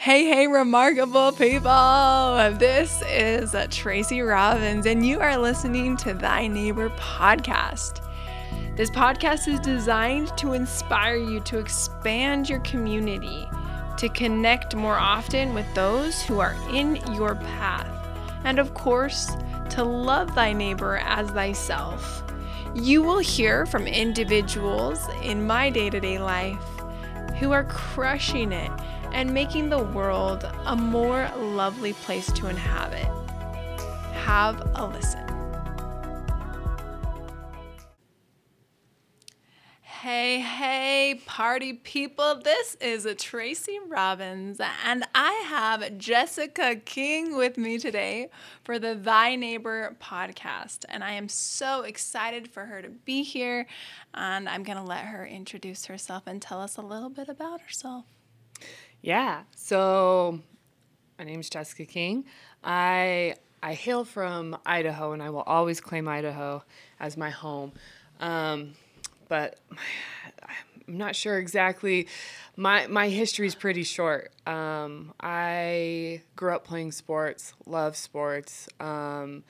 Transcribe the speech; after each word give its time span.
Hey, 0.00 0.26
hey, 0.26 0.46
remarkable 0.46 1.32
people! 1.32 2.54
This 2.56 3.02
is 3.10 3.52
Tracy 3.68 4.20
Robbins, 4.20 4.86
and 4.86 5.04
you 5.04 5.18
are 5.18 5.36
listening 5.36 5.96
to 5.96 6.14
Thy 6.14 6.46
Neighbor 6.46 6.88
podcast. 6.90 8.00
This 8.76 8.90
podcast 8.90 9.48
is 9.48 9.58
designed 9.58 10.30
to 10.38 10.52
inspire 10.52 11.16
you 11.16 11.40
to 11.40 11.58
expand 11.58 12.48
your 12.48 12.60
community, 12.60 13.48
to 13.96 14.08
connect 14.10 14.76
more 14.76 14.96
often 14.96 15.52
with 15.52 15.66
those 15.74 16.22
who 16.22 16.38
are 16.38 16.54
in 16.72 16.94
your 17.14 17.34
path, 17.34 17.90
and 18.44 18.60
of 18.60 18.74
course, 18.74 19.32
to 19.70 19.82
love 19.82 20.32
thy 20.32 20.52
neighbor 20.52 20.98
as 20.98 21.28
thyself. 21.30 22.22
You 22.72 23.02
will 23.02 23.18
hear 23.18 23.66
from 23.66 23.88
individuals 23.88 25.00
in 25.24 25.44
my 25.44 25.70
day 25.70 25.90
to 25.90 25.98
day 25.98 26.20
life 26.20 26.62
who 27.40 27.50
are 27.50 27.64
crushing 27.64 28.52
it 28.52 28.70
and 29.12 29.32
making 29.32 29.68
the 29.68 29.82
world 29.82 30.44
a 30.66 30.76
more 30.76 31.30
lovely 31.36 31.92
place 31.92 32.30
to 32.32 32.48
inhabit. 32.48 33.06
Have 34.12 34.60
a 34.74 34.86
listen. 34.86 35.28
Hey, 39.82 40.38
hey, 40.38 41.20
party 41.26 41.72
people. 41.72 42.40
This 42.40 42.76
is 42.76 43.06
Tracy 43.18 43.80
Robbins, 43.88 44.60
and 44.84 45.04
I 45.12 45.32
have 45.48 45.98
Jessica 45.98 46.76
King 46.76 47.36
with 47.36 47.58
me 47.58 47.78
today 47.78 48.30
for 48.62 48.78
the 48.78 48.94
Thy 48.94 49.34
Neighbor 49.34 49.96
podcast. 50.00 50.84
And 50.88 51.02
I 51.02 51.12
am 51.12 51.28
so 51.28 51.82
excited 51.82 52.48
for 52.48 52.66
her 52.66 52.80
to 52.80 52.90
be 52.90 53.24
here. 53.24 53.66
And 54.14 54.48
I'm 54.48 54.62
going 54.62 54.78
to 54.78 54.84
let 54.84 55.04
her 55.04 55.26
introduce 55.26 55.86
herself 55.86 56.22
and 56.26 56.40
tell 56.40 56.60
us 56.60 56.76
a 56.76 56.82
little 56.82 57.10
bit 57.10 57.28
about 57.28 57.62
herself. 57.62 58.04
Yeah. 59.08 59.44
So 59.56 60.38
my 61.18 61.24
name 61.24 61.40
is 61.40 61.48
Jessica 61.48 61.86
King. 61.86 62.26
I 62.62 63.36
I 63.62 63.72
hail 63.72 64.04
from 64.04 64.58
Idaho, 64.66 65.12
and 65.12 65.22
I 65.22 65.30
will 65.30 65.44
always 65.46 65.80
claim 65.80 66.06
Idaho 66.06 66.62
as 67.00 67.16
my 67.16 67.30
home. 67.30 67.72
Um, 68.20 68.74
but 69.26 69.60
I'm 70.86 70.98
not 70.98 71.16
sure 71.16 71.38
exactly. 71.38 72.06
My 72.54 72.86
my 72.88 73.08
history 73.08 73.46
is 73.46 73.54
pretty 73.54 73.82
short. 73.82 74.30
Um, 74.46 75.14
I 75.18 76.20
grew 76.36 76.54
up 76.54 76.66
playing 76.66 76.92
sports, 76.92 77.54
love 77.64 77.96
sports, 77.96 78.68
um, 78.78 79.42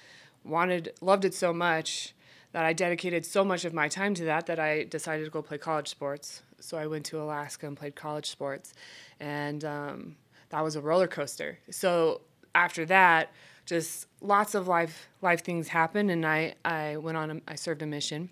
wanted 0.45 0.93
loved 1.01 1.25
it 1.25 1.35
so 1.35 1.53
much 1.53 2.15
that 2.53 2.65
I 2.65 2.73
dedicated 2.73 3.27
so 3.27 3.45
much 3.45 3.65
of 3.65 3.75
my 3.75 3.89
time 3.89 4.15
to 4.15 4.25
that 4.25 4.47
that 4.47 4.59
I 4.59 4.85
decided 4.85 5.25
to 5.25 5.31
go 5.31 5.43
play 5.43 5.59
college 5.59 5.89
sports. 5.89 6.43
So 6.61 6.79
I 6.79 6.87
went 6.87 7.05
to 7.07 7.21
Alaska 7.21 7.67
and 7.67 7.77
played 7.77 7.95
college 7.95 8.27
sports, 8.27 8.75
and 9.21 9.65
um, 9.65 10.17
that 10.51 10.63
was 10.63 10.77
a 10.77 10.81
roller 10.81 11.07
coaster. 11.07 11.59
So 11.71 12.23
after 12.55 12.85
that, 12.87 13.33
just 13.67 14.07
lots 14.21 14.55
of 14.55 14.67
life 14.67 15.09
life 15.21 15.45
things 15.45 15.69
happened, 15.69 16.11
and 16.11 16.27
I 16.27 16.55
I 16.65 16.97
went 16.97 17.17
on 17.17 17.31
a, 17.31 17.41
I 17.47 17.55
served 17.55 17.83
a 17.83 17.87
mission 17.87 18.31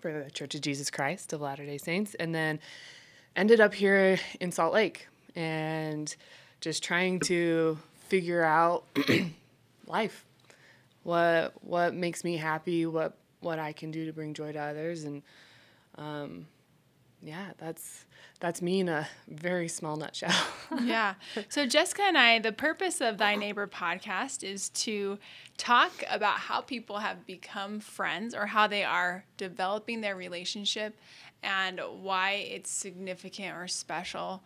for 0.00 0.24
the 0.24 0.30
Church 0.30 0.54
of 0.54 0.60
Jesus 0.60 0.90
Christ 0.90 1.32
of 1.32 1.40
Latter 1.40 1.64
Day 1.64 1.78
Saints, 1.78 2.14
and 2.14 2.34
then 2.34 2.58
ended 3.36 3.60
up 3.60 3.74
here 3.74 4.18
in 4.40 4.50
Salt 4.52 4.72
Lake 4.72 5.06
and 5.36 6.14
just 6.60 6.82
trying 6.82 7.20
to 7.20 7.78
figure 8.08 8.42
out 8.42 8.84
life, 9.86 10.24
what 11.02 11.52
what 11.60 11.94
makes 11.94 12.24
me 12.24 12.36
happy, 12.36 12.86
what 12.86 13.16
what 13.44 13.58
I 13.58 13.72
can 13.72 13.90
do 13.90 14.06
to 14.06 14.12
bring 14.12 14.34
joy 14.34 14.52
to 14.52 14.58
others, 14.58 15.04
and 15.04 15.22
um, 15.96 16.46
yeah, 17.22 17.52
that's 17.58 18.04
that's 18.40 18.60
me 18.60 18.80
in 18.80 18.88
a 18.88 19.08
very 19.28 19.68
small 19.68 19.96
nutshell. 19.96 20.34
yeah. 20.82 21.14
So 21.48 21.66
Jessica 21.66 22.02
and 22.02 22.18
I, 22.18 22.38
the 22.40 22.52
purpose 22.52 23.00
of 23.00 23.16
Thy 23.16 23.36
Neighbor 23.36 23.66
podcast 23.66 24.42
is 24.42 24.68
to 24.70 25.18
talk 25.56 25.92
about 26.10 26.38
how 26.38 26.60
people 26.60 26.98
have 26.98 27.24
become 27.26 27.80
friends 27.80 28.34
or 28.34 28.46
how 28.46 28.66
they 28.66 28.84
are 28.84 29.24
developing 29.36 30.00
their 30.00 30.16
relationship 30.16 30.98
and 31.42 31.80
why 32.00 32.32
it's 32.32 32.70
significant 32.70 33.56
or 33.56 33.68
special. 33.68 34.42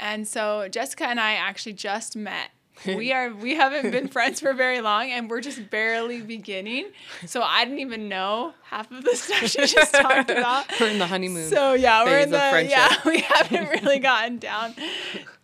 And 0.00 0.26
so 0.26 0.68
Jessica 0.68 1.06
and 1.06 1.20
I 1.20 1.34
actually 1.34 1.74
just 1.74 2.16
met 2.16 2.50
we 2.86 3.12
are 3.18 3.32
we 3.34 3.54
haven't 3.54 3.90
been 3.90 4.08
friends 4.08 4.40
for 4.40 4.52
very 4.52 4.80
long 4.80 5.10
and 5.10 5.28
we're 5.28 5.40
just 5.40 5.70
barely 5.70 6.20
beginning. 6.20 6.86
So 7.26 7.42
i 7.42 7.64
didn't 7.64 7.80
even 7.80 8.08
know 8.08 8.54
half 8.62 8.90
of 8.90 9.04
the 9.04 9.16
stuff 9.16 9.48
she 9.48 9.66
just 9.66 9.94
talked 9.94 10.30
about. 10.30 10.66
We're 10.80 10.88
in 10.88 10.98
the 10.98 11.06
honeymoon 11.06 11.48
so 11.48 11.74
yeah 11.74 12.04
we're 12.04 12.20
in 12.20 12.30
the 12.30 12.66
yeah 12.68 12.94
we 13.06 13.20
haven't 13.20 13.68
really 13.70 13.98
gotten 13.98 14.38
down 14.38 14.74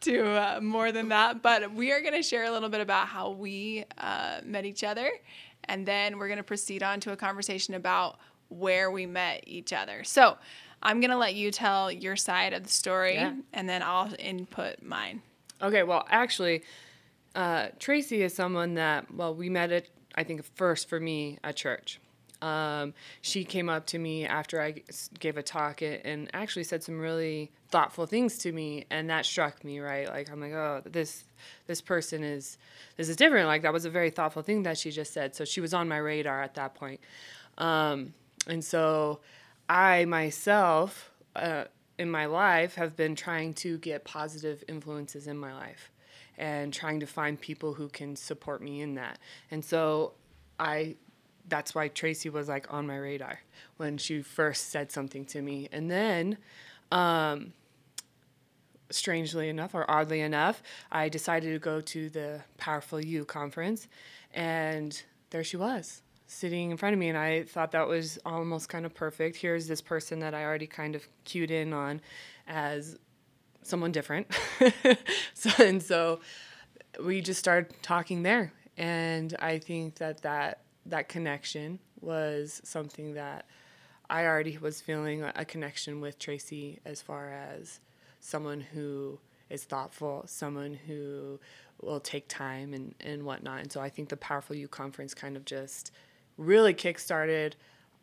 to 0.02 0.26
uh, 0.26 0.60
more 0.60 0.92
than 0.92 1.08
that 1.08 1.42
but 1.42 1.72
we 1.72 1.92
are 1.92 2.00
going 2.00 2.14
to 2.14 2.22
share 2.22 2.44
a 2.44 2.50
little 2.50 2.68
bit 2.68 2.80
about 2.80 3.08
how 3.08 3.30
we 3.30 3.84
uh, 3.98 4.40
met 4.44 4.64
each 4.64 4.84
other 4.84 5.10
and 5.64 5.86
then 5.86 6.18
we're 6.18 6.28
going 6.28 6.38
to 6.38 6.44
proceed 6.44 6.82
on 6.82 7.00
to 7.00 7.12
a 7.12 7.16
conversation 7.16 7.74
about 7.74 8.18
where 8.48 8.90
we 8.90 9.06
met 9.06 9.44
each 9.46 9.72
other. 9.72 10.04
So 10.04 10.36
i'm 10.82 11.00
going 11.00 11.10
to 11.10 11.16
let 11.16 11.34
you 11.34 11.50
tell 11.50 11.90
your 11.90 12.14
side 12.14 12.52
of 12.52 12.62
the 12.62 12.68
story 12.68 13.14
yeah. 13.14 13.32
and 13.54 13.66
then 13.66 13.82
i'll 13.82 14.12
input 14.18 14.82
mine. 14.82 15.22
Okay 15.62 15.82
well 15.82 16.06
actually 16.10 16.62
uh, 17.34 17.68
Tracy 17.78 18.22
is 18.22 18.34
someone 18.34 18.74
that, 18.74 19.12
well, 19.12 19.34
we 19.34 19.48
met 19.48 19.72
at, 19.72 19.86
I 20.14 20.24
think, 20.24 20.44
first 20.54 20.88
for 20.88 21.00
me 21.00 21.38
at 21.42 21.56
church. 21.56 22.00
Um, 22.42 22.92
she 23.22 23.44
came 23.44 23.70
up 23.70 23.86
to 23.86 23.98
me 23.98 24.26
after 24.26 24.60
I 24.60 24.82
gave 25.18 25.38
a 25.38 25.42
talk 25.42 25.80
and 25.80 26.28
actually 26.34 26.64
said 26.64 26.82
some 26.82 26.98
really 26.98 27.52
thoughtful 27.70 28.04
things 28.04 28.36
to 28.38 28.52
me, 28.52 28.84
and 28.90 29.08
that 29.08 29.24
struck 29.24 29.64
me, 29.64 29.80
right? 29.80 30.06
Like 30.06 30.30
I'm 30.30 30.40
like, 30.40 30.52
oh, 30.52 30.82
this 30.84 31.24
this 31.66 31.80
person 31.80 32.22
is 32.22 32.58
this 32.98 33.08
is 33.08 33.16
different. 33.16 33.46
Like 33.46 33.62
that 33.62 33.72
was 33.72 33.86
a 33.86 33.90
very 33.90 34.10
thoughtful 34.10 34.42
thing 34.42 34.64
that 34.64 34.76
she 34.76 34.90
just 34.90 35.14
said. 35.14 35.34
So 35.34 35.46
she 35.46 35.62
was 35.62 35.72
on 35.72 35.88
my 35.88 35.96
radar 35.96 36.42
at 36.42 36.54
that 36.56 36.74
point, 36.74 37.00
um, 37.56 38.12
and 38.46 38.62
so 38.62 39.20
I 39.66 40.04
myself 40.04 41.12
uh, 41.34 41.64
in 41.98 42.10
my 42.10 42.26
life 42.26 42.74
have 42.74 42.94
been 42.94 43.14
trying 43.14 43.54
to 43.54 43.78
get 43.78 44.04
positive 44.04 44.62
influences 44.68 45.26
in 45.26 45.38
my 45.38 45.54
life 45.54 45.90
and 46.38 46.72
trying 46.72 47.00
to 47.00 47.06
find 47.06 47.40
people 47.40 47.74
who 47.74 47.88
can 47.88 48.16
support 48.16 48.62
me 48.62 48.80
in 48.80 48.94
that. 48.94 49.18
And 49.50 49.64
so 49.64 50.12
I 50.58 50.96
that's 51.48 51.74
why 51.74 51.88
Tracy 51.88 52.30
was 52.30 52.48
like 52.48 52.72
on 52.72 52.86
my 52.86 52.96
radar 52.96 53.40
when 53.76 53.98
she 53.98 54.22
first 54.22 54.70
said 54.70 54.90
something 54.90 55.24
to 55.26 55.42
me. 55.42 55.68
And 55.70 55.90
then 55.90 56.38
um, 56.90 57.52
strangely 58.90 59.48
enough 59.48 59.74
or 59.74 59.90
oddly 59.90 60.20
enough, 60.20 60.62
I 60.90 61.08
decided 61.08 61.52
to 61.52 61.58
go 61.58 61.80
to 61.80 62.08
the 62.08 62.40
Powerful 62.56 63.00
You 63.00 63.24
conference 63.24 63.88
and 64.32 65.02
there 65.30 65.44
she 65.44 65.56
was 65.56 66.02
sitting 66.26 66.70
in 66.70 66.76
front 66.76 66.94
of 66.94 66.98
me 66.98 67.08
and 67.08 67.18
I 67.18 67.44
thought 67.44 67.72
that 67.72 67.86
was 67.86 68.18
almost 68.24 68.68
kind 68.68 68.86
of 68.86 68.94
perfect. 68.94 69.36
Here's 69.36 69.66
this 69.66 69.82
person 69.82 70.20
that 70.20 70.34
I 70.34 70.44
already 70.44 70.66
kind 70.66 70.94
of 70.94 71.06
cued 71.24 71.50
in 71.50 71.72
on 71.72 72.00
as 72.46 72.98
someone 73.66 73.92
different. 73.92 74.26
so, 75.34 75.50
and 75.62 75.82
so 75.82 76.20
we 77.02 77.20
just 77.20 77.40
started 77.40 77.74
talking 77.82 78.22
there. 78.22 78.52
And 78.76 79.34
I 79.38 79.58
think 79.58 79.96
that 79.96 80.22
that, 80.22 80.60
that 80.86 81.08
connection 81.08 81.78
was 82.00 82.60
something 82.64 83.14
that 83.14 83.46
I 84.10 84.26
already 84.26 84.58
was 84.58 84.80
feeling 84.80 85.22
a 85.22 85.44
connection 85.44 86.00
with 86.00 86.18
Tracy 86.18 86.80
as 86.84 87.00
far 87.00 87.32
as 87.32 87.80
someone 88.20 88.60
who 88.60 89.18
is 89.50 89.64
thoughtful, 89.64 90.24
someone 90.26 90.74
who 90.86 91.40
will 91.80 92.00
take 92.00 92.28
time 92.28 92.74
and, 92.74 92.94
and 93.00 93.22
whatnot. 93.24 93.60
And 93.60 93.72
so 93.72 93.80
I 93.80 93.88
think 93.88 94.08
the 94.08 94.16
Powerful 94.16 94.56
You 94.56 94.68
conference 94.68 95.14
kind 95.14 95.36
of 95.36 95.44
just 95.44 95.90
really 96.36 96.74
kickstarted 96.74 97.52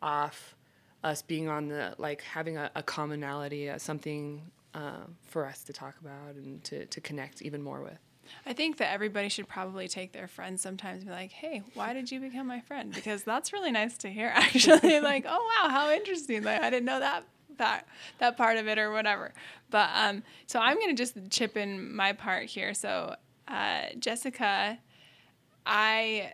off 0.00 0.56
us 1.04 1.22
being 1.22 1.48
on 1.48 1.68
the 1.68 1.94
like 1.98 2.22
having 2.22 2.56
a, 2.56 2.70
a 2.74 2.82
commonality, 2.82 3.68
uh, 3.68 3.78
something 3.78 4.42
uh, 4.74 5.04
for 5.24 5.46
us 5.46 5.62
to 5.64 5.72
talk 5.72 5.96
about 6.00 6.34
and 6.34 6.62
to, 6.64 6.86
to 6.86 7.00
connect 7.00 7.42
even 7.42 7.62
more 7.62 7.82
with. 7.82 7.98
I 8.46 8.52
think 8.52 8.78
that 8.78 8.92
everybody 8.92 9.28
should 9.28 9.48
probably 9.48 9.88
take 9.88 10.12
their 10.12 10.28
friends 10.28 10.62
sometimes 10.62 11.02
and 11.02 11.08
be 11.08 11.12
like, 11.12 11.32
hey, 11.32 11.62
why 11.74 11.92
did 11.92 12.10
you 12.10 12.20
become 12.20 12.46
my 12.46 12.60
friend? 12.60 12.92
Because 12.94 13.24
that's 13.24 13.52
really 13.52 13.72
nice 13.72 13.98
to 13.98 14.08
hear, 14.08 14.28
actually. 14.34 15.00
like, 15.00 15.26
oh, 15.28 15.50
wow, 15.62 15.68
how 15.70 15.90
interesting. 15.90 16.42
Like, 16.42 16.62
I 16.62 16.70
didn't 16.70 16.86
know 16.86 17.00
that. 17.00 17.24
That, 17.58 17.86
that 18.18 18.38
part 18.38 18.56
of 18.56 18.66
it 18.66 18.78
or 18.78 18.90
whatever 18.90 19.34
but 19.68 19.90
um 19.94 20.22
so 20.46 20.58
i'm 20.58 20.80
gonna 20.80 20.94
just 20.94 21.14
chip 21.28 21.54
in 21.54 21.94
my 21.94 22.14
part 22.14 22.46
here 22.46 22.72
so 22.72 23.14
uh, 23.46 23.82
jessica 23.98 24.78
i 25.66 26.32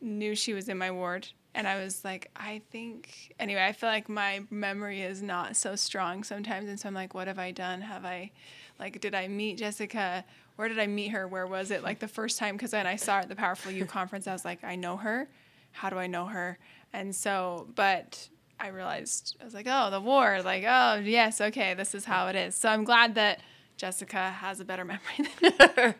knew 0.00 0.36
she 0.36 0.54
was 0.54 0.68
in 0.68 0.78
my 0.78 0.92
ward 0.92 1.28
and 1.56 1.66
I 1.66 1.82
was 1.82 2.04
like, 2.04 2.30
I 2.36 2.60
think 2.70 3.34
anyway, 3.40 3.64
I 3.64 3.72
feel 3.72 3.88
like 3.88 4.10
my 4.10 4.42
memory 4.50 5.00
is 5.00 5.22
not 5.22 5.56
so 5.56 5.74
strong 5.74 6.22
sometimes 6.22 6.68
and 6.68 6.78
so 6.78 6.86
I'm 6.86 6.94
like, 6.94 7.14
what 7.14 7.26
have 7.26 7.38
I 7.38 7.50
done? 7.50 7.80
Have 7.80 8.04
I 8.04 8.30
like 8.78 9.00
did 9.00 9.14
I 9.14 9.26
meet 9.26 9.56
Jessica? 9.56 10.24
Where 10.56 10.68
did 10.68 10.78
I 10.78 10.86
meet 10.86 11.08
her? 11.08 11.26
Where 11.26 11.46
was 11.46 11.70
it? 11.70 11.82
Like 11.82 11.98
the 11.98 12.08
first 12.08 12.38
time 12.38 12.58
cuz 12.58 12.72
then 12.72 12.86
I 12.86 12.96
saw 12.96 13.16
her 13.16 13.20
at 13.22 13.30
the 13.30 13.36
Powerful 13.36 13.72
You 13.72 13.86
conference, 13.86 14.28
I 14.28 14.32
was 14.32 14.44
like, 14.44 14.62
I 14.62 14.76
know 14.76 14.98
her. 14.98 15.28
How 15.72 15.88
do 15.88 15.98
I 15.98 16.06
know 16.06 16.26
her? 16.26 16.58
And 16.92 17.16
so, 17.16 17.68
but 17.74 18.28
I 18.60 18.68
realized 18.68 19.36
I 19.40 19.44
was 19.44 19.54
like, 19.54 19.66
oh, 19.68 19.90
the 19.90 20.00
war, 20.00 20.40
like, 20.42 20.64
oh, 20.66 21.00
yes, 21.02 21.40
okay, 21.40 21.74
this 21.74 21.94
is 21.94 22.04
how 22.04 22.28
it 22.28 22.36
is. 22.36 22.54
So 22.54 22.68
I'm 22.68 22.84
glad 22.84 23.14
that 23.14 23.40
Jessica 23.78 24.30
has 24.30 24.60
a 24.60 24.64
better 24.64 24.84
memory 24.92 25.00
than 25.16 25.26
me. 25.42 25.54
and 25.76 25.94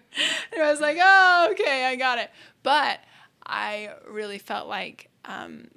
I 0.62 0.70
was 0.70 0.80
like, 0.80 0.98
oh, 1.00 1.48
okay, 1.52 1.86
I 1.86 1.96
got 1.96 2.18
it. 2.18 2.30
But 2.62 3.00
I 3.46 3.90
really 4.08 4.38
felt 4.38 4.68
like 4.68 5.08
um, 5.26 5.68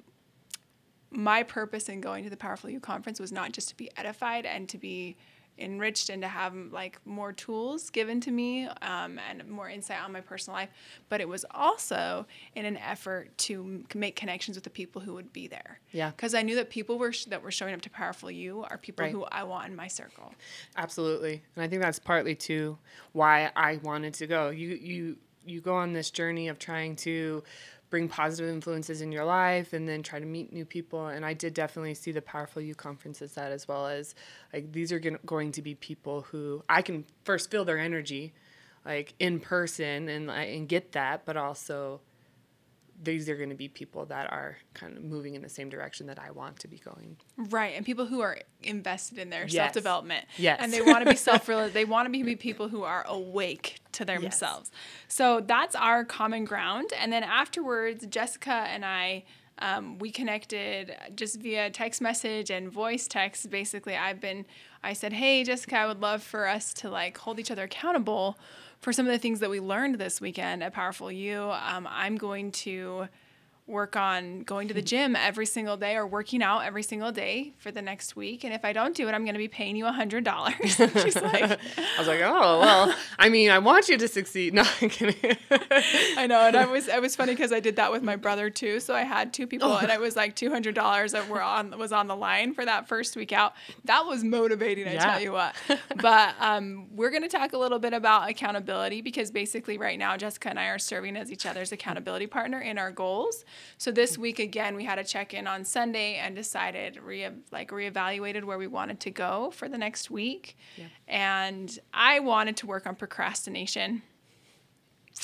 my 1.10 1.42
purpose 1.42 1.88
in 1.88 2.00
going 2.00 2.24
to 2.24 2.30
the 2.30 2.36
Powerful 2.36 2.70
You 2.70 2.80
conference 2.80 3.18
was 3.20 3.32
not 3.32 3.52
just 3.52 3.68
to 3.70 3.76
be 3.76 3.90
edified 3.96 4.46
and 4.46 4.68
to 4.68 4.78
be 4.78 5.16
enriched 5.58 6.08
and 6.08 6.22
to 6.22 6.28
have 6.28 6.54
like 6.72 6.98
more 7.04 7.32
tools 7.34 7.90
given 7.90 8.18
to 8.18 8.30
me 8.30 8.66
um, 8.80 9.20
and 9.28 9.46
more 9.46 9.68
insight 9.68 10.02
on 10.02 10.10
my 10.10 10.20
personal 10.22 10.56
life 10.58 10.70
but 11.10 11.20
it 11.20 11.28
was 11.28 11.44
also 11.50 12.24
in 12.54 12.64
an 12.64 12.78
effort 12.78 13.36
to 13.36 13.84
make 13.94 14.16
connections 14.16 14.56
with 14.56 14.64
the 14.64 14.70
people 14.70 15.02
who 15.02 15.12
would 15.12 15.30
be 15.34 15.46
there 15.48 15.78
Yeah. 15.92 16.12
because 16.12 16.32
i 16.32 16.40
knew 16.40 16.54
that 16.54 16.70
people 16.70 16.98
were 16.98 17.12
sh- 17.12 17.26
that 17.26 17.42
were 17.42 17.50
showing 17.50 17.74
up 17.74 17.82
to 17.82 17.90
powerful 17.90 18.30
you 18.30 18.64
are 18.70 18.78
people 18.78 19.02
Right. 19.04 19.12
who 19.12 19.24
i 19.24 19.42
want 19.42 19.68
in 19.68 19.76
my 19.76 19.88
circle 19.88 20.32
Absolutely. 20.78 21.42
And 21.56 21.62
I 21.64 21.68
think 21.68 21.82
that's 21.82 21.98
partly 21.98 22.34
too 22.36 22.78
why 23.12 23.50
I 23.54 23.80
wanted 23.82 24.14
to 24.14 24.26
go. 24.26 24.48
You 24.48 24.68
you 24.80 25.16
you 25.44 25.60
go 25.60 25.74
on 25.74 25.92
this 25.92 26.10
journey 26.10 26.48
of 26.48 26.58
trying 26.58 26.96
to 26.96 27.42
bring 27.90 28.08
positive 28.08 28.48
influences 28.48 29.02
in 29.02 29.12
your 29.12 29.24
life 29.24 29.72
and 29.72 29.88
then 29.88 30.02
try 30.02 30.18
to 30.20 30.26
meet 30.26 30.52
new 30.52 30.64
people. 30.64 31.08
And 31.08 31.26
I 31.26 31.34
did 31.34 31.52
definitely 31.54 31.94
see 31.94 32.12
the 32.12 32.22
powerful 32.22 32.62
you 32.62 32.74
conference 32.74 33.20
as 33.20 33.34
that 33.34 33.52
as 33.52 33.66
well 33.68 33.88
as 33.88 34.14
like 34.52 34.72
these 34.72 34.92
are 34.92 35.00
going 35.00 35.52
to 35.52 35.62
be 35.62 35.74
people 35.74 36.22
who 36.22 36.62
I 36.68 36.82
can 36.82 37.04
first 37.24 37.50
feel 37.50 37.64
their 37.64 37.78
energy 37.78 38.32
like 38.84 39.14
in 39.18 39.40
person 39.40 40.08
and 40.08 40.30
and 40.30 40.68
get 40.68 40.92
that 40.92 41.26
but 41.26 41.36
also 41.36 42.00
these 43.02 43.28
are 43.28 43.36
going 43.36 43.48
to 43.48 43.54
be 43.54 43.68
people 43.68 44.04
that 44.06 44.30
are 44.30 44.58
kind 44.74 44.96
of 44.96 45.02
moving 45.02 45.34
in 45.34 45.42
the 45.42 45.48
same 45.48 45.68
direction 45.70 46.06
that 46.08 46.18
I 46.18 46.30
want 46.30 46.58
to 46.60 46.68
be 46.68 46.78
going. 46.78 47.16
Right, 47.36 47.74
and 47.76 47.84
people 47.86 48.06
who 48.06 48.20
are 48.20 48.38
invested 48.62 49.18
in 49.18 49.30
their 49.30 49.44
Yes. 49.44 49.52
self 49.52 49.72
development. 49.72 50.26
Yes. 50.36 50.58
and 50.62 50.72
they 50.72 50.82
want 50.82 51.04
to 51.04 51.10
be 51.10 51.16
self 51.28 51.46
They 51.46 51.84
want 51.84 52.06
to 52.06 52.10
be 52.24 52.36
people 52.36 52.68
who 52.68 52.82
are 52.82 53.04
awake 53.08 53.80
to 53.92 54.04
themselves. 54.04 54.70
So 55.08 55.40
that's 55.40 55.74
our 55.74 56.04
common 56.04 56.44
ground. 56.44 56.90
And 56.98 57.12
then 57.12 57.22
afterwards, 57.22 58.06
Jessica 58.06 58.52
and 58.52 58.84
I. 58.84 59.24
Um, 59.62 59.98
we 59.98 60.10
connected 60.10 60.96
just 61.14 61.38
via 61.38 61.68
text 61.68 62.00
message 62.00 62.50
and 62.50 62.70
voice 62.72 63.06
text. 63.06 63.50
Basically, 63.50 63.94
I've 63.94 64.18
been, 64.18 64.46
I 64.82 64.94
said, 64.94 65.12
Hey, 65.12 65.44
Jessica, 65.44 65.76
I 65.76 65.86
would 65.86 66.00
love 66.00 66.22
for 66.22 66.48
us 66.48 66.72
to 66.74 66.88
like 66.88 67.18
hold 67.18 67.38
each 67.38 67.50
other 67.50 67.64
accountable 67.64 68.38
for 68.80 68.92
some 68.92 69.06
of 69.06 69.12
the 69.12 69.18
things 69.18 69.40
that 69.40 69.50
we 69.50 69.60
learned 69.60 69.96
this 69.96 70.20
weekend 70.20 70.62
at 70.62 70.72
Powerful 70.72 71.12
You. 71.12 71.50
Um, 71.50 71.86
I'm 71.90 72.16
going 72.16 72.50
to 72.52 73.08
work 73.70 73.96
on 73.96 74.42
going 74.42 74.68
to 74.68 74.74
the 74.74 74.82
gym 74.82 75.14
every 75.16 75.46
single 75.46 75.76
day 75.76 75.96
or 75.96 76.06
working 76.06 76.42
out 76.42 76.60
every 76.60 76.82
single 76.82 77.12
day 77.12 77.54
for 77.58 77.70
the 77.70 77.80
next 77.82 78.16
week. 78.16 78.44
And 78.44 78.52
if 78.52 78.64
I 78.64 78.72
don't 78.72 78.94
do 78.96 79.08
it, 79.08 79.12
I'm 79.12 79.24
going 79.24 79.34
to 79.34 79.38
be 79.38 79.48
paying 79.48 79.76
you 79.76 79.86
a 79.86 79.92
hundred 79.92 80.24
dollars. 80.24 80.54
She's 80.64 80.78
like, 81.22 81.42
I 81.42 81.58
was 81.98 82.06
like, 82.08 82.20
oh 82.22 82.60
well. 82.60 82.94
I 83.18 83.28
mean, 83.28 83.50
I 83.50 83.58
want 83.58 83.88
you 83.88 83.96
to 83.98 84.08
succeed. 84.08 84.54
No, 84.60 84.64
I'm 84.82 84.88
kidding. 84.88 85.36
I 86.16 86.26
know, 86.26 86.40
and 86.40 86.56
I 86.56 86.66
was 86.66 86.88
it 86.88 87.00
was 87.00 87.14
funny 87.16 87.32
because 87.32 87.52
I 87.52 87.60
did 87.60 87.76
that 87.76 87.92
with 87.92 88.02
my 88.02 88.16
brother 88.16 88.50
too. 88.50 88.80
So 88.80 88.94
I 88.94 89.02
had 89.02 89.32
two 89.32 89.46
people, 89.46 89.76
and 89.76 89.90
it 89.90 90.00
was 90.00 90.16
like 90.16 90.34
two 90.36 90.50
hundred 90.50 90.74
dollars 90.74 91.12
that 91.12 91.28
were 91.28 91.42
on 91.42 91.78
was 91.78 91.92
on 91.92 92.06
the 92.08 92.16
line 92.16 92.52
for 92.54 92.64
that 92.64 92.88
first 92.88 93.16
week 93.16 93.32
out. 93.32 93.52
That 93.84 94.06
was 94.06 94.24
motivating, 94.24 94.86
I 94.88 94.94
Yeah. 94.94 95.04
tell 95.12 95.20
you 95.20 95.32
what. 95.32 95.54
But 96.00 96.34
um, 96.40 96.88
we're 96.96 97.10
going 97.10 97.22
to 97.22 97.28
talk 97.28 97.52
a 97.52 97.58
little 97.58 97.78
bit 97.78 97.92
about 97.92 98.28
accountability 98.28 99.02
because 99.02 99.30
basically 99.30 99.78
right 99.78 99.98
now 99.98 100.16
Jessica 100.16 100.48
and 100.50 100.58
I 100.58 100.66
are 100.66 100.78
serving 100.78 101.16
as 101.16 101.30
each 101.30 101.46
other's 101.46 101.72
accountability 101.72 102.26
partner 102.26 102.60
in 102.60 102.78
our 102.78 102.90
goals. 102.90 103.44
So 103.78 103.90
this 103.90 104.18
week 104.18 104.38
again, 104.38 104.76
we 104.76 104.84
had 104.84 104.98
a 104.98 105.04
check 105.04 105.34
in 105.34 105.46
on 105.46 105.64
Sunday 105.64 106.16
and 106.16 106.34
decided 106.36 106.98
re 107.02 107.28
like 107.50 107.70
reevaluated 107.70 108.44
where 108.44 108.58
we 108.58 108.66
wanted 108.66 109.00
to 109.00 109.10
go 109.10 109.50
for 109.52 109.68
the 109.68 109.78
next 109.78 110.10
week, 110.10 110.56
and 111.08 111.78
I 111.92 112.20
wanted 112.20 112.56
to 112.58 112.66
work 112.66 112.86
on 112.86 112.96
procrastination. 112.96 114.02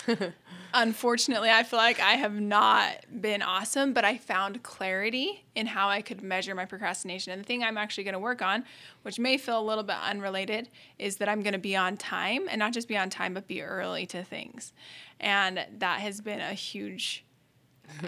Unfortunately, 0.75 1.51
I 1.51 1.63
feel 1.63 1.79
like 1.79 2.01
I 2.01 2.15
have 2.15 2.35
not 2.39 3.07
been 3.21 3.41
awesome, 3.41 3.93
but 3.93 4.05
I 4.05 4.19
found 4.19 4.63
clarity 4.63 5.45
in 5.55 5.67
how 5.67 5.89
I 5.89 6.03
could 6.03 6.23
measure 6.23 6.55
my 6.55 6.65
procrastination. 6.65 7.33
And 7.33 7.43
the 7.43 7.47
thing 7.47 7.63
I'm 7.63 7.79
actually 7.79 8.05
going 8.05 8.15
to 8.15 8.19
work 8.19 8.43
on, 8.43 8.65
which 9.03 9.19
may 9.19 9.39
feel 9.39 9.59
a 9.59 9.63
little 9.63 9.85
bit 9.85 9.97
unrelated, 10.03 10.69
is 10.99 11.17
that 11.17 11.29
I'm 11.29 11.43
going 11.43 11.55
to 11.55 11.59
be 11.59 11.77
on 11.77 11.97
time 11.97 12.47
and 12.51 12.59
not 12.59 12.73
just 12.73 12.89
be 12.89 12.97
on 12.97 13.11
time, 13.11 13.35
but 13.35 13.47
be 13.47 13.63
early 13.63 14.07
to 14.07 14.23
things. 14.23 14.73
And 15.21 15.65
that 15.79 16.01
has 16.01 16.21
been 16.21 16.41
a 16.41 16.53
huge, 16.53 17.25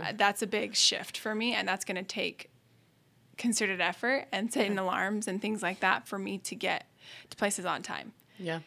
uh, 0.02 0.12
that's 0.16 0.42
a 0.42 0.46
big 0.46 0.74
shift 0.74 1.18
for 1.18 1.34
me. 1.34 1.54
And 1.54 1.66
that's 1.66 1.84
going 1.84 1.96
to 1.96 2.02
take 2.02 2.50
concerted 3.36 3.80
effort 3.80 4.26
and 4.32 4.52
setting 4.52 4.78
alarms 4.78 5.28
and 5.28 5.40
things 5.40 5.62
like 5.62 5.80
that 5.80 6.06
for 6.08 6.18
me 6.18 6.38
to 6.38 6.54
get 6.54 6.86
to 7.30 7.36
places 7.36 7.64
on 7.64 7.82
time. 7.82 8.12
yeah, 8.38 8.60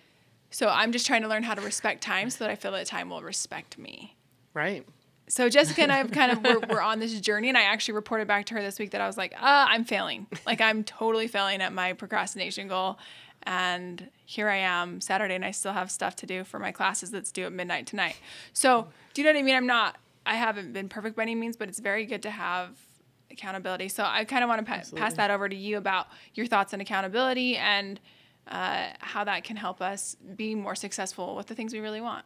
So 0.49 0.69
I'm 0.69 0.91
just 0.91 1.05
trying 1.05 1.23
to 1.23 1.27
learn 1.27 1.43
how 1.43 1.53
to 1.53 1.61
respect 1.61 2.01
time 2.01 2.29
so 2.29 2.43
that 2.43 2.51
I 2.51 2.55
feel 2.55 2.71
that 2.71 2.85
time 2.87 3.09
will 3.09 3.21
respect 3.21 3.77
me. 3.77 4.15
right. 4.53 4.85
So 5.27 5.47
Jessica 5.47 5.83
and 5.83 5.93
I 5.93 5.97
have 5.97 6.11
kind 6.11 6.29
of 6.33 6.43
we're, 6.43 6.59
we're 6.59 6.81
on 6.81 6.99
this 6.99 7.17
journey, 7.21 7.47
and 7.47 7.57
I 7.57 7.61
actually 7.61 7.93
reported 7.93 8.27
back 8.27 8.47
to 8.47 8.53
her 8.55 8.61
this 8.61 8.77
week 8.77 8.91
that 8.91 8.99
I 8.99 9.07
was 9.07 9.17
like, 9.17 9.33
uh, 9.33 9.65
I'm 9.69 9.85
failing. 9.85 10.27
Like 10.45 10.59
I'm 10.59 10.83
totally 10.83 11.27
failing 11.29 11.61
at 11.61 11.71
my 11.71 11.93
procrastination 11.93 12.67
goal. 12.67 12.99
And 13.43 14.09
here 14.25 14.49
I 14.49 14.57
am 14.57 14.99
Saturday, 14.99 15.35
and 15.35 15.45
I 15.45 15.51
still 15.51 15.71
have 15.71 15.89
stuff 15.89 16.17
to 16.17 16.25
do 16.25 16.43
for 16.43 16.59
my 16.59 16.73
classes 16.73 17.11
that's 17.11 17.31
due 17.31 17.45
at 17.45 17.53
midnight 17.53 17.87
tonight. 17.87 18.17
So 18.51 18.89
do 19.13 19.21
you 19.21 19.25
know 19.25 19.33
what 19.33 19.39
I 19.39 19.43
mean? 19.43 19.55
I'm 19.55 19.67
not. 19.67 19.95
I 20.25 20.35
haven't 20.35 20.73
been 20.73 20.89
perfect 20.89 21.15
by 21.15 21.23
any 21.23 21.35
means, 21.35 21.57
but 21.57 21.67
it's 21.67 21.79
very 21.79 22.05
good 22.05 22.21
to 22.23 22.31
have 22.31 22.77
accountability. 23.31 23.89
So 23.89 24.03
I 24.03 24.25
kind 24.25 24.43
of 24.43 24.49
want 24.49 24.65
to 24.65 24.71
pa- 24.71 24.97
pass 24.97 25.13
that 25.15 25.31
over 25.31 25.47
to 25.47 25.55
you 25.55 25.77
about 25.77 26.07
your 26.33 26.45
thoughts 26.45 26.73
on 26.73 26.81
accountability 26.81 27.57
and 27.57 27.99
uh, 28.47 28.89
how 28.99 29.23
that 29.23 29.43
can 29.43 29.55
help 29.55 29.81
us 29.81 30.15
be 30.35 30.55
more 30.55 30.75
successful 30.75 31.35
with 31.35 31.47
the 31.47 31.55
things 31.55 31.73
we 31.73 31.79
really 31.79 32.01
want. 32.01 32.25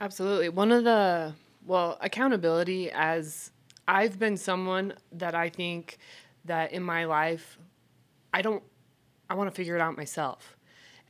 Absolutely. 0.00 0.48
One 0.48 0.70
of 0.70 0.84
the, 0.84 1.34
well, 1.66 1.96
accountability 2.00 2.90
as 2.90 3.50
I've 3.86 4.18
been 4.18 4.36
someone 4.36 4.94
that 5.12 5.34
I 5.34 5.48
think 5.48 5.98
that 6.44 6.72
in 6.72 6.82
my 6.82 7.04
life, 7.04 7.58
I 8.32 8.42
don't, 8.42 8.62
I 9.30 9.34
want 9.34 9.50
to 9.50 9.54
figure 9.54 9.74
it 9.74 9.80
out 9.80 9.96
myself. 9.96 10.57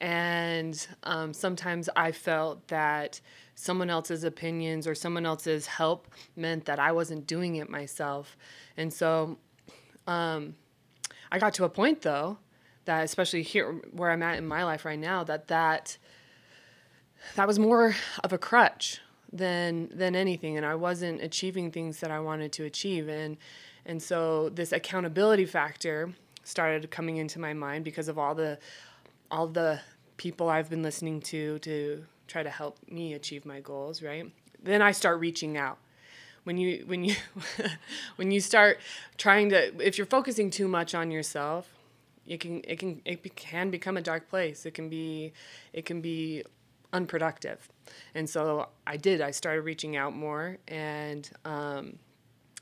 And 0.01 0.87
um, 1.03 1.33
sometimes 1.35 1.89
I 1.97 2.13
felt 2.13 2.69
that 2.69 3.21
someone 3.55 3.91
else's 3.91 4.23
opinions 4.23 4.87
or 4.87 4.95
someone 4.95 5.27
else's 5.27 5.67
help 5.67 6.07
meant 6.37 6.65
that 6.67 6.79
I 6.79 6.93
wasn't 6.93 7.27
doing 7.27 7.57
it 7.57 7.69
myself. 7.69 8.37
And 8.77 8.93
so 8.93 9.39
um, 10.07 10.55
I 11.33 11.39
got 11.39 11.55
to 11.55 11.65
a 11.65 11.69
point 11.69 12.03
though 12.03 12.39
that, 12.85 13.05
especially 13.05 13.43
here 13.43 13.73
where 13.91 14.11
I'm 14.11 14.23
at 14.23 14.39
in 14.39 14.47
my 14.47 14.63
life 14.65 14.85
right 14.85 14.99
now, 14.99 15.25
that 15.25 15.49
that 15.49 15.99
that 17.35 17.47
was 17.49 17.59
more 17.59 17.97
of 18.23 18.33
a 18.33 18.39
crutch 18.39 19.01
than 19.33 19.91
than 19.93 20.17
anything 20.17 20.57
and 20.57 20.65
I 20.65 20.75
wasn't 20.75 21.21
achieving 21.21 21.71
things 21.71 22.01
that 22.01 22.11
I 22.11 22.21
wanted 22.21 22.53
to 22.53 22.65
achieve 22.65 23.09
and 23.09 23.37
and 23.85 24.03
so 24.03 24.49
this 24.49 24.73
accountability 24.73 25.45
factor 25.45 26.15
started 26.45 26.91
coming 26.91 27.19
into 27.19 27.39
my 27.39 27.53
mind 27.53 27.85
because 27.85 28.09
of 28.09 28.19
all 28.19 28.35
the 28.35 28.59
all 29.31 29.47
the 29.47 29.81
people 30.17 30.49
I've 30.49 30.71
been 30.71 30.83
listening 30.83 31.21
to 31.23 31.59
to 31.61 32.05
try 32.27 32.43
to 32.43 32.51
help 32.51 32.79
me 32.89 33.15
achieve 33.15 33.47
my 33.47 33.61
goals, 33.61 34.03
right? 34.03 34.31
Then 34.63 34.83
I 34.83 34.93
start 34.93 35.21
reaching 35.21 35.57
out. 35.57 35.79
When 36.45 36.57
you 36.57 36.85
when 36.87 37.05
you 37.05 37.15
when 38.17 38.31
you 38.31 38.41
start 38.41 38.79
trying 39.17 39.51
to 39.51 39.85
if 39.85 39.99
you're 39.99 40.07
focusing 40.07 40.51
too 40.51 40.69
much 40.69 40.95
on 40.95 41.11
yourself, 41.11 41.69
it 42.27 42.41
can 42.41 42.63
it 42.65 42.79
can 42.79 43.01
it 43.05 43.37
can 43.37 43.71
become 43.71 43.97
a 43.97 44.03
dark 44.03 44.29
place. 44.29 44.67
It 44.67 44.75
can 44.75 44.89
be 44.89 45.33
it 45.73 45.85
can 45.85 46.01
be 46.01 46.45
unproductive. 46.93 47.69
And 48.15 48.29
so 48.29 48.69
I 48.87 48.97
did. 48.97 49.21
I 49.21 49.31
started 49.31 49.63
reaching 49.63 49.97
out 49.97 50.15
more, 50.15 50.59
and 50.69 51.29
um, 51.45 51.99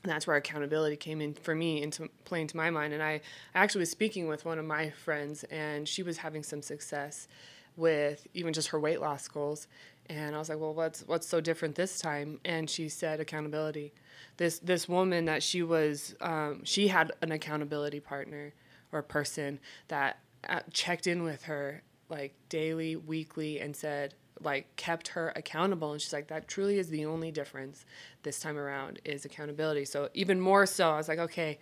that's 0.09 0.27
where 0.27 0.35
accountability 0.35 0.95
came 0.95 1.21
in 1.21 1.33
for 1.33 1.55
me 1.55 1.81
into 1.81 2.09
play 2.25 2.41
into 2.41 2.57
my 2.57 2.69
mind. 2.69 2.93
And 2.93 3.03
I, 3.03 3.21
I 3.53 3.59
actually 3.59 3.79
was 3.79 3.91
speaking 3.91 4.27
with 4.27 4.45
one 4.45 4.59
of 4.59 4.65
my 4.65 4.89
friends, 4.89 5.43
and 5.45 5.87
she 5.87 6.03
was 6.03 6.17
having 6.17 6.43
some 6.43 6.61
success 6.61 7.27
with 7.75 8.27
even 8.33 8.53
just 8.53 8.69
her 8.69 8.79
weight 8.79 9.01
loss 9.01 9.27
goals. 9.27 9.67
And 10.09 10.35
I 10.35 10.39
was 10.39 10.49
like, 10.49 10.59
well, 10.59 10.73
what's 10.73 11.01
what's 11.07 11.27
so 11.27 11.41
different 11.41 11.75
this 11.75 11.99
time? 11.99 12.39
And 12.45 12.69
she 12.69 12.89
said 12.89 13.19
accountability. 13.19 13.93
This 14.37 14.59
this 14.59 14.87
woman 14.87 15.25
that 15.25 15.43
she 15.43 15.63
was, 15.63 16.15
um, 16.21 16.63
she 16.63 16.87
had 16.87 17.11
an 17.21 17.31
accountability 17.31 17.99
partner 17.99 18.53
or 18.91 19.01
person 19.01 19.59
that 19.89 20.19
uh, 20.47 20.61
checked 20.71 21.07
in 21.07 21.23
with 21.23 21.43
her 21.43 21.83
like 22.09 22.33
daily, 22.49 22.95
weekly, 22.95 23.59
and 23.59 23.75
said 23.75 24.13
like 24.41 24.75
kept 24.75 25.09
her 25.09 25.33
accountable. 25.35 25.91
And 25.91 26.01
she's 26.01 26.13
like, 26.13 26.27
that 26.27 26.47
truly 26.47 26.77
is 26.77 26.89
the 26.89 27.05
only 27.05 27.31
difference 27.31 27.85
this 28.23 28.39
time 28.39 28.57
around 28.57 28.99
is 29.03 29.25
accountability. 29.25 29.85
So 29.85 30.09
even 30.13 30.39
more 30.39 30.65
so, 30.65 30.91
I 30.91 30.97
was 30.97 31.07
like, 31.07 31.19
okay, 31.19 31.59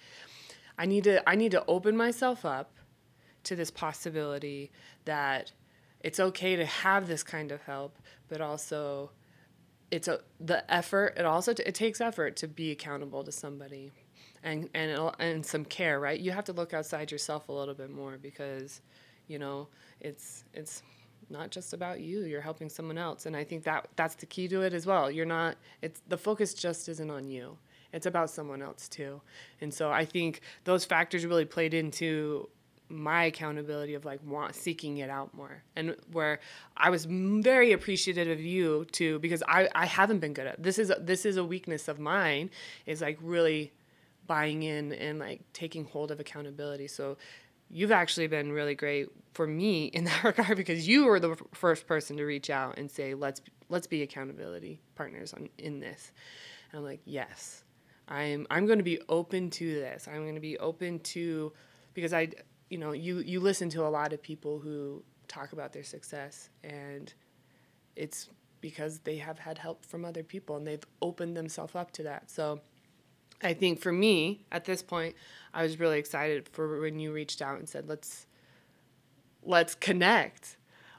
I 0.77 0.85
need 0.85 1.05
to 1.05 1.27
I 1.27 1.35
need 1.35 1.51
to 1.51 1.63
open 1.67 1.95
myself 1.95 2.45
up 2.45 2.73
to 3.43 3.55
this 3.55 3.71
possibility 3.71 4.71
that 5.05 5.51
it's 6.01 6.19
okay 6.19 6.55
to 6.55 6.65
have 6.65 7.07
this 7.07 7.23
kind 7.23 7.51
of 7.51 7.61
help, 7.61 7.97
but 8.27 8.41
also 8.41 9.11
it's 9.91 10.07
a 10.07 10.19
the 10.39 10.69
effort. 10.71 11.13
It 11.17 11.25
also 11.25 11.51
it 11.51 11.75
takes 11.75 12.01
effort 12.01 12.35
to 12.37 12.47
be 12.47 12.71
accountable 12.71 13.23
to 13.23 13.31
somebody, 13.31 13.91
and 14.43 14.69
and 14.73 15.11
and 15.19 15.45
some 15.45 15.65
care. 15.65 15.99
Right, 15.99 16.19
you 16.19 16.31
have 16.31 16.45
to 16.45 16.53
look 16.53 16.73
outside 16.73 17.11
yourself 17.11 17.49
a 17.49 17.51
little 17.51 17.73
bit 17.73 17.89
more 17.89 18.17
because, 18.17 18.81
you 19.27 19.39
know, 19.39 19.69
it's 20.01 20.43
it's 20.53 20.83
not 21.29 21.51
just 21.51 21.73
about 21.73 21.99
you 21.99 22.23
you're 22.23 22.41
helping 22.41 22.69
someone 22.69 22.97
else. 22.97 23.25
And 23.25 23.35
i 23.35 23.43
think 23.43 23.63
that 23.63 23.87
that's 23.95 24.15
the 24.15 24.25
key 24.25 24.47
to 24.49 24.61
it 24.61 24.73
as 24.73 24.85
well. 24.85 25.09
You're 25.09 25.25
not 25.25 25.57
it's 25.81 26.01
the 26.07 26.17
focus 26.17 26.53
just 26.53 26.89
isn't 26.89 27.09
on 27.09 27.27
you. 27.27 27.57
It's 27.93 28.05
about 28.05 28.29
someone 28.29 28.61
else 28.61 28.87
too. 28.87 29.21
And 29.61 29.73
so 29.73 29.91
i 29.91 30.05
think 30.05 30.41
those 30.63 30.85
factors 30.85 31.25
really 31.25 31.45
played 31.45 31.73
into 31.73 32.49
my 32.87 33.23
accountability 33.23 33.95
of 33.95 34.05
like 34.05 34.23
want 34.23 34.53
seeking 34.53 34.97
it 34.97 35.09
out 35.09 35.33
more. 35.33 35.63
And 35.75 35.95
where 36.11 36.39
i 36.77 36.89
was 36.89 37.05
very 37.05 37.71
appreciative 37.71 38.27
of 38.27 38.43
you 38.43 38.85
too 38.91 39.19
because 39.19 39.41
i 39.47 39.67
i 39.73 39.85
haven't 39.85 40.19
been 40.19 40.33
good 40.33 40.47
at 40.47 40.61
this 40.61 40.77
is 40.77 40.91
this 40.99 41.25
is 41.25 41.37
a 41.37 41.43
weakness 41.43 41.87
of 41.87 41.99
mine 41.99 42.49
is 42.85 43.01
like 43.01 43.17
really 43.21 43.73
buying 44.27 44.63
in 44.63 44.93
and 44.93 45.19
like 45.19 45.41
taking 45.53 45.85
hold 45.85 46.11
of 46.11 46.19
accountability. 46.19 46.87
So 46.87 47.17
you've 47.75 47.91
actually 47.91 48.27
been 48.27 48.53
really 48.53 48.73
great 48.73 49.09
for 49.33 49.45
me 49.45 49.87
in 49.87 50.05
that 50.05 50.23
regard 50.23 50.55
because 50.55 50.87
you 50.87 51.05
were 51.05 51.19
the 51.19 51.35
first 51.53 51.85
person 51.85 52.15
to 52.15 52.23
reach 52.23 52.49
out 52.49 52.77
and 52.77 52.89
say 52.89 53.13
let's 53.13 53.41
let's 53.67 53.85
be 53.85 54.01
accountability 54.01 54.81
partners 54.95 55.33
on 55.33 55.49
in 55.57 55.79
this. 55.81 56.13
And 56.71 56.79
i'm 56.79 56.85
like 56.85 57.01
yes. 57.03 57.63
I'm 58.07 58.47
i'm 58.49 58.65
going 58.65 58.79
to 58.79 58.83
be 58.83 59.01
open 59.09 59.49
to 59.51 59.73
this. 59.75 60.07
I'm 60.07 60.21
going 60.23 60.35
to 60.35 60.41
be 60.41 60.57
open 60.57 60.99
to 60.99 61.51
because 61.93 62.13
i 62.13 62.29
you 62.69 62.77
know 62.77 62.93
you 62.93 63.19
you 63.19 63.41
listen 63.41 63.69
to 63.71 63.85
a 63.85 63.89
lot 63.89 64.13
of 64.13 64.21
people 64.21 64.59
who 64.59 65.03
talk 65.27 65.51
about 65.51 65.73
their 65.73 65.83
success 65.83 66.49
and 66.63 67.13
it's 67.97 68.29
because 68.61 68.99
they 68.99 69.17
have 69.17 69.37
had 69.37 69.57
help 69.57 69.83
from 69.85 70.05
other 70.05 70.23
people 70.23 70.55
and 70.55 70.65
they've 70.65 70.85
opened 71.01 71.35
themselves 71.35 71.75
up 71.75 71.91
to 71.91 72.03
that. 72.03 72.31
So 72.31 72.61
i 73.41 73.53
think 73.53 73.79
for 73.79 73.91
me 73.91 74.45
at 74.51 74.65
this 74.65 74.81
point 74.81 75.15
i 75.53 75.63
was 75.63 75.79
really 75.79 75.99
excited 75.99 76.47
for 76.49 76.81
when 76.81 76.99
you 76.99 77.11
reached 77.11 77.41
out 77.41 77.59
and 77.59 77.67
said 77.67 77.87
let's 77.87 78.27
let's 79.45 79.75
connect. 79.75 80.57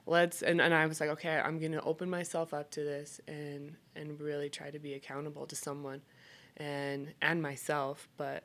Let's 0.08 0.40
and, 0.40 0.60
and 0.60 0.72
i 0.72 0.86
was 0.86 1.00
like 1.00 1.10
okay 1.10 1.36
i'm 1.36 1.58
going 1.58 1.72
to 1.72 1.82
open 1.82 2.08
myself 2.08 2.54
up 2.54 2.70
to 2.72 2.84
this 2.84 3.20
and 3.26 3.74
and 3.96 4.20
really 4.20 4.48
try 4.48 4.70
to 4.70 4.78
be 4.78 4.94
accountable 4.94 5.46
to 5.46 5.56
someone 5.56 6.02
and 6.56 7.12
and 7.20 7.42
myself. 7.42 8.08
But 8.16 8.44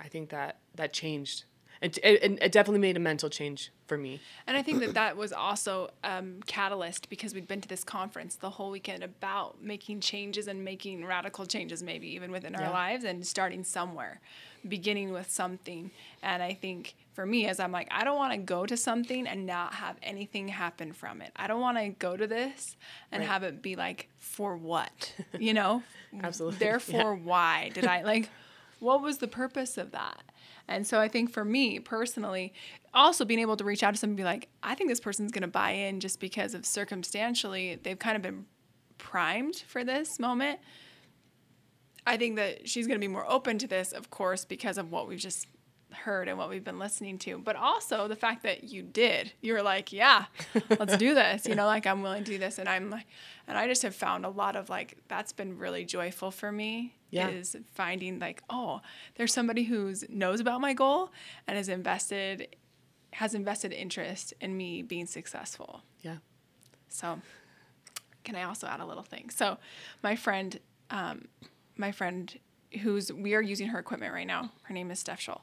i 0.00 0.08
think 0.08 0.30
that 0.30 0.60
that 0.74 0.94
changed 0.94 1.44
it, 1.80 1.98
it, 2.02 2.38
it 2.40 2.52
definitely 2.52 2.80
made 2.80 2.96
a 2.96 3.00
mental 3.00 3.28
change 3.28 3.70
for 3.86 3.98
me. 3.98 4.20
And 4.46 4.56
I 4.56 4.62
think 4.62 4.80
that 4.80 4.94
that 4.94 5.16
was 5.16 5.32
also 5.32 5.90
um, 6.02 6.40
catalyst 6.46 7.10
because 7.10 7.34
we'd 7.34 7.48
been 7.48 7.60
to 7.60 7.68
this 7.68 7.84
conference 7.84 8.36
the 8.36 8.50
whole 8.50 8.70
weekend 8.70 9.02
about 9.02 9.62
making 9.62 10.00
changes 10.00 10.48
and 10.48 10.64
making 10.64 11.04
radical 11.04 11.46
changes, 11.46 11.82
maybe 11.82 12.08
even 12.14 12.30
within 12.30 12.54
our 12.54 12.70
lives, 12.70 13.04
and 13.04 13.26
starting 13.26 13.64
somewhere, 13.64 14.20
beginning 14.66 15.12
with 15.12 15.30
something. 15.30 15.90
And 16.22 16.42
I 16.42 16.54
think 16.54 16.94
for 17.12 17.26
me, 17.26 17.46
as 17.46 17.60
I'm 17.60 17.72
like, 17.72 17.88
I 17.90 18.04
don't 18.04 18.16
want 18.16 18.32
to 18.32 18.38
go 18.38 18.64
to 18.66 18.76
something 18.76 19.26
and 19.26 19.46
not 19.46 19.74
have 19.74 19.96
anything 20.02 20.48
happen 20.48 20.92
from 20.92 21.20
it. 21.20 21.32
I 21.36 21.46
don't 21.46 21.60
want 21.60 21.78
to 21.78 21.90
go 21.90 22.16
to 22.16 22.26
this 22.26 22.76
and 23.12 23.20
right. 23.20 23.28
have 23.28 23.42
it 23.42 23.62
be 23.62 23.76
like, 23.76 24.08
for 24.18 24.56
what? 24.56 25.12
You 25.38 25.54
know? 25.54 25.82
Absolutely. 26.22 26.58
Therefore, 26.58 27.14
yeah. 27.14 27.24
why 27.24 27.70
did 27.74 27.86
I 27.86 28.02
like? 28.02 28.30
What 28.80 29.02
was 29.02 29.18
the 29.18 29.28
purpose 29.28 29.78
of 29.78 29.92
that? 29.92 30.22
And 30.68 30.86
so 30.86 30.98
I 30.98 31.08
think 31.08 31.30
for 31.30 31.44
me 31.44 31.78
personally, 31.78 32.52
also 32.92 33.24
being 33.24 33.40
able 33.40 33.56
to 33.56 33.64
reach 33.64 33.82
out 33.82 33.94
to 33.94 34.00
someone 34.00 34.12
and 34.12 34.16
be 34.16 34.24
like, 34.24 34.48
I 34.62 34.74
think 34.74 34.88
this 34.90 35.00
person's 35.00 35.32
going 35.32 35.42
to 35.42 35.48
buy 35.48 35.70
in 35.70 36.00
just 36.00 36.20
because 36.20 36.54
of 36.54 36.64
circumstantially 36.64 37.78
they've 37.82 37.98
kind 37.98 38.16
of 38.16 38.22
been 38.22 38.46
primed 38.98 39.56
for 39.66 39.84
this 39.84 40.18
moment. 40.18 40.60
I 42.06 42.16
think 42.16 42.36
that 42.36 42.68
she's 42.68 42.86
going 42.86 42.98
to 42.98 43.06
be 43.06 43.12
more 43.12 43.30
open 43.30 43.58
to 43.58 43.66
this, 43.66 43.92
of 43.92 44.10
course, 44.10 44.44
because 44.44 44.78
of 44.78 44.90
what 44.90 45.08
we've 45.08 45.18
just 45.18 45.46
heard 45.94 46.28
and 46.28 46.38
what 46.38 46.48
we've 46.48 46.64
been 46.64 46.78
listening 46.78 47.18
to, 47.18 47.38
but 47.38 47.56
also 47.56 48.08
the 48.08 48.16
fact 48.16 48.42
that 48.42 48.64
you 48.64 48.82
did. 48.82 49.32
You 49.40 49.54
were 49.54 49.62
like, 49.62 49.92
yeah, 49.92 50.26
let's 50.70 50.96
do 50.96 51.14
this. 51.14 51.46
You 51.46 51.54
know, 51.54 51.66
like 51.66 51.86
I'm 51.86 52.02
willing 52.02 52.24
to 52.24 52.30
do 52.32 52.38
this. 52.38 52.58
And 52.58 52.68
I'm 52.68 52.90
like, 52.90 53.06
and 53.46 53.56
I 53.56 53.66
just 53.66 53.82
have 53.82 53.94
found 53.94 54.24
a 54.24 54.28
lot 54.28 54.56
of 54.56 54.68
like, 54.68 54.98
that's 55.08 55.32
been 55.32 55.58
really 55.58 55.84
joyful 55.84 56.30
for 56.30 56.50
me 56.50 56.94
yeah. 57.10 57.28
is 57.28 57.56
finding 57.74 58.18
like, 58.18 58.42
oh, 58.50 58.80
there's 59.14 59.32
somebody 59.32 59.64
who 59.64 59.94
knows 60.08 60.40
about 60.40 60.60
my 60.60 60.74
goal 60.74 61.10
and 61.46 61.56
is 61.56 61.68
invested, 61.68 62.56
has 63.12 63.34
invested 63.34 63.72
interest 63.72 64.34
in 64.40 64.56
me 64.56 64.82
being 64.82 65.06
successful. 65.06 65.82
Yeah. 66.02 66.16
So 66.88 67.20
can 68.24 68.36
I 68.36 68.42
also 68.42 68.66
add 68.66 68.80
a 68.80 68.86
little 68.86 69.02
thing? 69.02 69.30
So 69.30 69.58
my 70.02 70.16
friend, 70.16 70.58
um, 70.90 71.28
my 71.76 71.92
friend 71.92 72.36
who's 72.82 73.12
we 73.12 73.34
are 73.34 73.42
using 73.42 73.68
her 73.68 73.78
equipment 73.78 74.12
right 74.12 74.26
now. 74.26 74.50
Her 74.62 74.74
name 74.74 74.90
is 74.90 74.98
Steph 74.98 75.20
Scholl, 75.20 75.40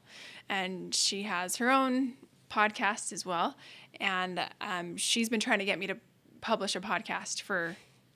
and 0.50 0.94
she 0.94 1.24
has 1.24 1.58
her 1.58 1.70
own 1.70 2.14
podcast 2.50 3.12
as 3.12 3.26
well. 3.26 3.56
And 4.00 4.42
um, 4.60 4.98
she's 4.98 5.30
been 5.30 5.40
trying 5.40 5.60
to 5.60 5.66
get 5.66 5.80
me 5.80 5.88
to 5.88 5.98
publish 6.42 6.76
a 6.76 6.82
podcast 6.82 7.42
for 7.42 7.76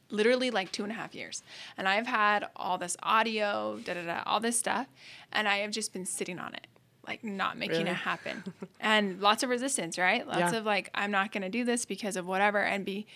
literally 0.09 0.51
like 0.51 0.71
two 0.71 0.83
and 0.83 0.91
a 0.91 0.95
half 0.95 1.15
years. 1.15 1.43
And 1.77 1.87
I've 1.87 2.07
had 2.07 2.47
all 2.55 2.77
this 2.77 2.95
audio, 3.01 3.79
da 3.83 3.93
da 3.93 4.03
da, 4.03 4.23
all 4.25 4.39
this 4.39 4.57
stuff, 4.57 4.87
and 5.31 5.47
I 5.47 5.57
have 5.57 5.71
just 5.71 5.93
been 5.93 6.05
sitting 6.05 6.39
on 6.39 6.53
it, 6.53 6.67
like 7.07 7.23
not 7.23 7.57
making 7.57 7.79
really? 7.79 7.91
it 7.91 7.95
happen. 7.95 8.43
and 8.79 9.21
lots 9.21 9.43
of 9.43 9.49
resistance, 9.49 9.97
right? 9.97 10.27
Lots 10.27 10.53
yeah. 10.53 10.55
of 10.55 10.65
like, 10.65 10.89
I'm 10.93 11.11
not 11.11 11.31
gonna 11.31 11.49
do 11.49 11.63
this 11.63 11.85
because 11.85 12.15
of 12.15 12.25
whatever, 12.25 12.59
and 12.59 12.85
be 12.85 13.07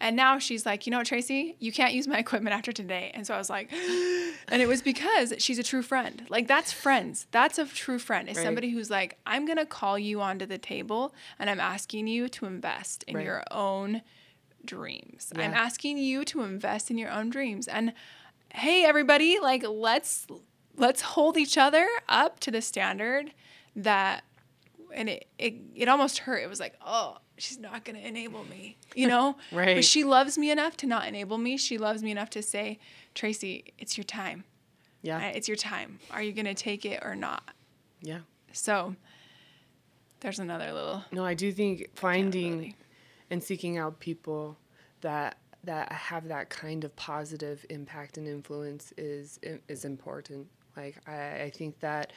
and 0.00 0.14
now 0.14 0.38
she's 0.38 0.66
like, 0.66 0.86
you 0.86 0.90
know 0.90 0.98
what, 0.98 1.06
Tracy, 1.06 1.56
you 1.58 1.72
can't 1.72 1.94
use 1.94 2.06
my 2.06 2.18
equipment 2.26 2.54
after 2.54 2.72
today. 2.72 3.10
And 3.14 3.26
so 3.26 3.34
I 3.34 3.38
was 3.38 3.48
like, 3.48 3.72
and 4.48 4.62
it 4.62 4.68
was 4.68 4.82
because 4.82 5.32
she's 5.38 5.58
a 5.58 5.62
true 5.62 5.82
friend. 5.82 6.26
Like 6.28 6.48
that's 6.48 6.72
friends. 6.72 7.26
That's 7.30 7.58
a 7.58 7.66
true 7.66 7.98
friend. 7.98 8.28
Is 8.28 8.36
right. 8.36 8.44
somebody 8.44 8.70
who's 8.70 8.90
like, 8.90 9.18
I'm 9.26 9.46
gonna 9.46 9.66
call 9.66 9.98
you 9.98 10.20
onto 10.20 10.46
the 10.46 10.58
table 10.58 11.14
and 11.38 11.48
I'm 11.48 11.60
asking 11.60 12.06
you 12.08 12.28
to 12.28 12.46
invest 12.46 13.04
in 13.04 13.16
right. 13.16 13.24
your 13.24 13.42
own 13.50 14.02
dreams. 14.64 15.32
Yeah. 15.34 15.42
I'm 15.42 15.54
asking 15.54 15.98
you 15.98 16.24
to 16.26 16.42
invest 16.42 16.90
in 16.90 16.98
your 16.98 17.10
own 17.10 17.30
dreams. 17.30 17.68
And 17.68 17.92
hey 18.52 18.84
everybody, 18.84 19.38
like 19.38 19.64
let's 19.66 20.26
let's 20.76 21.00
hold 21.00 21.38
each 21.38 21.56
other 21.56 21.86
up 22.08 22.38
to 22.40 22.50
the 22.50 22.60
standard 22.60 23.32
that 23.74 24.24
and 24.94 25.08
it, 25.08 25.26
it 25.38 25.54
it 25.74 25.88
almost 25.88 26.18
hurt. 26.18 26.42
It 26.42 26.48
was 26.48 26.60
like, 26.60 26.74
oh, 26.84 27.18
she's 27.38 27.58
not 27.58 27.84
going 27.84 28.00
to 28.00 28.06
enable 28.06 28.44
me, 28.44 28.76
you 28.94 29.06
know? 29.06 29.36
right. 29.52 29.76
But 29.76 29.84
she 29.84 30.04
loves 30.04 30.38
me 30.38 30.50
enough 30.50 30.76
to 30.78 30.86
not 30.86 31.06
enable 31.06 31.38
me. 31.38 31.56
She 31.56 31.78
loves 31.78 32.02
me 32.02 32.10
enough 32.10 32.30
to 32.30 32.42
say, 32.42 32.78
Tracy, 33.14 33.72
it's 33.78 33.96
your 33.96 34.04
time. 34.04 34.44
Yeah. 35.02 35.20
It's 35.28 35.48
your 35.48 35.56
time. 35.56 35.98
Are 36.10 36.22
you 36.22 36.32
going 36.32 36.46
to 36.46 36.54
take 36.54 36.84
it 36.84 37.02
or 37.04 37.14
not? 37.14 37.50
Yeah. 38.00 38.20
So 38.52 38.96
there's 40.20 40.38
another 40.38 40.72
little. 40.72 41.04
No, 41.12 41.24
I 41.24 41.34
do 41.34 41.52
think 41.52 41.90
finding 41.94 42.74
and 43.30 43.42
seeking 43.42 43.78
out 43.78 44.00
people 44.00 44.56
that 45.00 45.38
that 45.64 45.90
have 45.90 46.28
that 46.28 46.48
kind 46.48 46.84
of 46.84 46.94
positive 46.96 47.66
impact 47.70 48.18
and 48.18 48.26
influence 48.26 48.92
is 48.96 49.38
is 49.42 49.84
important. 49.84 50.46
Like 50.76 50.96
I, 51.06 51.42
I 51.42 51.52
think 51.54 51.80
that 51.80 52.12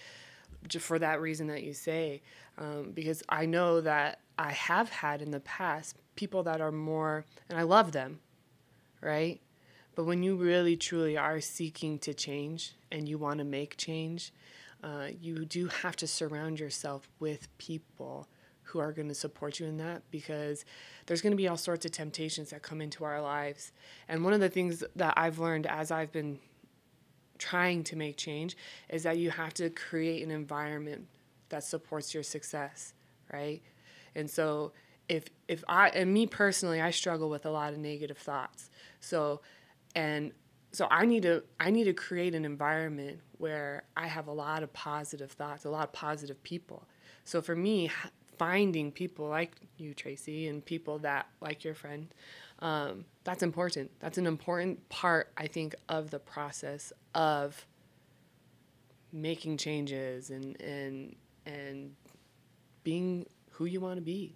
just 0.67 0.85
for 0.85 0.99
that 0.99 1.21
reason 1.21 1.47
that 1.47 1.63
you 1.63 1.73
say, 1.73 2.21
um, 2.57 2.91
because 2.93 3.23
I 3.29 3.45
know 3.45 3.81
that 3.81 4.19
I 4.39 4.53
have 4.53 4.89
had 4.89 5.21
in 5.21 5.31
the 5.31 5.41
past 5.41 5.97
people 6.15 6.43
that 6.43 6.61
are 6.61 6.71
more, 6.71 7.25
and 7.49 7.59
I 7.59 7.63
love 7.63 7.91
them, 7.91 8.21
right? 9.01 9.41
But 9.95 10.05
when 10.05 10.23
you 10.23 10.37
really 10.37 10.77
truly 10.77 11.17
are 11.17 11.41
seeking 11.41 11.99
to 11.99 12.13
change 12.13 12.73
and 12.89 13.07
you 13.07 13.17
want 13.17 13.39
to 13.39 13.43
make 13.43 13.75
change, 13.75 14.31
uh, 14.81 15.07
you 15.19 15.43
do 15.43 15.67
have 15.67 15.97
to 15.97 16.07
surround 16.07 16.57
yourself 16.57 17.09
with 17.19 17.49
people 17.57 18.29
who 18.63 18.79
are 18.79 18.93
going 18.93 19.09
to 19.09 19.13
support 19.13 19.59
you 19.59 19.65
in 19.65 19.75
that 19.75 20.03
because 20.09 20.63
there's 21.05 21.21
going 21.21 21.31
to 21.31 21.37
be 21.37 21.49
all 21.49 21.57
sorts 21.57 21.85
of 21.85 21.91
temptations 21.91 22.51
that 22.51 22.61
come 22.61 22.79
into 22.79 23.03
our 23.03 23.21
lives. 23.21 23.73
And 24.07 24.23
one 24.23 24.31
of 24.31 24.39
the 24.39 24.47
things 24.47 24.85
that 24.95 25.15
I've 25.17 25.39
learned 25.39 25.67
as 25.67 25.91
I've 25.91 26.13
been 26.13 26.39
trying 27.37 27.83
to 27.85 27.97
make 27.97 28.15
change 28.15 28.55
is 28.87 29.03
that 29.03 29.17
you 29.17 29.31
have 29.31 29.53
to 29.55 29.69
create 29.69 30.23
an 30.23 30.31
environment 30.31 31.07
that 31.49 31.65
supports 31.65 32.13
your 32.13 32.23
success, 32.23 32.93
right? 33.33 33.61
And 34.15 34.29
so 34.29 34.73
if 35.07 35.25
if 35.47 35.63
I 35.67 35.89
and 35.89 36.13
me 36.13 36.27
personally, 36.27 36.81
I 36.81 36.91
struggle 36.91 37.29
with 37.29 37.45
a 37.45 37.49
lot 37.51 37.73
of 37.73 37.79
negative 37.79 38.17
thoughts. 38.17 38.69
So 38.99 39.41
and 39.95 40.31
so 40.71 40.87
I 40.91 41.05
need 41.05 41.23
to 41.23 41.43
I 41.59 41.71
need 41.71 41.85
to 41.85 41.93
create 41.93 42.35
an 42.35 42.45
environment 42.45 43.19
where 43.37 43.83
I 43.97 44.07
have 44.07 44.27
a 44.27 44.33
lot 44.33 44.63
of 44.63 44.71
positive 44.73 45.31
thoughts, 45.31 45.65
a 45.65 45.69
lot 45.69 45.85
of 45.85 45.93
positive 45.93 46.41
people. 46.43 46.87
So 47.23 47.41
for 47.41 47.55
me, 47.55 47.91
finding 48.37 48.91
people 48.91 49.27
like 49.27 49.55
you, 49.77 49.93
Tracy, 49.93 50.47
and 50.47 50.63
people 50.63 50.99
that 50.99 51.27
like 51.41 51.63
your 51.63 51.73
friend, 51.73 52.13
um, 52.59 53.05
that's 53.23 53.43
important. 53.43 53.91
That's 53.99 54.17
an 54.17 54.27
important 54.27 54.87
part, 54.89 55.31
I 55.37 55.47
think, 55.47 55.75
of 55.87 56.11
the 56.11 56.19
process 56.19 56.93
of 57.15 57.65
making 59.11 59.57
changes 59.57 60.29
and 60.29 60.59
and 60.61 61.15
and 61.45 61.95
being 62.83 63.25
who 63.59 63.65
you 63.65 63.81
want 63.81 63.97
to 63.97 64.01
be. 64.01 64.33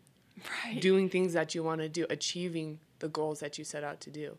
Right. 0.65 0.81
Doing 0.81 1.09
things 1.09 1.33
that 1.33 1.55
you 1.55 1.63
want 1.63 1.79
to 1.79 1.87
do, 1.87 2.05
achieving 2.09 2.79
the 2.99 3.07
goals 3.07 3.39
that 3.39 3.57
you 3.57 3.63
set 3.63 3.83
out 3.83 4.01
to 4.01 4.09
do. 4.09 4.37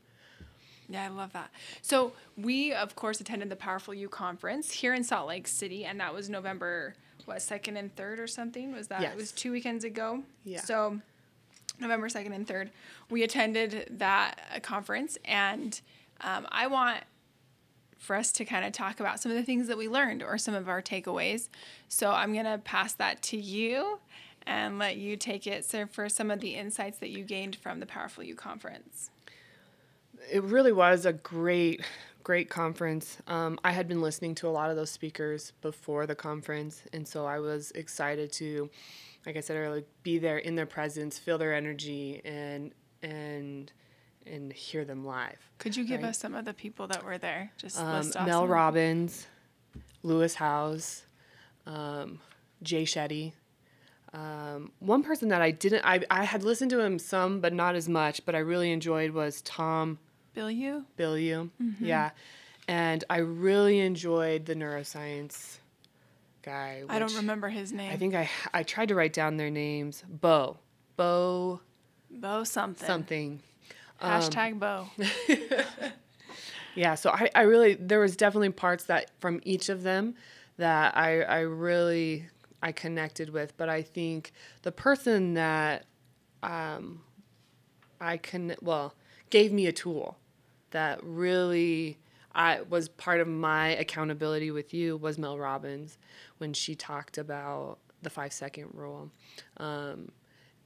Yeah, 0.89 1.05
I 1.05 1.09
love 1.09 1.33
that. 1.33 1.51
So 1.81 2.13
we, 2.37 2.75
of 2.75 2.95
course, 2.95 3.19
attended 3.21 3.49
the 3.49 3.57
Powerful 3.57 3.95
You 3.95 4.11
conference 4.11 4.71
here 4.71 4.93
in 4.93 5.03
Salt 5.03 5.27
Lake 5.27 5.49
City, 5.49 5.87
and 5.87 5.99
that 6.01 6.13
was 6.13 6.29
November 6.29 6.95
what 7.25 7.41
second 7.41 7.79
and 7.79 7.95
third 7.97 8.21
or 8.21 8.27
something. 8.27 8.73
Was 8.73 8.89
that? 8.89 9.01
Yes. 9.01 9.15
It 9.15 9.17
was 9.17 9.33
two 9.33 9.53
weekends 9.53 9.85
ago. 9.85 10.23
Yeah. 10.45 10.61
So 10.61 11.01
November 11.81 12.09
2nd 12.09 12.35
and 12.35 12.47
3rd, 12.47 12.69
we 13.09 13.23
attended 13.23 13.87
that 13.99 14.39
uh, 14.55 14.61
conference, 14.61 15.17
and 15.25 15.81
um, 16.21 16.47
I 16.51 16.67
want 16.67 16.99
for 17.99 18.15
us 18.15 18.31
to 18.33 18.45
kind 18.45 18.67
of 18.67 18.73
talk 18.73 19.01
about 19.01 19.19
some 19.19 19.33
of 19.33 19.39
the 19.39 19.45
things 19.45 19.67
that 19.69 19.79
we 19.79 19.89
learned 19.89 20.23
or 20.23 20.37
some 20.37 20.53
of 20.53 20.69
our 20.69 20.83
takeaways. 20.83 21.49
So 21.89 22.11
I'm 22.11 22.35
going 22.35 22.45
to 22.45 22.59
pass 22.59 22.93
that 22.95 23.23
to 23.23 23.39
you 23.39 23.99
and 24.47 24.79
let 24.79 24.97
you 24.97 25.17
take 25.17 25.47
it 25.47 25.65
sir, 25.65 25.87
for 25.87 26.09
some 26.09 26.31
of 26.31 26.41
the 26.41 26.55
insights 26.55 26.99
that 26.99 27.11
you 27.11 27.25
gained 27.25 27.57
from 27.57 27.81
the 27.81 27.87
Powerful 27.87 28.25
You 28.25 28.35
conference. 28.35 29.11
It 30.31 30.43
really 30.43 30.73
was 30.73 31.07
a 31.07 31.13
great, 31.13 31.83
great 32.23 32.49
conference. 32.49 33.19
Um, 33.27 33.59
I 33.65 33.73
had 33.73 33.89
been 33.89 34.01
listening 34.01 34.35
to 34.37 34.49
a 34.49 34.51
lot 34.51 34.71
of 34.71 34.77
those 34.77 34.91
speakers 34.91 35.53
before 35.61 36.07
the 36.07 36.15
conference, 36.15 36.83
and 36.93 37.07
so 37.07 37.27
I 37.27 37.39
was 37.41 37.71
excited 37.73 38.33
to, 38.33 38.71
like 39.27 39.37
I 39.37 39.41
said 39.41 39.57
earlier, 39.57 39.85
be 40.03 40.19
there 40.19 40.39
in 40.39 40.55
their 40.55 40.67
presence, 40.67 41.19
feel 41.19 41.39
their 41.39 41.55
energy, 41.55 42.23
and 42.25 42.73
and 43.03 43.71
and 44.27 44.53
hear 44.53 44.85
them 44.85 45.05
live. 45.05 45.39
Could 45.59 45.77
you 45.77 45.85
give 45.85 46.03
right? 46.03 46.09
us 46.09 46.19
some 46.19 46.35
of 46.35 46.45
the 46.45 46.55
people 46.55 46.87
that 46.89 47.05
were 47.05 47.19
there? 47.19 47.53
Just 47.59 47.79
um, 47.79 48.11
Mel 48.25 48.47
Robbins, 48.47 49.27
Lewis 50.03 50.35
Howes, 50.35 51.03
um, 51.67 52.21
Jay 52.63 52.85
Shetty. 52.85 53.33
Um, 54.15 54.71
one 54.79 55.03
person 55.03 55.29
that 55.31 55.43
I 55.43 55.51
didn't, 55.51 55.85
I, 55.85 56.01
I 56.09 56.23
had 56.23 56.45
listened 56.45 56.71
to 56.71 56.81
him 56.81 57.01
some, 57.01 57.41
but 57.41 57.53
not 57.53 57.75
as 57.75 57.89
much, 57.89 58.25
but 58.25 58.37
I 58.37 58.39
really 58.39 58.71
enjoyed 58.71 59.11
was 59.11 59.43
Tom 59.43 59.99
Bilyeu. 60.37 60.85
Bilyeu, 60.97 61.51
mm-hmm. 61.61 61.85
yeah. 61.85 62.11
And 62.69 63.03
I 63.11 63.19
really 63.19 63.81
enjoyed 63.81 64.47
the 64.47 64.55
neuroscience 64.55 65.59
guy. 66.43 66.85
I 66.89 67.01
don't 67.01 67.15
remember 67.17 67.49
his 67.49 67.73
name. 67.73 67.91
I 67.93 67.97
think 67.97 68.15
I 68.15 68.31
I 68.53 68.63
tried 68.63 68.89
to 68.89 68.95
write 68.95 69.13
down 69.13 69.37
their 69.37 69.51
names. 69.51 70.05
Beau, 70.09 70.59
Beau, 70.97 71.61
Beau 72.11 72.45
something. 72.45 72.87
Something. 72.87 73.41
Hashtag 74.01 74.53
um, 74.53 74.59
Beau. 74.59 74.87
yeah, 76.75 76.95
so 76.95 77.11
I, 77.11 77.31
I 77.35 77.43
really 77.43 77.75
there 77.75 78.01
was 78.01 78.17
definitely 78.17 78.51
parts 78.51 78.85
that 78.85 79.11
from 79.19 79.41
each 79.45 79.69
of 79.69 79.83
them 79.83 80.15
that 80.57 80.97
I 80.97 81.23
I 81.23 81.41
really 81.41 82.29
I 82.65 82.73
connected 82.73 83.29
with, 83.29 83.57
but 83.57 83.69
I 83.69 83.83
think 83.83 84.33
the 84.63 84.73
person 84.73 85.35
that 85.35 85.85
um 86.43 87.03
I 88.01 88.17
can 88.17 88.57
well 88.61 88.95
gave 89.31 89.53
me 89.53 89.67
a 89.67 89.73
tool 89.73 90.17
that 90.71 90.99
really 91.03 91.99
I 92.35 92.63
was 92.63 92.89
part 92.89 93.21
of 93.21 93.29
my 93.29 93.69
accountability 93.69 94.51
with 94.51 94.75
you 94.75 94.97
was 94.97 95.19
Mel 95.19 95.39
Robbins 95.39 95.99
when 96.39 96.53
she 96.53 96.75
talked 96.75 97.19
about 97.19 97.79
the 98.03 98.11
five 98.11 98.33
second 98.33 98.71
rule 98.73 99.11
um, 99.59 100.11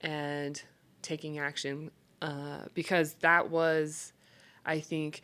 and 0.00 0.62
taking 1.02 1.38
action 1.38 1.90
uh, 2.22 2.62
because 2.74 3.14
that 3.20 3.50
was, 3.50 4.12
I 4.64 4.80
think, 4.80 5.20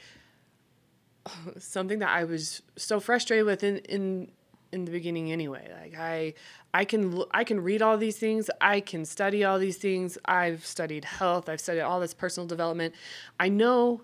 something 1.58 2.00
that 2.00 2.10
I 2.10 2.24
was 2.24 2.62
so 2.76 3.00
frustrated 3.00 3.46
with 3.46 3.64
in, 3.64 3.78
in 3.78 4.30
in 4.74 4.84
the 4.84 4.90
beginning 4.90 5.32
anyway. 5.32 5.70
Like 5.80 5.98
I 5.98 6.34
I 6.74 6.84
can 6.84 7.22
I 7.30 7.44
can 7.44 7.60
read 7.60 7.80
all 7.80 7.96
these 7.96 8.18
things, 8.18 8.50
I 8.60 8.80
can 8.80 9.04
study 9.04 9.44
all 9.44 9.58
these 9.58 9.78
things. 9.78 10.18
I've 10.24 10.66
studied 10.66 11.04
health, 11.04 11.48
I've 11.48 11.60
studied 11.60 11.82
all 11.82 12.00
this 12.00 12.14
personal 12.14 12.46
development. 12.46 12.94
I 13.38 13.48
know 13.48 14.02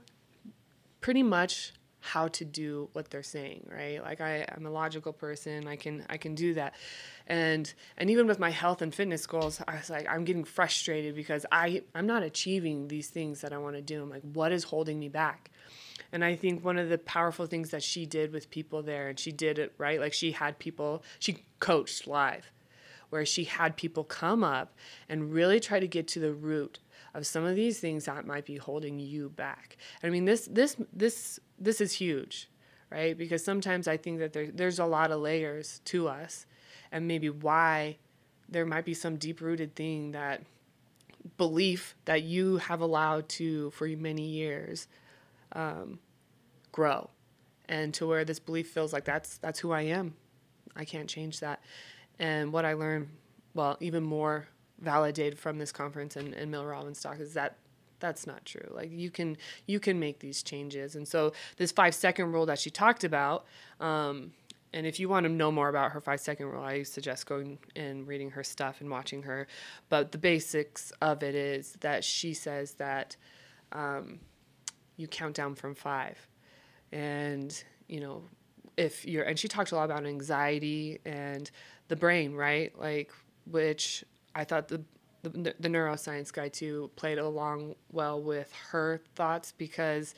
pretty 1.01 1.23
much 1.23 1.73
how 2.01 2.29
to 2.29 2.45
do 2.45 2.89
what 2.95 3.11
they're 3.11 3.23
saying, 3.23 3.69
right? 3.71 4.03
Like 4.03 4.21
I, 4.21 4.47
I'm 4.57 4.65
a 4.65 4.71
logical 4.71 5.13
person. 5.13 5.69
I 5.69 5.77
can 5.77 6.05
I 6.09 6.17
can 6.17 6.35
do 6.35 6.55
that. 6.55 6.75
And 7.27 7.73
and 7.99 8.11
even 8.11 8.27
with 8.27 8.39
my 8.39 8.51
health 8.51 8.83
and 8.83 8.95
fitness 8.95 9.27
goals, 9.27 9.61
I 9.69 9.77
was 9.77 9.91
like, 9.91 10.09
I'm 10.09 10.25
getting 10.25 10.45
frustrated 10.45 11.15
because 11.15 11.45
I, 11.53 11.83
I'm 11.95 12.07
not 12.07 12.23
achieving 12.23 12.89
these 12.89 13.09
things 13.09 13.43
that 13.43 13.53
I 13.53 13.59
want 13.59 13.77
to 13.77 13.83
do. 13.83 14.03
I'm 14.03 14.11
like, 14.11 14.23
what 14.23 14.51
is 14.51 14.65
holding 14.65 14.99
me 14.99 15.09
back? 15.09 15.51
And 16.13 16.25
I 16.25 16.37
think 16.37 16.65
one 16.65 16.79
of 16.79 16.89
the 16.89 16.99
powerful 16.99 17.47
things 17.47 17.71
that 17.71 17.83
she 17.83 18.07
did 18.07 18.33
with 18.33 18.51
people 18.51 18.83
there, 18.83 19.09
and 19.09 19.19
she 19.19 19.33
did 19.33 19.59
it 19.59 19.73
right, 19.79 20.01
like 20.01 20.13
she 20.13 20.33
had 20.33 20.59
people, 20.59 21.03
she 21.19 21.45
coached 21.59 22.07
live, 22.07 22.51
where 23.11 23.27
she 23.27 23.45
had 23.45 23.77
people 23.77 24.05
come 24.05 24.43
up 24.45 24.75
and 25.09 25.33
really 25.33 25.61
try 25.61 25.81
to 25.81 25.89
get 25.89 26.09
to 26.09 26.21
the 26.21 26.33
root 26.33 26.79
of 27.15 27.27
some 27.27 27.45
of 27.45 27.57
these 27.57 27.81
things 27.81 28.05
that 28.05 28.27
might 28.27 28.45
be 28.45 28.57
holding 28.57 28.99
you 29.01 29.29
back. 29.31 29.77
I 30.03 30.11
mean, 30.11 30.25
this 30.25 30.49
this 30.51 30.77
this 30.93 31.41
this 31.59 31.81
is 31.81 31.93
huge, 31.93 32.49
right? 32.91 33.17
Because 33.17 33.45
sometimes 33.45 33.89
I 33.89 33.97
think 33.97 34.19
that 34.21 34.33
there, 34.33 34.51
there's 34.53 34.79
a 34.79 34.87
lot 34.87 35.11
of 35.11 35.21
layers 35.21 35.81
to 35.87 36.09
us, 36.09 36.47
and 36.93 37.09
maybe 37.09 37.31
why 37.31 37.99
there 38.49 38.67
might 38.67 38.85
be 38.85 38.95
some 38.95 39.17
deep 39.17 39.41
rooted 39.41 39.75
thing 39.75 40.13
that 40.13 40.43
belief 41.37 41.95
that 42.07 42.23
you 42.23 42.57
have 42.57 42.81
allowed 42.81 43.29
to 43.29 43.71
for 43.71 43.87
many 43.87 44.27
years 44.27 44.89
um, 45.53 45.99
grow 46.73 47.11
and 47.69 47.95
to 47.95 48.07
where 48.07 48.25
this 48.25 48.39
belief 48.41 48.69
feels 48.71 48.93
like 48.93 49.05
that's 49.05 49.39
that's 49.39 49.61
who 49.61 49.71
I 49.71 49.83
am. 49.83 50.15
I 50.77 50.85
can't 50.85 51.09
change 51.09 51.41
that. 51.41 51.63
And 52.19 52.53
what 52.53 52.65
I 52.65 52.75
learned, 52.75 53.09
well, 53.55 53.77
even 53.81 54.03
more 54.03 54.49
validated 54.79 55.39
from 55.39 55.59
this 55.59 55.73
conference 55.73 56.17
and, 56.17 56.35
and 56.35 56.51
Mel 56.51 56.65
Robbins 56.65 57.01
talk 57.01 57.21
is 57.21 57.35
that 57.35 57.57
that's 58.01 58.27
not 58.27 58.45
true. 58.45 58.69
Like 58.71 58.91
you 58.91 59.11
can 59.11 59.37
you 59.67 59.79
can 59.79 60.01
make 60.01 60.19
these 60.19 60.43
changes. 60.43 60.97
And 60.97 61.07
so 61.07 61.33
this 61.57 61.71
five 61.71 61.95
second 61.95 62.33
rule 62.33 62.47
that 62.47 62.59
she 62.59 62.71
talked 62.71 63.05
about, 63.05 63.47
um, 63.79 64.33
and 64.73 64.87
if 64.87 64.99
you 64.99 65.09
want 65.09 65.25
to 65.25 65.31
know 65.31 65.53
more 65.53 65.69
about 65.69 65.93
her 65.93 66.01
five 66.01 66.21
second 66.21 66.47
rule, 66.47 66.63
I 66.63 66.83
suggest 66.83 67.27
going 67.27 67.59
and 67.77 68.07
reading 68.07 68.31
her 68.31 68.43
stuff 68.43 68.81
and 68.81 68.91
watching 68.91 69.23
her. 69.23 69.47
But 69.89 70.13
the 70.13 70.19
basics 70.19 70.93
of 71.01 71.23
it 71.23 71.35
is 71.35 71.75
that 71.81 72.03
she 72.03 72.35
says 72.35 72.73
that 72.75 73.17
um, 73.73 74.21
you 75.01 75.09
count 75.09 75.35
down 75.35 75.55
from 75.55 75.75
five, 75.75 76.29
and 76.93 77.65
you 77.89 78.01
know 78.01 78.23
if 78.77 79.05
you're 79.07 79.25
and 79.25 79.39
she 79.39 79.49
talked 79.49 79.73
a 79.73 79.77
lot 79.77 79.85
about 79.85 80.07
anxiety 80.07 81.01
and 81.05 81.51
the 81.89 81.97
brain, 81.97 82.35
right? 82.35 82.79
Like 82.79 83.13
which 83.47 84.05
I 84.35 84.45
thought 84.45 84.69
the, 84.69 84.83
the 85.23 85.55
the 85.59 85.69
neuroscience 85.69 86.33
guy 86.33 86.49
too 86.49 86.91
played 86.97 87.19
along 87.19 87.75
well 87.91 88.21
with 88.23 88.53
her 88.71 89.01
thoughts 89.15 89.53
because 89.57 90.15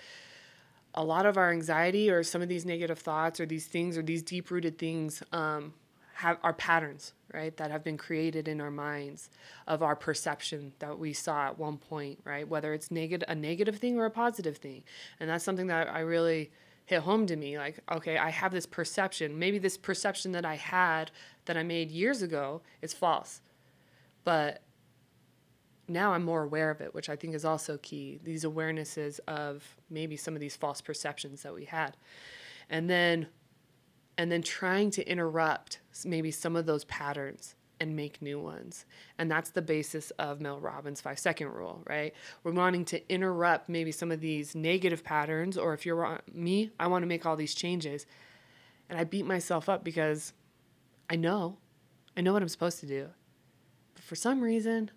a 0.95 1.05
lot 1.05 1.25
of 1.25 1.39
our 1.39 1.51
anxiety 1.51 2.11
or 2.11 2.23
some 2.23 2.43
of 2.43 2.49
these 2.49 2.67
negative 2.67 2.99
thoughts 2.99 3.41
or 3.41 3.47
these 3.47 3.67
things 3.67 3.97
or 3.97 4.03
these 4.03 4.23
deep 4.23 4.51
rooted 4.51 4.79
things 4.79 5.23
um, 5.33 5.73
have 6.23 6.39
are 6.43 6.53
patterns 6.53 7.13
right 7.35 7.57
that 7.57 7.71
have 7.71 7.83
been 7.83 7.97
created 7.97 8.47
in 8.47 8.61
our 8.61 8.71
minds 8.71 9.29
of 9.67 9.83
our 9.83 9.97
perception 9.97 10.73
that 10.79 10.97
we 10.97 11.13
saw 11.13 11.47
at 11.47 11.59
one 11.59 11.77
point 11.77 12.19
right 12.25 12.49
whether 12.49 12.73
it's 12.73 12.91
negative 12.91 13.29
a 13.29 13.35
negative 13.35 13.77
thing 13.77 13.99
or 13.99 14.05
a 14.05 14.11
positive 14.11 14.57
thing 14.57 14.85
and 15.19 15.29
that's 15.29 15.45
something 15.45 15.67
that 15.67 15.89
I 15.89 16.01
really 16.01 16.51
hit 16.87 17.01
home 17.01 17.27
to 17.27 17.35
me 17.35 17.59
like 17.59 17.81
okay 17.91 18.17
I 18.19 18.31
have 18.31 18.53
this 18.53 18.67
perception 18.67 19.37
maybe 19.37 19.59
this 19.59 19.77
perception 19.77 20.31
that 20.33 20.45
I 20.45 20.55
had 20.55 21.11
that 21.47 21.57
I 21.57 21.65
made 21.65 21.91
years 21.91 22.23
ago 22.23 22.63
is 22.81 22.93
false 22.93 23.41
but 24.23 24.63
now 25.89 26.13
I'm 26.13 26.23
more 26.23 26.45
aware 26.45 26.71
of 26.71 26.81
it, 26.81 26.95
which 26.95 27.09
I 27.09 27.17
think 27.17 27.35
is 27.35 27.45
also 27.45 27.77
key. 27.79 28.21
These 28.23 28.45
awarenesses 28.45 29.19
of 29.27 29.77
maybe 29.91 30.17
some 30.17 30.35
of 30.35 30.41
these 30.41 30.57
false 30.57 30.81
perceptions 30.81 31.43
that 31.43 31.53
we 31.53 31.65
had. 31.65 31.97
And 32.71 32.89
then 32.89 33.27
and 34.23 34.31
then 34.31 34.41
trying 34.41 34.89
to 34.89 35.05
interrupt 35.11 35.81
maybe 36.05 36.31
some 36.31 36.55
of 36.55 36.65
those 36.65 36.85
patterns 36.85 37.57
and 37.81 37.97
make 37.97 38.23
new 38.23 38.39
ones. 38.39 38.87
And 39.19 39.29
that's 39.29 39.51
the 39.51 39.61
basis 39.61 40.13
of 40.13 40.41
Mel 40.41 40.61
Robbins' 40.61 41.01
five 41.01 41.19
second 41.19 41.49
rule, 41.49 41.83
right? 41.89 42.15
We're 42.45 42.53
wanting 42.53 42.85
to 42.85 43.13
interrupt 43.13 43.69
maybe 43.69 43.91
some 43.91 44.13
of 44.13 44.21
these 44.21 44.55
negative 44.55 45.03
patterns, 45.03 45.59
or 45.59 45.75
if 45.75 45.85
you're 45.85 46.21
me, 46.33 46.71
I 46.79 46.87
want 46.87 47.03
to 47.03 47.09
make 47.09 47.27
all 47.27 47.35
these 47.35 47.53
changes. 47.53 48.07
And 48.89 48.97
I 48.97 49.03
beat 49.03 49.27
myself 49.27 49.69
up 49.69 49.83
because 49.83 50.33
I 51.11 51.17
know, 51.17 51.59
I 52.17 52.21
know 52.21 52.33
what 52.33 52.43
I'm 52.43 52.49
supposed 52.49 52.79
to 52.79 52.87
do 52.87 53.09
But 53.95 54.05
for 54.05 54.15
some 54.15 54.41
reason, 54.41 54.93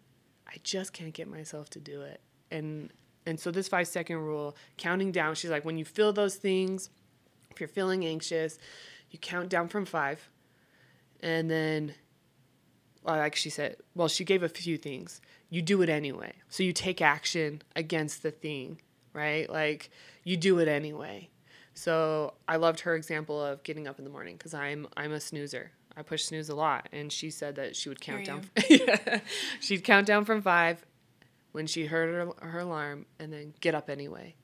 I 0.47 0.57
just 0.61 0.93
can't 0.93 1.15
get 1.15 1.27
myself 1.27 1.71
to 1.71 1.79
do 1.79 2.03
it. 2.03 2.21
And 2.51 2.91
and 3.25 3.39
so 3.39 3.49
this 3.49 3.67
five 3.67 3.87
second 3.87 4.17
rule, 4.17 4.55
counting 4.77 5.11
down, 5.11 5.33
she's 5.33 5.49
like, 5.49 5.65
when 5.65 5.79
you 5.79 5.85
feel 5.85 6.13
those 6.13 6.35
things, 6.35 6.91
if 7.49 7.59
you're 7.59 7.67
feeling 7.69 8.05
anxious, 8.05 8.59
you 9.11 9.19
count 9.19 9.49
down 9.49 9.67
from 9.67 9.85
five. 9.85 10.29
And 11.21 11.49
then, 11.49 11.95
well, 13.03 13.17
like 13.17 13.35
she 13.35 13.49
said, 13.49 13.77
well, 13.93 14.07
she 14.07 14.23
gave 14.23 14.43
a 14.43 14.49
few 14.49 14.77
things. 14.77 15.21
You 15.49 15.61
do 15.61 15.81
it 15.81 15.89
anyway. 15.89 16.33
So 16.49 16.63
you 16.63 16.73
take 16.73 17.01
action 17.01 17.61
against 17.75 18.23
the 18.23 18.31
thing, 18.31 18.81
right? 19.13 19.49
Like 19.49 19.89
you 20.23 20.37
do 20.37 20.59
it 20.59 20.67
anyway. 20.67 21.29
So 21.73 22.33
I 22.47 22.55
loved 22.55 22.81
her 22.81 22.95
example 22.95 23.43
of 23.43 23.61
getting 23.63 23.87
up 23.87 23.99
in 23.99 24.05
the 24.05 24.11
morning 24.11 24.37
because 24.37 24.53
I'm 24.53 24.87
I'm 24.95 25.11
a 25.11 25.19
snoozer. 25.19 25.71
I 25.97 26.01
push 26.01 26.23
snooze 26.23 26.49
a 26.49 26.55
lot, 26.55 26.89
and 26.91 27.11
she 27.11 27.29
said 27.29 27.55
that 27.55 27.75
she 27.75 27.89
would 27.89 28.01
count 28.01 28.25
down. 28.25 28.49
yeah, 28.69 29.19
she'd 29.59 29.83
count 29.83 30.07
down 30.07 30.25
from 30.25 30.41
five 30.41 30.85
when 31.51 31.67
she 31.67 31.85
heard 31.85 32.13
her, 32.13 32.47
her 32.47 32.59
alarm, 32.59 33.05
and 33.17 33.31
then 33.31 33.53
get 33.61 33.75
up 33.75 33.89
anyway. 33.89 34.35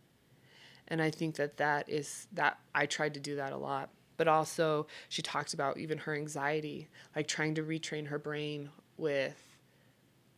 And 0.88 1.02
I 1.02 1.10
think 1.10 1.36
that 1.36 1.58
that 1.58 1.90
is 1.90 2.28
that 2.34 2.60
I 2.76 2.86
tried 2.86 3.14
to 3.16 3.20
do 3.20 3.38
that 3.38 3.54
a 3.54 3.58
lot. 3.58 3.90
But 4.22 4.28
also, 4.28 4.86
she 5.10 5.24
talked 5.24 5.56
about 5.56 5.80
even 5.80 5.98
her 5.98 6.14
anxiety, 6.14 6.88
like 7.16 7.28
trying 7.28 7.56
to 7.56 7.64
retrain 7.64 8.06
her 8.06 8.20
brain 8.20 8.70
with 8.98 9.36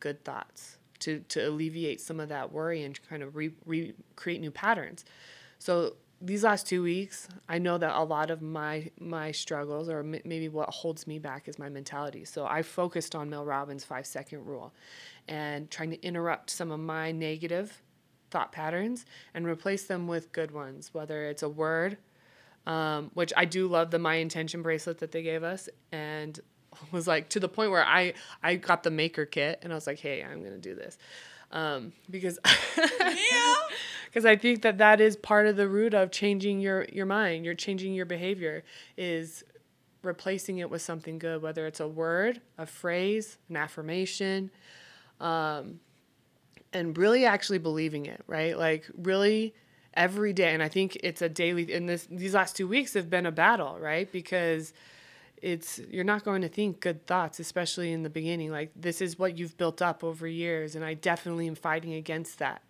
good 0.00 0.24
thoughts, 0.24 0.78
to 1.00 1.18
to 1.28 1.46
alleviate 1.46 2.00
some 2.00 2.18
of 2.18 2.30
that 2.30 2.50
worry 2.50 2.82
and 2.82 2.98
kind 3.10 3.22
of 3.22 3.36
re, 3.36 3.50
re 3.66 3.92
create 4.16 4.40
new 4.40 4.50
patterns. 4.50 5.04
So 5.58 5.96
these 6.18 6.44
last 6.44 6.66
two 6.66 6.82
weeks, 6.82 7.28
I 7.46 7.58
know 7.58 7.76
that 7.76 7.94
a 7.94 8.04
lot 8.04 8.30
of 8.30 8.40
my 8.40 8.90
my 8.98 9.32
struggles, 9.32 9.90
or 9.90 9.98
m- 9.98 10.22
maybe 10.24 10.48
what 10.48 10.70
holds 10.70 11.06
me 11.06 11.18
back, 11.18 11.46
is 11.46 11.58
my 11.58 11.68
mentality. 11.68 12.24
So 12.24 12.46
I 12.46 12.62
focused 12.62 13.14
on 13.14 13.28
Mel 13.28 13.44
Robbins' 13.44 13.84
five 13.84 14.06
second 14.06 14.46
rule, 14.46 14.72
and 15.28 15.70
trying 15.70 15.90
to 15.90 16.02
interrupt 16.02 16.48
some 16.48 16.70
of 16.70 16.80
my 16.80 17.12
negative 17.12 17.82
thought 18.30 18.50
patterns 18.50 19.04
and 19.34 19.46
replace 19.46 19.84
them 19.84 20.08
with 20.08 20.32
good 20.32 20.52
ones. 20.52 20.94
Whether 20.94 21.26
it's 21.26 21.42
a 21.42 21.50
word, 21.50 21.98
um, 22.66 23.10
which 23.14 23.32
I 23.36 23.44
do 23.44 23.66
love 23.66 23.90
the 23.90 23.98
my 23.98 24.14
intention 24.16 24.62
bracelet 24.62 24.98
that 24.98 25.12
they 25.12 25.22
gave 25.22 25.42
us, 25.42 25.68
and 25.92 26.38
was 26.92 27.06
like 27.06 27.28
to 27.30 27.40
the 27.40 27.48
point 27.48 27.70
where 27.70 27.84
I 27.84 28.14
I 28.42 28.56
got 28.56 28.82
the 28.82 28.90
maker 28.90 29.26
kit, 29.26 29.60
and 29.62 29.72
I 29.72 29.74
was 29.74 29.86
like, 29.86 30.00
hey, 30.00 30.22
I'm 30.22 30.42
gonna 30.42 30.58
do 30.58 30.74
this 30.74 30.98
um, 31.54 31.92
because 32.10 32.38
yeah. 32.76 33.54
because 34.06 34.26
I 34.26 34.36
think 34.36 34.62
that 34.62 34.78
that 34.78 35.00
is 35.00 35.16
part 35.16 35.46
of 35.46 35.56
the 35.56 35.68
root 35.68 35.94
of 35.94 36.10
changing 36.10 36.60
your 36.60 36.84
your 36.92 37.06
mind. 37.06 37.44
You're 37.44 37.54
changing 37.54 37.94
your 37.94 38.06
behavior 38.06 38.64
is 38.96 39.44
replacing 40.02 40.58
it 40.58 40.68
with 40.68 40.82
something 40.82 41.18
good, 41.18 41.40
whether 41.40 41.66
it's 41.66 41.80
a 41.80 41.88
word, 41.88 42.42
a 42.58 42.66
phrase, 42.66 43.38
an 43.48 43.56
affirmation, 43.56 44.50
um, 45.20 45.80
and 46.74 46.98
really 46.98 47.24
actually 47.24 47.58
believing 47.58 48.06
it. 48.06 48.22
Right, 48.26 48.58
like 48.58 48.90
really 48.96 49.54
every 49.96 50.32
day. 50.32 50.52
And 50.52 50.62
I 50.62 50.68
think 50.68 50.96
it's 51.02 51.22
a 51.22 51.28
daily. 51.28 51.72
And 51.72 51.88
this 51.88 52.06
these 52.10 52.34
last 52.34 52.56
two 52.56 52.68
weeks 52.68 52.94
have 52.94 53.10
been 53.10 53.26
a 53.26 53.32
battle, 53.32 53.78
right? 53.78 54.10
Because 54.10 54.72
it's 55.44 55.78
you're 55.90 56.04
not 56.04 56.24
going 56.24 56.40
to 56.40 56.48
think 56.48 56.80
good 56.80 57.06
thoughts 57.06 57.38
especially 57.38 57.92
in 57.92 58.02
the 58.02 58.08
beginning 58.08 58.50
like 58.50 58.70
this 58.74 59.02
is 59.02 59.18
what 59.18 59.36
you've 59.36 59.56
built 59.58 59.82
up 59.82 60.02
over 60.02 60.26
years 60.26 60.74
and 60.74 60.82
i 60.82 60.94
definitely 60.94 61.46
am 61.46 61.54
fighting 61.54 61.92
against 61.92 62.38
that 62.38 62.62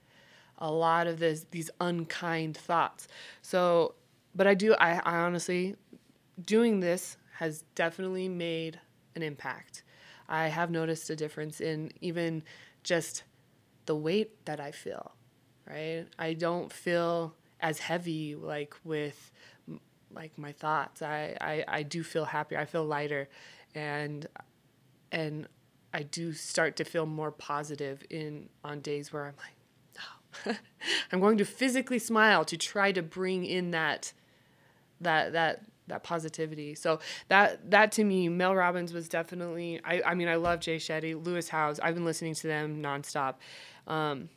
a 0.59 0.71
lot 0.71 1.07
of 1.07 1.21
this 1.21 1.47
these 1.53 1.71
unkind 1.81 2.57
thoughts 2.57 3.07
so 3.43 3.95
but 4.35 4.49
i 4.49 4.55
do 4.55 4.75
i, 4.75 5.01
I 5.05 5.19
honestly 5.19 5.77
doing 6.45 6.81
this 6.81 7.17
has 7.39 7.63
definitely 7.77 8.29
made 8.29 8.81
an 9.15 9.23
impact 9.23 9.85
i 10.29 10.49
have 10.49 10.71
noticed 10.71 11.09
a 11.11 11.17
difference 11.17 11.61
in 11.61 11.93
even 12.01 12.43
just 12.83 13.23
the 13.87 13.95
weight 13.95 14.45
that 14.47 14.59
i 14.59 14.73
feel 14.73 15.13
right 15.69 16.07
i 16.19 16.33
don't 16.33 16.73
feel 16.73 17.35
as 17.61 17.79
heavy 17.79 18.35
like 18.35 18.75
with 18.85 19.33
like 20.15 20.37
my 20.39 20.53
thoughts. 20.53 21.03
I, 21.03 21.37
I, 21.41 21.65
I 21.67 21.83
do 21.83 22.03
feel 22.03 22.25
happier. 22.25 22.59
I 22.59 22.65
feel 22.65 22.85
lighter, 22.85 23.29
and 23.75 24.27
and 25.13 25.49
I 25.93 26.03
do 26.03 26.33
start 26.33 26.77
to 26.77 26.85
feel 26.85 27.07
more 27.07 27.31
positive 27.31 28.03
in 28.11 28.49
on 28.65 28.81
days 28.81 29.13
where 29.13 29.27
I'm 29.27 29.35
like, 29.37 30.57
oh, 30.57 30.59
I'm 31.13 31.21
going 31.21 31.39
to 31.39 31.45
physically 31.45 31.99
smile 31.99 32.45
to 32.47 32.57
try 32.57 32.93
to 32.93 33.03
bring 33.03 33.45
in 33.45 33.71
that 33.73 34.13
that 35.01 35.33
that 35.33 35.63
that 35.87 36.03
positivity. 36.03 36.75
So 36.75 37.01
that 37.29 37.71
that 37.71 37.93
to 37.93 38.05
me, 38.05 38.29
Mel 38.29 38.55
Robbins 38.55 38.93
was 38.93 39.09
definitely. 39.09 39.81
I 39.85 40.03
I 40.03 40.15
mean, 40.15 40.29
I 40.29 40.37
love 40.37 40.61
Jay 40.61 40.77
Shetty, 40.77 41.23
Lewis 41.23 41.49
Howes. 41.49 41.81
I've 41.81 41.95
been 41.95 42.05
listening 42.05 42.35
to 42.35 42.47
them 42.47 42.83
nonstop, 42.83 43.35
um, 43.87 44.29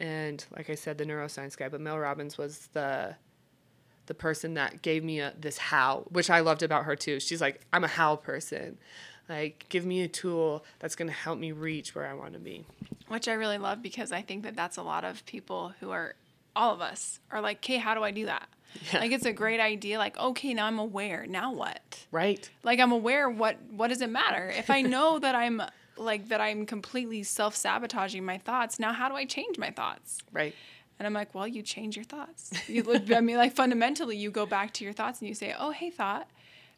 and 0.00 0.44
like 0.56 0.70
I 0.70 0.74
said, 0.74 0.98
the 0.98 1.04
neuroscience 1.04 1.56
guy. 1.56 1.68
But 1.68 1.80
Mel 1.80 1.98
Robbins 1.98 2.36
was 2.36 2.68
the 2.72 3.14
the 4.06 4.14
person 4.14 4.54
that 4.54 4.82
gave 4.82 5.04
me 5.04 5.20
a, 5.20 5.32
this 5.38 5.56
how, 5.56 6.04
which 6.10 6.30
I 6.30 6.40
loved 6.40 6.64
about 6.64 6.84
her 6.84 6.96
too. 6.96 7.20
She's 7.20 7.40
like, 7.40 7.60
I'm 7.72 7.84
a 7.84 7.88
how 7.88 8.16
person. 8.16 8.76
Like, 9.28 9.66
give 9.68 9.86
me 9.86 10.02
a 10.02 10.08
tool 10.08 10.64
that's 10.80 10.96
going 10.96 11.06
to 11.06 11.14
help 11.14 11.38
me 11.38 11.52
reach 11.52 11.94
where 11.94 12.08
I 12.08 12.14
want 12.14 12.32
to 12.32 12.40
be. 12.40 12.64
Which 13.06 13.28
I 13.28 13.34
really 13.34 13.58
love 13.58 13.82
because 13.82 14.10
I 14.10 14.22
think 14.22 14.42
that 14.42 14.56
that's 14.56 14.76
a 14.78 14.82
lot 14.82 15.04
of 15.04 15.24
people 15.26 15.74
who 15.78 15.92
are, 15.92 16.16
all 16.56 16.74
of 16.74 16.80
us 16.80 17.20
are 17.30 17.40
like, 17.40 17.58
okay, 17.58 17.76
how 17.76 17.94
do 17.94 18.02
I 18.02 18.10
do 18.10 18.26
that? 18.26 18.48
Yeah. 18.92 18.98
Like 18.98 19.12
it's 19.12 19.26
a 19.26 19.32
great 19.32 19.60
idea. 19.60 19.98
Like, 19.98 20.18
okay, 20.18 20.54
now 20.54 20.66
I'm 20.66 20.80
aware. 20.80 21.26
Now 21.28 21.52
what? 21.52 22.04
Right. 22.10 22.50
Like 22.64 22.80
I'm 22.80 22.92
aware. 22.92 23.30
What 23.30 23.58
What 23.70 23.88
does 23.88 24.00
it 24.00 24.10
matter 24.10 24.48
if 24.48 24.70
I 24.70 24.82
know 24.94 25.18
that 25.20 25.34
I'm 25.34 25.62
like 26.00 26.28
that 26.28 26.40
I'm 26.40 26.66
completely 26.66 27.22
self 27.22 27.54
sabotaging 27.56 28.24
my 28.24 28.38
thoughts? 28.38 28.78
Now, 28.78 28.92
how 28.92 29.08
do 29.08 29.14
I 29.14 29.24
change 29.24 29.58
my 29.58 29.70
thoughts? 29.70 30.18
Right. 30.32 30.54
And 30.98 31.06
I'm 31.06 31.14
like, 31.14 31.34
well, 31.34 31.46
you 31.48 31.62
change 31.62 31.96
your 31.96 32.04
thoughts. 32.04 32.52
You, 32.68 32.82
look, 32.82 33.10
I 33.10 33.20
mean, 33.20 33.36
like 33.36 33.54
fundamentally, 33.54 34.16
you 34.16 34.30
go 34.30 34.44
back 34.46 34.72
to 34.74 34.84
your 34.84 34.92
thoughts 34.92 35.20
and 35.20 35.28
you 35.28 35.34
say, 35.34 35.54
oh, 35.58 35.70
hey, 35.70 35.90
thought, 35.90 36.28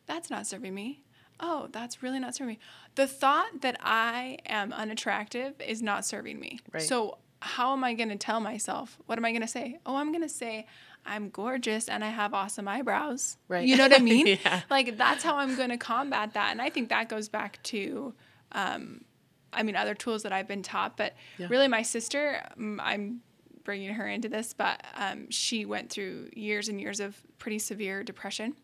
that's 0.06 0.30
not 0.30 0.46
serving 0.46 0.74
me. 0.74 1.02
Oh, 1.40 1.68
that's 1.72 2.02
really 2.02 2.20
not 2.20 2.34
serving 2.34 2.54
me. 2.54 2.58
The 2.94 3.06
thought 3.06 3.62
that 3.62 3.76
I 3.80 4.38
am 4.46 4.72
unattractive 4.72 5.54
is 5.60 5.82
not 5.82 6.04
serving 6.04 6.38
me. 6.38 6.60
Right. 6.72 6.82
So 6.82 7.18
how 7.40 7.72
am 7.72 7.82
I 7.82 7.94
going 7.94 8.10
to 8.10 8.16
tell 8.16 8.38
myself? 8.38 8.96
What 9.06 9.18
am 9.18 9.24
I 9.24 9.32
going 9.32 9.42
to 9.42 9.48
say? 9.48 9.80
Oh, 9.84 9.96
I'm 9.96 10.12
going 10.12 10.22
to 10.22 10.28
say, 10.28 10.66
I'm 11.04 11.30
gorgeous 11.30 11.88
and 11.88 12.04
I 12.04 12.10
have 12.10 12.32
awesome 12.32 12.68
eyebrows. 12.68 13.36
Right. 13.48 13.66
You 13.66 13.76
know 13.76 13.88
what 13.88 14.00
I 14.00 14.02
mean? 14.04 14.26
yeah. 14.28 14.60
Like 14.70 14.96
that's 14.96 15.24
how 15.24 15.36
I'm 15.36 15.56
going 15.56 15.70
to 15.70 15.76
combat 15.78 16.34
that. 16.34 16.52
And 16.52 16.62
I 16.62 16.70
think 16.70 16.90
that 16.90 17.08
goes 17.08 17.28
back 17.28 17.60
to, 17.64 18.14
um, 18.52 19.04
I 19.52 19.62
mean, 19.62 19.76
other 19.76 19.94
tools 19.94 20.22
that 20.22 20.32
I've 20.32 20.48
been 20.48 20.62
taught, 20.62 20.96
but 20.96 21.14
yeah. 21.38 21.46
really 21.50 21.68
my 21.68 21.82
sister, 21.82 22.42
I'm 22.58 23.20
bringing 23.64 23.94
her 23.94 24.08
into 24.08 24.28
this, 24.28 24.54
but 24.54 24.82
um, 24.96 25.30
she 25.30 25.64
went 25.64 25.90
through 25.90 26.30
years 26.34 26.68
and 26.68 26.80
years 26.80 27.00
of 27.00 27.16
pretty 27.38 27.58
severe 27.58 28.02
depression. 28.02 28.56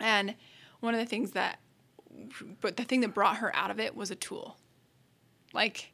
And 0.00 0.34
one 0.80 0.94
of 0.94 1.00
the 1.00 1.06
things 1.06 1.32
that, 1.32 1.60
but 2.60 2.76
the 2.76 2.84
thing 2.84 3.00
that 3.00 3.14
brought 3.14 3.36
her 3.36 3.54
out 3.54 3.70
of 3.70 3.80
it 3.80 3.96
was 3.96 4.10
a 4.10 4.14
tool, 4.16 4.56
like 5.52 5.92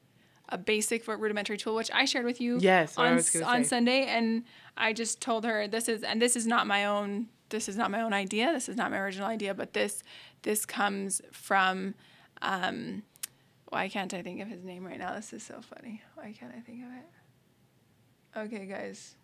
a 0.48 0.56
basic 0.58 1.06
rudimentary 1.06 1.58
tool, 1.58 1.74
which 1.74 1.90
I 1.92 2.06
shared 2.06 2.24
with 2.24 2.40
you 2.40 2.58
yes, 2.60 2.96
on, 2.96 3.20
on 3.44 3.64
Sunday. 3.64 4.06
And 4.06 4.44
I 4.76 4.92
just 4.94 5.20
told 5.20 5.44
her 5.44 5.68
this 5.68 5.88
is, 5.88 6.02
and 6.02 6.22
this 6.22 6.36
is 6.36 6.46
not 6.46 6.66
my 6.66 6.86
own, 6.86 7.28
this 7.50 7.68
is 7.68 7.76
not 7.76 7.90
my 7.90 8.00
own 8.00 8.12
idea. 8.14 8.52
This 8.52 8.68
is 8.68 8.76
not 8.76 8.90
my 8.90 8.98
original 8.98 9.28
idea, 9.28 9.54
but 9.54 9.74
this, 9.74 10.02
this 10.42 10.64
comes 10.64 11.20
from, 11.32 11.94
um, 12.40 13.02
why 13.68 13.88
can't 13.88 14.12
I 14.14 14.22
think 14.22 14.40
of 14.40 14.48
his 14.48 14.64
name 14.64 14.84
right 14.86 14.98
now? 14.98 15.14
This 15.14 15.32
is 15.32 15.42
so 15.42 15.60
funny. 15.60 16.02
Why 16.14 16.34
can't 16.38 16.54
I 16.56 16.60
think 16.60 16.84
of 16.84 16.90
it? 16.92 18.54
Okay, 18.54 18.66
guys. 18.66 19.14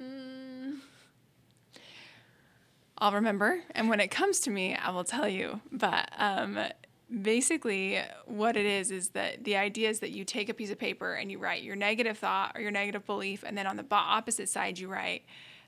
Mm. 0.00 0.78
I'll 2.98 3.12
remember, 3.12 3.60
and 3.74 3.88
when 3.88 4.00
it 4.00 4.08
comes 4.08 4.40
to 4.40 4.50
me, 4.50 4.74
I 4.74 4.90
will 4.90 5.04
tell 5.04 5.28
you. 5.28 5.60
But 5.70 6.10
um, 6.18 6.58
basically, 7.22 8.00
what 8.26 8.56
it 8.56 8.66
is 8.66 8.90
is 8.90 9.10
that 9.10 9.44
the 9.44 9.56
idea 9.56 9.88
is 9.88 10.00
that 10.00 10.10
you 10.10 10.24
take 10.24 10.48
a 10.48 10.54
piece 10.54 10.70
of 10.70 10.78
paper 10.78 11.14
and 11.14 11.30
you 11.30 11.38
write 11.38 11.62
your 11.62 11.76
negative 11.76 12.18
thought 12.18 12.52
or 12.56 12.60
your 12.60 12.72
negative 12.72 13.06
belief, 13.06 13.44
and 13.46 13.56
then 13.56 13.66
on 13.66 13.76
the 13.76 13.86
opposite 13.92 14.48
side, 14.48 14.78
you 14.78 14.88
write 14.88 15.22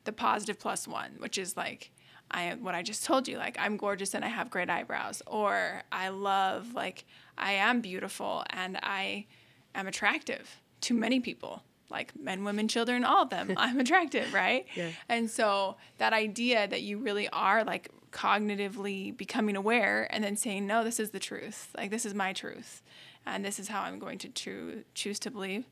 the 0.05 0.13
positive 0.13 0.59
plus 0.59 0.89
one, 0.89 1.13
which 1.19 1.39
is 1.39 1.57
like, 1.57 1.93
I 2.31 2.43
am 2.43 2.63
what 2.63 2.75
I 2.75 2.83
just 2.83 3.05
told 3.05 3.29
you, 3.29 3.39
like 3.39 3.57
I'm 3.59 3.77
gorgeous 3.77 4.15
and 4.15 4.25
I 4.25 4.29
have 4.29 4.51
great 4.51 4.71
eyebrows, 4.71 5.23
or 5.27 5.83
I 5.91 6.09
love, 6.11 6.75
like 6.75 7.05
I 7.37 7.53
am 7.53 7.81
beautiful 7.81 8.45
and 8.51 8.79
I 8.83 9.27
am 9.75 9.87
attractive 9.87 10.61
to 10.83 10.95
many 10.95 11.21
people 11.21 11.63
like 11.91 12.13
men, 12.19 12.45
women, 12.45 12.69
children, 12.69 13.05
all 13.05 13.25
of 13.25 13.31
them. 13.31 13.53
I'm 13.57 13.81
attractive, 13.81 14.33
right? 14.33 14.67
Yeah. 14.75 14.91
And 15.09 15.29
so 15.29 15.77
that 15.99 16.13
idea 16.13 16.69
that 16.69 16.83
you 16.83 16.99
really 16.99 17.29
are 17.31 17.65
like 17.65 17.91
cognitively 18.13 19.17
becoming 19.17 19.57
aware 19.57 20.09
and 20.11 20.23
then 20.23 20.37
saying, 20.37 20.67
no, 20.67 20.85
this 20.85 21.01
is 21.01 21.11
the 21.11 21.19
truth. 21.19 21.71
Like, 21.77 21.91
this 21.91 22.07
is 22.07 22.15
my 22.15 22.33
truth. 22.33 22.83
And 23.27 23.45
this 23.45 23.59
is 23.59 23.69
how 23.69 23.83
I'm 23.83 23.99
going 23.99 24.19
to 24.19 24.29
cho- 24.29 24.83
choose 24.95 25.19
to 25.21 25.31
believe. 25.31 25.69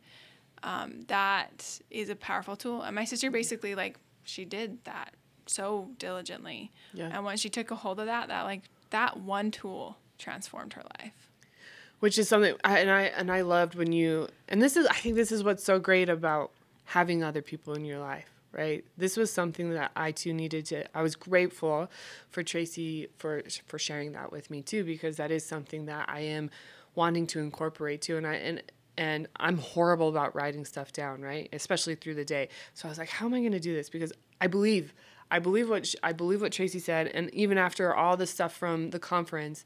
Um, 0.63 1.03
that 1.07 1.81
is 1.91 2.11
a 2.11 2.17
powerful 2.17 2.57
tool. 2.57 2.83
And 2.83 2.95
my 2.95 3.05
sister 3.05 3.31
basically, 3.31 3.75
like, 3.75 3.99
she 4.25 4.45
did 4.45 4.85
that 4.85 5.15
so 5.49 5.91
diligently. 5.99 6.71
Yeah. 6.93 7.11
And 7.13 7.25
when 7.25 7.37
she 7.37 7.49
took 7.49 7.71
a 7.71 7.75
hold 7.75 8.01
of 8.01 8.07
that, 8.07 8.29
that, 8.29 8.43
like, 8.43 8.63
that 8.91 9.19
one 9.19 9.51
tool 9.51 9.97
transformed 10.19 10.75
her 10.75 10.83
life. 11.01 11.31
Which 12.01 12.19
is 12.19 12.29
something 12.29 12.55
I, 12.63 12.79
and 12.79 12.91
I 12.91 13.03
and 13.03 13.31
I 13.31 13.41
loved 13.41 13.75
when 13.75 13.91
you 13.91 14.29
and 14.49 14.63
this 14.63 14.77
is 14.77 14.87
I 14.87 14.95
think 14.95 15.17
this 15.17 15.33
is 15.33 15.43
what's 15.43 15.65
so 15.65 15.81
great 15.81 16.09
about 16.09 16.53
having 16.85 17.25
other 17.25 17.43
people 17.43 17.75
in 17.75 17.85
your 17.85 17.99
life 17.99 18.39
right? 18.53 18.85
This 18.97 19.17
was 19.17 19.33
something 19.33 19.71
that 19.75 19.93
I 19.95 20.13
too 20.13 20.33
needed 20.33 20.67
to 20.67 20.85
I 20.97 21.03
was 21.03 21.17
grateful 21.17 21.91
for 22.31 22.43
Tracy 22.43 23.09
for 23.19 23.43
for 23.67 23.79
sharing 23.79 24.13
that 24.13 24.33
with 24.33 24.51
me 24.51 24.63
too 24.63 24.85
because 24.85 25.17
that 25.17 25.31
is 25.31 25.45
something 25.45 25.87
that 25.87 26.07
I 26.09 26.21
am 26.21 26.51
wanting 26.95 27.27
to 27.29 27.41
incorporate 27.41 28.03
too. 28.03 28.17
And 28.17 28.27
I 28.27 28.35
and 28.35 28.63
and 28.97 29.29
I'm 29.37 29.59
horrible 29.59 30.09
about 30.09 30.35
writing 30.35 30.65
stuff 30.65 30.93
down 30.93 31.21
right? 31.23 31.49
Especially 31.53 31.95
through 31.95 32.15
the 32.15 32.25
day. 32.25 32.49
So 32.75 32.89
I 32.89 32.91
was 32.91 32.99
like 32.99 33.11
how 33.11 33.27
am 33.27 33.35
I 33.35 33.41
going 33.41 33.53
to 33.53 33.61
do 33.61 33.75
this? 33.75 33.91
Because 33.91 34.13
I 34.41 34.47
believe 34.47 34.95
I 35.31 35.39
believe 35.39 35.69
what 35.69 35.95
I 36.03 36.13
believe 36.13 36.41
what 36.41 36.53
Tracy 36.53 36.79
said 36.79 37.09
and 37.09 37.33
even 37.35 37.59
after 37.59 37.95
all 37.95 38.17
the 38.17 38.27
stuff 38.27 38.55
from 38.55 38.91
the 38.91 38.99
conference 38.99 39.65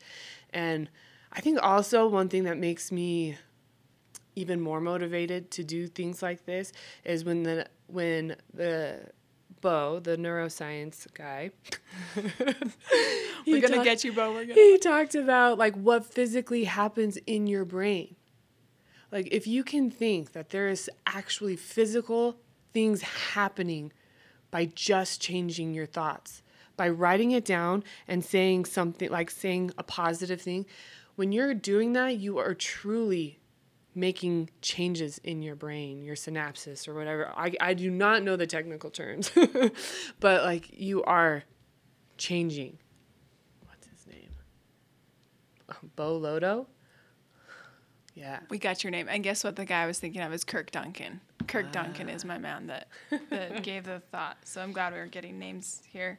and 0.51 0.88
I 1.33 1.40
think 1.40 1.59
also 1.62 2.07
one 2.07 2.29
thing 2.29 2.44
that 2.44 2.59
makes 2.59 2.92
me 2.92 3.37
even 4.35 4.61
more 4.61 4.81
motivated 4.81 5.51
to 5.53 5.64
do 5.64 5.87
things 5.87 6.22
like 6.22 6.44
this 6.46 6.72
is 7.05 7.25
when 7.25 7.42
the 7.42 7.66
when 7.87 8.37
the 8.53 9.01
Beau, 9.61 10.01
the 10.01 10.16
neuroscience 10.16 11.07
guy, 11.14 11.53
we're 13.46 13.61
gonna 13.61 13.77
talk, 13.77 13.85
get 13.85 14.03
you, 14.03 14.12
Beau. 14.12 14.33
We're 14.33 14.42
gonna. 14.44 14.55
He 14.55 14.77
talked 14.79 15.14
about 15.14 15.57
like 15.57 15.77
what 15.77 16.05
physically 16.05 16.64
happens 16.64 17.16
in 17.27 17.46
your 17.46 17.64
brain. 17.64 18.16
Like 19.12 19.29
if 19.31 19.46
you 19.46 19.62
can 19.62 19.90
think 19.90 20.33
that 20.33 20.51
there 20.51 20.68
is 20.68 20.90
actually 21.07 21.57
physical 21.57 22.37
things 22.72 23.03
happening 23.03 23.92
by 24.53 24.67
just 24.67 25.21
changing 25.21 25.75
your 25.75 25.87
thoughts, 25.87 26.43
by 26.77 26.88
writing 26.88 27.33
it 27.33 27.45
down 27.45 27.83
and 28.07 28.25
saying 28.25 28.67
something 28.67 29.11
like 29.11 29.33
saying 29.33 29.73
a 29.77 29.83
positive 29.83 30.41
thing, 30.41 30.65
when 31.17 31.33
you're 31.33 31.55
doing 31.55 31.95
that, 31.95 32.19
you 32.19 32.38
are 32.38 32.55
truly 32.55 33.41
making 33.95 34.49
changes 34.61 35.19
in 35.19 35.43
your 35.43 35.55
brain, 35.55 36.03
your 36.03 36.15
synapses 36.15 36.87
or 36.87 36.95
whatever. 36.95 37.31
I, 37.37 37.53
I 37.61 37.75
do 37.75 37.91
not 37.91 38.23
know 38.23 38.37
the 38.37 38.47
technical 38.47 38.91
terms, 38.91 39.31
but 40.21 40.45
like 40.45 40.71
you 40.73 41.03
are 41.03 41.45
changing. 42.17 42.79
What's 43.67 43.87
his 43.87 44.07
name? 44.07 44.31
Beau 45.97 46.17
Lotto? 46.17 46.69
Yeah. 48.14 48.40
We 48.51 48.59
got 48.59 48.85
your 48.85 48.90
name. 48.90 49.09
And 49.09 49.25
guess 49.25 49.42
what 49.42 49.57
the 49.57 49.64
guy 49.64 49.83
I 49.83 49.87
was 49.87 49.98
thinking 49.98 50.20
of 50.20 50.33
is 50.33 50.44
Kirk 50.44 50.70
Duncan. 50.70 51.20
Kirk 51.46 51.72
Duncan 51.72 52.09
is 52.09 52.25
my 52.25 52.38
man 52.38 52.66
that, 52.66 52.88
that 53.31 53.62
gave 53.62 53.85
the 53.85 54.01
thought. 54.11 54.37
So 54.44 54.62
I'm 54.62 54.72
glad 54.72 54.92
we 54.92 54.98
are 54.98 55.07
getting 55.07 55.38
names 55.38 55.83
here 55.90 56.18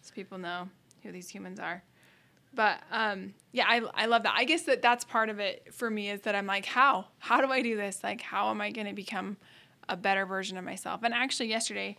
so 0.00 0.14
people 0.14 0.38
know 0.38 0.68
who 1.02 1.12
these 1.12 1.28
humans 1.28 1.60
are. 1.60 1.82
But 2.54 2.80
um, 2.90 3.34
yeah, 3.52 3.66
I, 3.68 3.82
I 3.94 4.06
love 4.06 4.22
that. 4.22 4.34
I 4.36 4.44
guess 4.44 4.62
that 4.62 4.80
that's 4.80 5.04
part 5.04 5.28
of 5.28 5.38
it 5.38 5.74
for 5.74 5.90
me 5.90 6.10
is 6.10 6.22
that 6.22 6.34
I'm 6.34 6.46
like, 6.46 6.64
how? 6.64 7.06
How 7.18 7.40
do 7.40 7.52
I 7.52 7.60
do 7.60 7.76
this? 7.76 8.02
Like, 8.02 8.22
how 8.22 8.50
am 8.50 8.60
I 8.60 8.70
going 8.70 8.86
to 8.86 8.94
become 8.94 9.36
a 9.88 9.96
better 9.96 10.24
version 10.24 10.56
of 10.56 10.64
myself? 10.64 11.02
And 11.02 11.12
actually, 11.12 11.48
yesterday, 11.48 11.98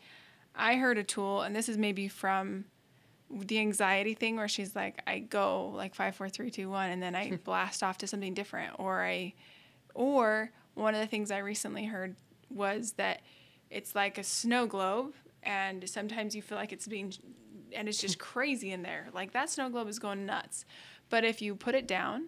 I 0.56 0.76
heard 0.76 0.98
a 0.98 1.04
tool, 1.04 1.42
and 1.42 1.56
this 1.56 1.70
is 1.70 1.78
maybe 1.78 2.08
from 2.08 2.66
the 3.30 3.60
anxiety 3.60 4.14
thing 4.14 4.38
where 4.38 4.48
she's 4.48 4.76
like, 4.76 5.02
I 5.06 5.20
go 5.20 5.70
like 5.70 5.96
five, 5.96 6.16
four, 6.16 6.30
three, 6.30 6.50
two, 6.50 6.70
one, 6.70 6.90
and 6.90 7.02
then 7.02 7.16
I 7.16 7.38
blast 7.44 7.84
off 7.84 7.98
to 8.00 8.08
something 8.08 8.34
different. 8.34 8.76
Or 8.80 9.04
I, 9.04 9.34
or 9.94 10.52
one 10.74 10.96
of 10.96 11.02
the 11.02 11.08
things 11.08 11.32
I 11.32 11.40
recently 11.40 11.86
heard 11.86 12.16
was 12.50 12.94
that 12.94 13.22
it's 13.70 13.96
like 13.96 14.18
a 14.18 14.24
snow 14.24 14.66
globe, 14.66 15.14
and 15.44 15.88
sometimes 15.90 16.36
you 16.36 16.42
feel 16.42 16.58
like 16.58 16.72
it's 16.72 16.88
being 16.88 17.14
and 17.74 17.90
it's 17.90 18.00
just 18.00 18.18
crazy 18.20 18.72
in 18.72 18.82
there. 18.82 19.08
Like 19.14 19.34
that 19.34 19.50
snow 19.50 19.70
globe 19.70 19.90
is 19.90 20.00
going 20.00 20.26
nuts. 20.26 20.66
But 21.10 21.24
if 21.24 21.42
you 21.42 21.56
put 21.56 21.76
it 21.76 21.88
down, 21.88 22.28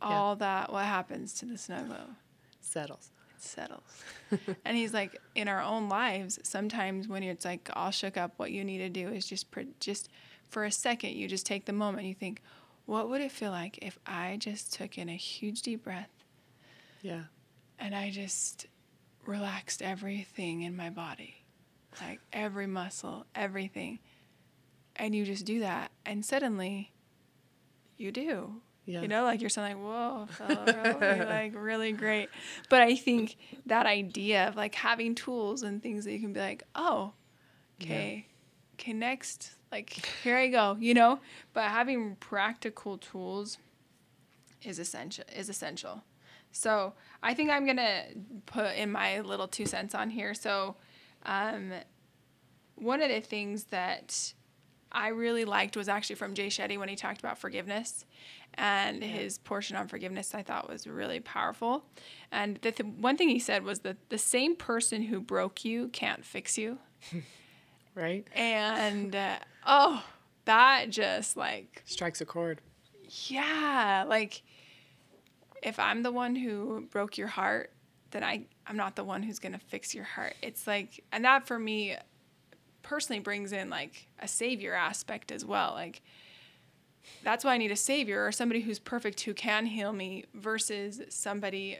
all 0.00 0.34
that 0.36 0.72
what 0.72 0.84
happens 0.84 1.32
to 1.34 1.46
the 1.46 1.56
snow 1.56 1.84
globe? 1.84 2.16
Settles. 2.60 3.11
Settles. 3.42 3.82
and 4.64 4.76
he's 4.76 4.94
like, 4.94 5.20
in 5.34 5.48
our 5.48 5.60
own 5.60 5.88
lives, 5.88 6.38
sometimes 6.42 7.08
when 7.08 7.22
it's 7.22 7.44
like 7.44 7.70
all 7.74 7.90
shook 7.90 8.16
up, 8.16 8.34
what 8.36 8.52
you 8.52 8.64
need 8.64 8.78
to 8.78 8.88
do 8.88 9.08
is 9.08 9.26
just 9.26 9.46
just 9.80 10.08
for 10.48 10.64
a 10.64 10.72
second, 10.72 11.12
you 11.12 11.28
just 11.28 11.46
take 11.46 11.64
the 11.64 11.72
moment. 11.72 12.06
You 12.06 12.14
think, 12.14 12.42
what 12.86 13.08
would 13.08 13.20
it 13.20 13.32
feel 13.32 13.50
like 13.50 13.78
if 13.82 13.98
I 14.06 14.36
just 14.38 14.72
took 14.72 14.98
in 14.98 15.08
a 15.08 15.16
huge 15.16 15.62
deep 15.62 15.84
breath? 15.84 16.10
Yeah. 17.00 17.24
And 17.78 17.94
I 17.94 18.10
just 18.10 18.66
relaxed 19.26 19.82
everything 19.82 20.62
in 20.62 20.76
my 20.76 20.90
body 20.90 21.42
like 22.00 22.20
every 22.32 22.66
muscle, 22.66 23.26
everything. 23.34 23.98
And 24.96 25.14
you 25.14 25.24
just 25.24 25.44
do 25.44 25.60
that, 25.60 25.90
and 26.04 26.24
suddenly 26.24 26.92
you 27.96 28.12
do. 28.12 28.60
Yeah. 28.84 29.02
You 29.02 29.08
know, 29.08 29.22
like 29.22 29.40
you're 29.40 29.50
saying, 29.50 29.76
like, 29.76 29.84
whoa, 29.84 30.26
really, 31.00 31.24
like 31.24 31.52
really 31.54 31.92
great. 31.92 32.28
But 32.68 32.82
I 32.82 32.96
think 32.96 33.36
that 33.66 33.86
idea 33.86 34.48
of 34.48 34.56
like 34.56 34.74
having 34.74 35.14
tools 35.14 35.62
and 35.62 35.80
things 35.80 36.04
that 36.04 36.12
you 36.12 36.20
can 36.20 36.32
be 36.32 36.40
like, 36.40 36.64
oh, 36.74 37.12
okay, 37.80 38.26
yeah. 38.26 38.74
okay, 38.74 38.92
next, 38.92 39.52
like 39.70 39.90
here 40.22 40.36
I 40.36 40.48
go, 40.48 40.76
you 40.80 40.94
know. 40.94 41.20
But 41.52 41.64
having 41.70 42.16
practical 42.16 42.98
tools 42.98 43.58
is 44.62 44.80
essential. 44.80 45.24
Is 45.34 45.48
essential. 45.48 46.02
So 46.50 46.94
I 47.22 47.34
think 47.34 47.50
I'm 47.50 47.64
gonna 47.64 48.04
put 48.46 48.74
in 48.74 48.90
my 48.90 49.20
little 49.20 49.48
two 49.48 49.64
cents 49.66 49.94
on 49.94 50.10
here. 50.10 50.34
So 50.34 50.76
um, 51.24 51.72
one 52.74 53.00
of 53.00 53.10
the 53.10 53.20
things 53.20 53.64
that 53.64 54.34
I 54.92 55.08
really 55.08 55.44
liked 55.44 55.76
was 55.76 55.88
actually 55.88 56.16
from 56.16 56.34
Jay 56.34 56.48
Shetty 56.48 56.78
when 56.78 56.88
he 56.88 56.96
talked 56.96 57.20
about 57.20 57.38
forgiveness. 57.38 58.04
And 58.54 59.02
yeah. 59.02 59.08
his 59.08 59.38
portion 59.38 59.76
on 59.76 59.88
forgiveness 59.88 60.34
I 60.34 60.42
thought 60.42 60.68
was 60.68 60.86
really 60.86 61.20
powerful. 61.20 61.84
And 62.30 62.58
the 62.62 62.72
th- 62.72 62.94
one 62.98 63.16
thing 63.16 63.30
he 63.30 63.38
said 63.38 63.64
was 63.64 63.80
that 63.80 63.96
the 64.10 64.18
same 64.18 64.54
person 64.54 65.02
who 65.02 65.20
broke 65.20 65.64
you 65.64 65.88
can't 65.88 66.24
fix 66.24 66.58
you. 66.58 66.78
right? 67.94 68.26
And 68.34 69.16
uh, 69.16 69.38
oh, 69.66 70.04
that 70.44 70.90
just 70.90 71.36
like 71.36 71.82
strikes 71.86 72.20
a 72.20 72.26
chord. 72.26 72.60
Yeah. 73.28 74.04
Like 74.06 74.42
if 75.62 75.78
I'm 75.78 76.02
the 76.02 76.12
one 76.12 76.36
who 76.36 76.86
broke 76.90 77.16
your 77.16 77.28
heart, 77.28 77.72
then 78.10 78.22
I 78.22 78.44
I'm 78.66 78.76
not 78.76 78.96
the 78.96 79.04
one 79.04 79.22
who's 79.22 79.38
going 79.38 79.52
to 79.52 79.58
fix 79.58 79.94
your 79.94 80.04
heart. 80.04 80.34
It's 80.42 80.66
like 80.66 81.02
and 81.10 81.24
that 81.24 81.46
for 81.46 81.58
me 81.58 81.96
personally 82.82 83.20
brings 83.20 83.52
in 83.52 83.70
like 83.70 84.08
a 84.18 84.28
savior 84.28 84.74
aspect 84.74 85.32
as 85.32 85.44
well. 85.44 85.72
Like 85.72 86.02
that's 87.24 87.44
why 87.44 87.54
I 87.54 87.58
need 87.58 87.72
a 87.72 87.76
savior 87.76 88.24
or 88.26 88.32
somebody 88.32 88.60
who's 88.60 88.78
perfect 88.78 89.20
who 89.22 89.34
can 89.34 89.66
heal 89.66 89.92
me 89.92 90.24
versus 90.34 91.00
somebody 91.08 91.78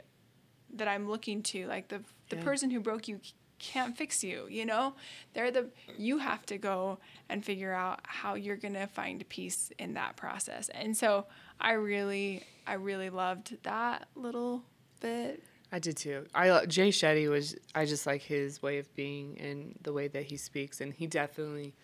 that 0.75 0.89
I'm 0.89 1.09
looking 1.09 1.43
to 1.45 1.67
like 1.67 1.89
the 1.89 2.03
the 2.29 2.37
yeah. 2.37 2.45
person 2.45 2.71
who 2.71 2.81
broke 2.81 3.09
you 3.09 3.21
can't 3.59 3.97
fix 3.97 4.25
you, 4.25 4.47
you 4.51 4.67
know? 4.67 4.95
They're 5.35 5.53
the 5.53 5.69
you 5.97 6.19
have 6.19 6.45
to 6.47 6.59
go 6.59 6.99
and 7.29 7.45
figure 7.45 7.73
out 7.73 8.01
how 8.03 8.35
you're 8.35 8.57
going 8.57 8.75
to 8.75 8.89
find 8.89 9.27
peace 9.29 9.71
in 9.79 9.95
that 9.95 10.17
process. 10.17 10.69
And 10.71 10.97
so 10.97 11.27
I 11.61 11.73
really 11.73 12.45
I 12.67 12.75
really 12.75 13.11
loved 13.11 13.57
that 13.63 14.09
little 14.17 14.65
bit 15.01 15.43
I 15.75 15.79
did 15.79 15.97
too. 15.97 16.27
I 16.35 16.67
Jay 16.67 16.91
Shetty 16.91 17.31
was 17.31 17.57
I 17.75 17.87
just 17.87 18.07
like 18.07 18.21
his 18.21 18.63
way 18.63 18.79
of 18.79 18.95
being 18.95 19.41
and 19.41 19.75
the 19.83 19.93
way 19.95 20.07
that 20.09 20.25
he 20.25 20.37
speaks, 20.37 20.83
and 20.83 20.93
he 20.93 21.07
definitely, 21.07 21.75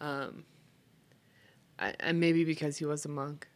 um, 0.00 0.44
I, 1.78 1.94
and 2.00 2.18
maybe 2.18 2.44
because 2.44 2.78
he 2.78 2.86
was 2.86 3.04
a 3.04 3.10
monk 3.10 3.46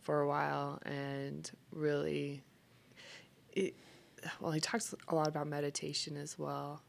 for 0.00 0.20
a 0.20 0.26
while 0.26 0.78
and 0.86 1.50
really, 1.70 2.42
it, 3.52 3.74
well, 4.40 4.52
he 4.52 4.60
talks 4.60 4.94
a 5.08 5.14
lot 5.14 5.28
about 5.28 5.46
meditation 5.48 6.16
as 6.16 6.38
well, 6.38 6.82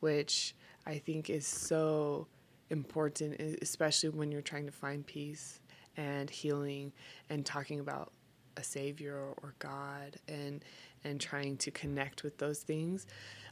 which 0.00 0.54
I 0.86 0.96
think 0.96 1.28
is 1.28 1.46
so 1.46 2.26
important, 2.70 3.40
especially 3.62 4.08
when 4.08 4.32
you're 4.32 4.42
trying 4.42 4.66
to 4.66 4.72
find 4.72 5.06
peace 5.06 5.60
and 5.98 6.30
healing 6.30 6.92
and 7.28 7.44
talking 7.44 7.80
about 7.80 8.12
a 8.56 8.62
savior 8.62 9.16
or 9.42 9.54
God 9.58 10.16
and 10.28 10.64
and 11.04 11.20
trying 11.20 11.56
to 11.56 11.70
connect 11.70 12.22
with 12.22 12.38
those 12.38 12.60
things 12.60 13.06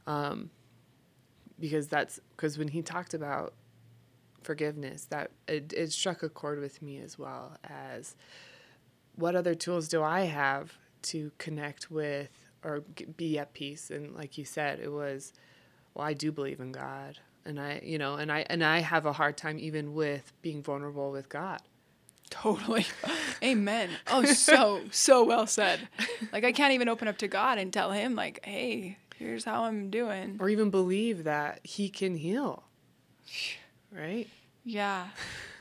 um, 0.06 0.50
because 1.58 1.88
that's 1.88 2.20
because 2.30 2.58
when 2.58 2.68
he 2.68 2.82
talked 2.82 3.14
about 3.14 3.54
forgiveness 4.42 5.06
that 5.06 5.30
it, 5.48 5.72
it 5.72 5.92
struck 5.92 6.22
a 6.22 6.28
chord 6.28 6.60
with 6.60 6.80
me 6.80 6.98
as 6.98 7.18
well 7.18 7.56
as 7.64 8.14
what 9.16 9.34
other 9.34 9.54
tools 9.54 9.88
do 9.88 10.02
i 10.02 10.20
have 10.22 10.78
to 11.02 11.32
connect 11.38 11.90
with 11.90 12.46
or 12.64 12.80
be 13.16 13.38
at 13.38 13.52
peace? 13.52 13.90
And 13.90 14.14
like 14.14 14.36
you 14.36 14.44
said 14.44 14.80
it 14.80 14.90
was 14.90 15.32
well 15.94 16.06
i 16.06 16.12
do 16.12 16.30
believe 16.32 16.60
in 16.60 16.72
god 16.72 17.18
and 17.44 17.60
i 17.60 17.80
you 17.82 17.98
know 17.98 18.16
and 18.16 18.30
i 18.30 18.44
and 18.50 18.62
i 18.64 18.80
have 18.80 19.06
a 19.06 19.12
hard 19.12 19.36
time 19.36 19.58
even 19.58 19.94
with 19.94 20.32
being 20.42 20.62
vulnerable 20.62 21.10
with 21.10 21.28
god 21.28 21.62
Totally. 22.30 22.86
Amen. 23.42 23.90
Oh, 24.08 24.24
so, 24.24 24.82
so 24.90 25.24
well 25.24 25.46
said. 25.46 25.88
Like, 26.32 26.44
I 26.44 26.52
can't 26.52 26.72
even 26.72 26.88
open 26.88 27.08
up 27.08 27.18
to 27.18 27.28
God 27.28 27.58
and 27.58 27.72
tell 27.72 27.92
Him, 27.92 28.14
like, 28.14 28.44
hey, 28.44 28.98
here's 29.16 29.44
how 29.44 29.64
I'm 29.64 29.90
doing. 29.90 30.36
Or 30.40 30.48
even 30.48 30.70
believe 30.70 31.24
that 31.24 31.60
He 31.62 31.88
can 31.88 32.16
heal. 32.16 32.64
Right? 33.92 34.28
Yeah. 34.64 35.06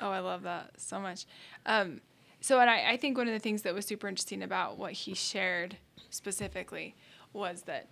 Oh, 0.01 0.09
I 0.09 0.19
love 0.19 0.43
that 0.43 0.71
so 0.77 0.99
much. 0.99 1.25
Um, 1.65 2.01
so, 2.41 2.59
and 2.59 2.69
I, 2.69 2.91
I 2.91 2.97
think 2.97 3.17
one 3.17 3.27
of 3.27 3.33
the 3.33 3.39
things 3.39 3.61
that 3.63 3.73
was 3.73 3.85
super 3.85 4.07
interesting 4.07 4.43
about 4.43 4.77
what 4.77 4.93
he 4.93 5.13
shared 5.13 5.77
specifically 6.09 6.95
was 7.33 7.63
that 7.63 7.87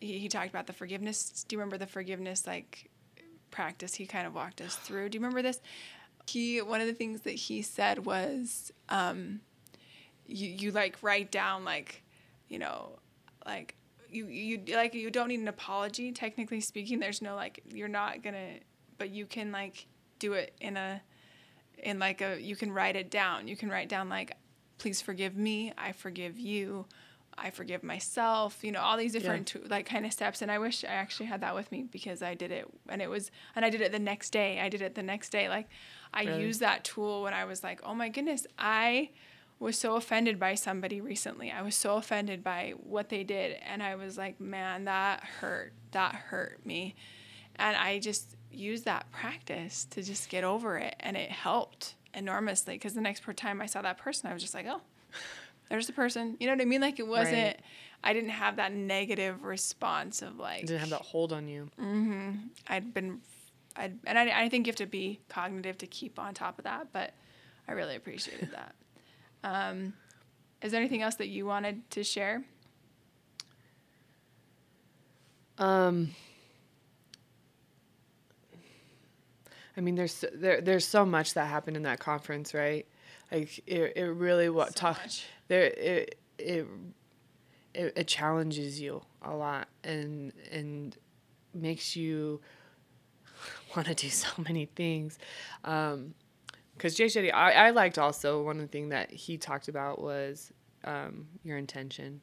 he, 0.00 0.18
he 0.18 0.28
talked 0.28 0.50
about 0.50 0.66
the 0.66 0.72
forgiveness. 0.72 1.44
Do 1.48 1.54
you 1.54 1.58
remember 1.58 1.78
the 1.78 1.86
forgiveness, 1.86 2.46
like, 2.46 2.90
practice 3.50 3.94
he 3.94 4.06
kind 4.06 4.26
of 4.26 4.34
walked 4.34 4.60
us 4.60 4.76
through? 4.76 5.08
Do 5.10 5.16
you 5.16 5.20
remember 5.20 5.42
this? 5.42 5.60
He 6.28 6.60
one 6.62 6.80
of 6.80 6.86
the 6.86 6.94
things 6.94 7.22
that 7.22 7.34
he 7.34 7.62
said 7.62 8.04
was 8.04 8.72
um, 8.88 9.40
you 10.26 10.48
you 10.48 10.70
like 10.70 10.96
write 11.02 11.30
down 11.30 11.64
like 11.64 12.02
you 12.48 12.58
know 12.58 12.98
like 13.46 13.74
you 14.10 14.26
you 14.26 14.62
like 14.74 14.94
you 14.94 15.10
don't 15.10 15.28
need 15.28 15.40
an 15.40 15.48
apology 15.48 16.12
technically 16.12 16.60
speaking. 16.60 16.98
There's 16.98 17.22
no 17.22 17.34
like 17.34 17.62
you're 17.72 17.88
not 17.88 18.22
gonna 18.22 18.58
but 18.98 19.10
you 19.10 19.26
can 19.26 19.52
like 19.52 19.86
do 20.18 20.32
it 20.32 20.54
in 20.60 20.76
a 20.76 21.02
in 21.78 21.98
like 21.98 22.20
a 22.20 22.40
you 22.40 22.56
can 22.56 22.72
write 22.72 22.96
it 22.96 23.10
down. 23.10 23.48
You 23.48 23.56
can 23.56 23.68
write 23.68 23.88
down 23.88 24.08
like 24.08 24.36
please 24.78 25.02
forgive 25.02 25.36
me 25.36 25.72
i 25.76 25.92
forgive 25.92 26.38
you 26.38 26.86
i 27.40 27.50
forgive 27.50 27.82
myself 27.82 28.58
you 28.62 28.72
know 28.72 28.80
all 28.80 28.96
these 28.96 29.12
different 29.12 29.54
yeah. 29.54 29.60
like 29.68 29.86
kind 29.86 30.04
of 30.04 30.12
steps 30.12 30.42
and 30.42 30.50
i 30.50 30.58
wish 30.58 30.84
i 30.84 30.88
actually 30.88 31.26
had 31.26 31.40
that 31.40 31.54
with 31.54 31.70
me 31.72 31.84
because 31.90 32.22
i 32.22 32.34
did 32.34 32.50
it 32.50 32.66
and 32.88 33.00
it 33.00 33.08
was 33.08 33.30
and 33.54 33.64
i 33.64 33.70
did 33.70 33.80
it 33.80 33.92
the 33.92 33.98
next 33.98 34.30
day 34.30 34.60
i 34.60 34.68
did 34.68 34.82
it 34.82 34.94
the 34.94 35.02
next 35.02 35.30
day 35.30 35.48
like 35.48 35.68
I 36.12 36.24
really? 36.24 36.42
used 36.42 36.60
that 36.60 36.84
tool 36.84 37.22
when 37.22 37.34
I 37.34 37.44
was 37.44 37.62
like, 37.62 37.80
oh 37.84 37.94
my 37.94 38.08
goodness, 38.08 38.46
I 38.58 39.10
was 39.58 39.76
so 39.76 39.96
offended 39.96 40.38
by 40.38 40.54
somebody 40.54 41.00
recently. 41.00 41.50
I 41.50 41.62
was 41.62 41.74
so 41.74 41.96
offended 41.96 42.44
by 42.44 42.74
what 42.82 43.08
they 43.08 43.24
did. 43.24 43.58
And 43.66 43.82
I 43.82 43.96
was 43.96 44.16
like, 44.16 44.40
man, 44.40 44.84
that 44.84 45.24
hurt. 45.24 45.72
That 45.92 46.14
hurt 46.14 46.64
me. 46.64 46.94
And 47.56 47.76
I 47.76 47.98
just 47.98 48.36
used 48.52 48.84
that 48.84 49.10
practice 49.10 49.84
to 49.90 50.02
just 50.02 50.28
get 50.28 50.44
over 50.44 50.78
it. 50.78 50.94
And 51.00 51.16
it 51.16 51.30
helped 51.30 51.94
enormously 52.14 52.74
because 52.74 52.94
the 52.94 53.00
next 53.00 53.24
time 53.36 53.60
I 53.60 53.66
saw 53.66 53.82
that 53.82 53.98
person, 53.98 54.30
I 54.30 54.32
was 54.32 54.42
just 54.42 54.54
like, 54.54 54.66
oh, 54.68 54.80
there's 55.68 55.86
the 55.86 55.92
person. 55.92 56.36
You 56.40 56.46
know 56.46 56.54
what 56.54 56.62
I 56.62 56.64
mean? 56.64 56.80
Like 56.80 56.98
it 56.98 57.06
wasn't, 57.06 57.36
right. 57.36 57.60
I 58.02 58.12
didn't 58.12 58.30
have 58.30 58.56
that 58.56 58.72
negative 58.72 59.44
response 59.44 60.22
of 60.22 60.38
like, 60.38 60.62
it 60.62 60.66
didn't 60.66 60.80
have 60.80 60.90
that 60.90 61.02
hold 61.02 61.32
on 61.32 61.48
you. 61.48 61.70
Mm-hmm. 61.80 62.30
I'd 62.68 62.94
been, 62.94 63.20
I'd, 63.76 63.98
and 64.06 64.18
I, 64.18 64.44
I 64.44 64.48
think 64.48 64.66
you 64.66 64.70
have 64.70 64.76
to 64.76 64.86
be 64.86 65.20
cognitive 65.28 65.78
to 65.78 65.86
keep 65.86 66.18
on 66.18 66.34
top 66.34 66.58
of 66.58 66.64
that. 66.64 66.88
But 66.92 67.12
I 67.66 67.72
really 67.72 67.96
appreciated 67.96 68.50
that. 68.52 68.74
Um, 69.44 69.92
is 70.62 70.72
there 70.72 70.80
anything 70.80 71.00
else 71.00 71.14
that 71.14 71.28
you 71.28 71.46
wanted 71.46 71.88
to 71.92 72.02
share? 72.02 72.42
Um, 75.58 76.10
I 79.76 79.80
mean, 79.80 79.94
there's 79.94 80.24
there 80.34 80.60
there's 80.60 80.84
so 80.84 81.06
much 81.06 81.34
that 81.34 81.46
happened 81.46 81.76
in 81.76 81.84
that 81.84 82.00
conference, 82.00 82.52
right? 82.52 82.84
Like 83.30 83.58
it, 83.66 83.92
it 83.96 84.04
really 84.04 84.48
what 84.48 84.68
so 84.68 84.80
talk 84.80 84.98
much. 85.02 85.26
there 85.48 85.64
it, 85.64 86.18
it 86.38 86.66
it 87.74 87.92
it 87.96 88.06
challenges 88.06 88.80
you 88.80 89.02
a 89.22 89.34
lot 89.34 89.68
and 89.84 90.32
and 90.50 90.96
makes 91.54 91.96
you 91.96 92.40
want 93.76 93.88
to 93.88 93.94
do 93.94 94.08
so 94.08 94.28
many 94.38 94.66
things. 94.66 95.18
Um, 95.64 96.14
because 96.74 96.94
Jay 96.94 97.06
Shetty, 97.06 97.34
I, 97.34 97.50
I 97.52 97.70
liked 97.70 97.98
also 97.98 98.40
one 98.44 98.56
of 98.56 98.62
the 98.62 98.68
things 98.68 98.90
that 98.90 99.10
he 99.10 99.36
talked 99.36 99.66
about 99.66 100.00
was 100.00 100.52
um, 100.84 101.26
your 101.42 101.58
intention, 101.58 102.20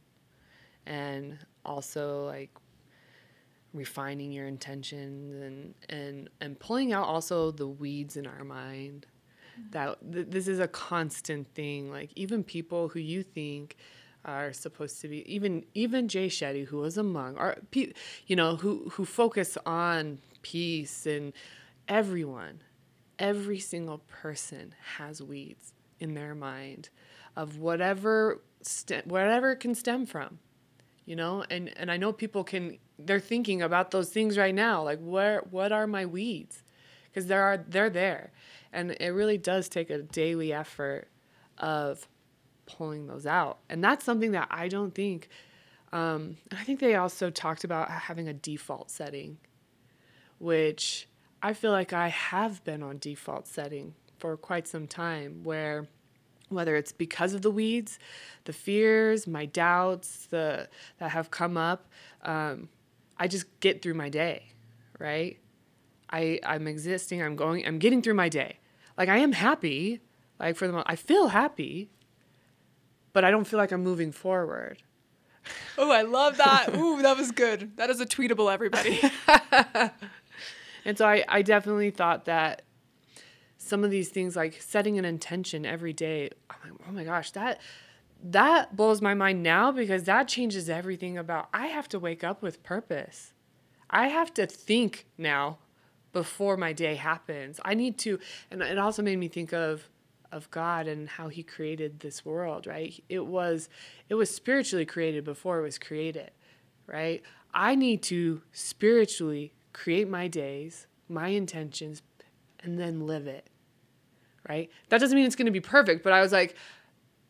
and 0.85 1.37
also 1.65 2.25
like 2.25 2.51
refining 3.73 4.31
your 4.31 4.47
intentions 4.47 5.35
and 5.35 5.73
and 5.89 6.29
and 6.39 6.57
pulling 6.57 6.93
out 6.93 7.05
also 7.05 7.51
the 7.51 7.67
weeds 7.67 8.15
in 8.15 8.25
our 8.25 8.45
mind. 8.45 9.05
That 9.71 9.97
th- 10.11 10.27
this 10.29 10.47
is 10.47 10.59
a 10.59 10.67
constant 10.67 11.47
thing. 11.53 11.91
Like 11.91 12.11
even 12.15 12.43
people 12.43 12.89
who 12.89 12.99
you 12.99 13.23
think 13.23 13.77
are 14.23 14.53
supposed 14.53 15.01
to 15.01 15.07
be 15.07 15.31
even 15.31 15.63
even 15.73 16.07
Jay 16.07 16.27
Shetty 16.27 16.65
who 16.65 16.77
was 16.77 16.97
a 16.97 17.03
monk 17.03 17.37
or 17.37 17.57
you 18.25 18.35
know 18.35 18.55
who 18.55 18.89
who 18.93 19.05
focus 19.05 19.57
on 19.65 20.19
peace 20.41 21.05
and 21.05 21.31
everyone 21.87 22.61
every 23.19 23.59
single 23.59 23.99
person 23.99 24.73
has 24.97 25.21
weeds 25.21 25.73
in 25.99 26.15
their 26.15 26.33
mind 26.33 26.89
of 27.35 27.59
whatever 27.59 28.41
st- 28.61 29.05
whatever 29.05 29.51
it 29.51 29.59
can 29.59 29.75
stem 29.75 30.05
from 30.07 30.39
you 31.05 31.15
know? 31.15 31.43
And 31.49 31.71
and 31.77 31.91
I 31.91 31.97
know 31.97 32.11
people 32.11 32.43
can 32.43 32.77
they're 32.97 33.19
thinking 33.19 33.61
about 33.61 33.91
those 33.91 34.09
things 34.09 34.37
right 34.37 34.55
now 34.55 34.83
like 34.83 34.99
where 34.99 35.41
what 35.51 35.71
are 35.71 35.85
my 35.87 36.05
weeds 36.05 36.63
because 37.15 37.27
there 37.27 37.43
are 37.43 37.57
they're 37.57 37.89
there 37.89 38.31
and 38.73 38.91
it 38.99 39.09
really 39.09 39.37
does 39.37 39.69
take 39.69 39.89
a 39.89 39.99
daily 39.99 40.51
effort 40.51 41.07
of 41.57 42.07
pulling 42.65 43.07
those 43.07 43.25
out 43.25 43.59
and 43.69 43.81
that's 43.81 44.03
something 44.03 44.31
that 44.31 44.47
i 44.51 44.67
don't 44.67 44.93
think 44.93 45.29
um, 45.93 46.35
i 46.51 46.63
think 46.63 46.81
they 46.81 46.95
also 46.95 47.29
talked 47.29 47.63
about 47.63 47.89
having 47.89 48.27
a 48.27 48.33
default 48.33 48.91
setting 48.91 49.37
which 50.39 51.07
i 51.41 51.53
feel 51.53 51.71
like 51.71 51.93
i 51.93 52.09
have 52.09 52.61
been 52.65 52.83
on 52.83 52.97
default 52.97 53.47
setting 53.47 53.93
for 54.17 54.35
quite 54.35 54.67
some 54.67 54.85
time 54.85 55.41
where 55.43 55.87
whether 56.49 56.75
it's 56.75 56.91
because 56.91 57.33
of 57.33 57.41
the 57.41 57.51
weeds 57.51 57.97
the 58.43 58.53
fears 58.53 59.25
my 59.25 59.45
doubts 59.45 60.25
the 60.27 60.67
that 60.99 61.11
have 61.11 61.31
come 61.31 61.55
up 61.55 61.87
um, 62.23 62.67
I 63.17 63.27
just 63.27 63.59
get 63.59 63.81
through 63.81 63.93
my 63.93 64.09
day, 64.09 64.47
right? 64.99 65.37
I 66.09 66.39
I'm 66.43 66.67
existing. 66.67 67.21
I'm 67.21 67.35
going. 67.35 67.65
I'm 67.65 67.79
getting 67.79 68.01
through 68.01 68.13
my 68.13 68.29
day. 68.29 68.59
Like 68.97 69.09
I 69.09 69.17
am 69.17 69.33
happy. 69.33 70.01
Like 70.39 70.55
for 70.55 70.67
the 70.67 70.73
moment, 70.73 70.89
I 70.89 70.95
feel 70.95 71.29
happy, 71.29 71.89
but 73.13 73.23
I 73.23 73.31
don't 73.31 73.45
feel 73.45 73.57
like 73.57 73.71
I'm 73.71 73.83
moving 73.83 74.11
forward. 74.11 74.81
Oh, 75.77 75.91
I 75.91 76.01
love 76.01 76.37
that. 76.37 76.75
Ooh, 76.75 77.03
that 77.03 77.17
was 77.17 77.31
good. 77.31 77.77
That 77.77 77.91
is 77.91 77.99
a 77.99 78.05
tweetable, 78.05 78.51
everybody. 78.51 78.99
and 80.85 80.97
so 80.97 81.05
I, 81.05 81.23
I 81.27 81.41
definitely 81.43 81.91
thought 81.91 82.25
that 82.25 82.63
some 83.57 83.83
of 83.83 83.91
these 83.91 84.09
things, 84.09 84.35
like 84.35 84.59
setting 84.59 84.97
an 84.97 85.05
intention 85.05 85.65
every 85.65 85.93
day, 85.93 86.29
I'm 86.49 86.57
like, 86.63 86.79
oh 86.87 86.91
my 86.91 87.03
gosh, 87.03 87.29
that 87.31 87.59
that 88.23 88.75
blows 88.75 89.01
my 89.01 89.13
mind 89.13 89.43
now 89.43 89.71
because 89.71 90.05
that 90.05 90.27
changes 90.27 90.69
everything 90.69 91.17
about 91.17 91.49
I 91.53 91.67
have 91.67 91.87
to 91.89 91.99
wake 91.99 92.23
up 92.23 92.41
with 92.41 92.63
purpose. 92.63 93.33
I 93.89 94.07
have 94.07 94.33
to 94.35 94.47
think 94.47 95.05
now 95.17 95.59
before 96.15 96.55
my 96.55 96.71
day 96.71 96.95
happens. 96.95 97.59
I 97.65 97.73
need 97.73 97.97
to 97.99 98.17
and 98.49 98.61
it 98.61 98.79
also 98.79 99.03
made 99.03 99.19
me 99.19 99.27
think 99.27 99.51
of 99.51 99.89
of 100.31 100.49
God 100.49 100.87
and 100.87 101.09
how 101.09 101.27
he 101.27 101.43
created 101.43 101.99
this 101.99 102.23
world, 102.23 102.65
right? 102.65 102.97
It 103.09 103.25
was 103.25 103.67
it 104.07 104.15
was 104.15 104.29
spiritually 104.33 104.85
created 104.85 105.25
before 105.25 105.59
it 105.59 105.63
was 105.63 105.77
created, 105.77 106.31
right? 106.87 107.21
I 107.53 107.75
need 107.75 108.01
to 108.03 108.41
spiritually 108.53 109.53
create 109.73 110.07
my 110.07 110.29
days, 110.29 110.87
my 111.09 111.27
intentions 111.27 112.01
and 112.63 112.79
then 112.79 113.05
live 113.05 113.27
it. 113.27 113.49
Right? 114.47 114.71
That 114.87 115.01
doesn't 115.01 115.15
mean 115.15 115.25
it's 115.25 115.35
going 115.35 115.47
to 115.47 115.51
be 115.51 115.59
perfect, 115.59 116.01
but 116.01 116.13
I 116.13 116.21
was 116.21 116.31
like 116.31 116.55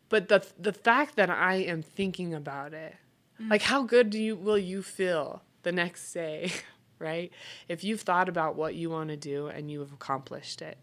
but 0.08 0.28
the 0.28 0.46
the 0.56 0.72
fact 0.72 1.16
that 1.16 1.28
I 1.28 1.56
am 1.56 1.82
thinking 1.82 2.34
about 2.34 2.72
it, 2.72 2.94
mm-hmm. 3.40 3.50
like 3.50 3.62
how 3.62 3.82
good 3.82 4.10
do 4.10 4.20
you 4.20 4.36
will 4.36 4.58
you 4.58 4.80
feel 4.80 5.42
the 5.64 5.72
next 5.72 6.12
day, 6.12 6.52
right? 6.98 7.32
If 7.68 7.84
you've 7.84 8.00
thought 8.00 8.28
about 8.28 8.56
what 8.56 8.74
you 8.74 8.90
want 8.90 9.10
to 9.10 9.16
do 9.16 9.48
and 9.48 9.70
you 9.70 9.80
have 9.80 9.92
accomplished 9.92 10.62
it, 10.62 10.78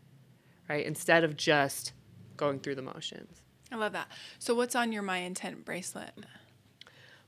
right? 0.70 0.86
Instead 0.86 1.24
of 1.24 1.38
just 1.38 1.94
going 2.38 2.60
through 2.60 2.76
the 2.76 2.82
motions. 2.82 3.42
I 3.72 3.76
love 3.76 3.94
that. 3.94 4.08
So 4.40 4.54
what's 4.54 4.76
on 4.76 4.92
your 4.92 5.02
my 5.02 5.18
intent 5.18 5.66
bracelet? 5.66 6.14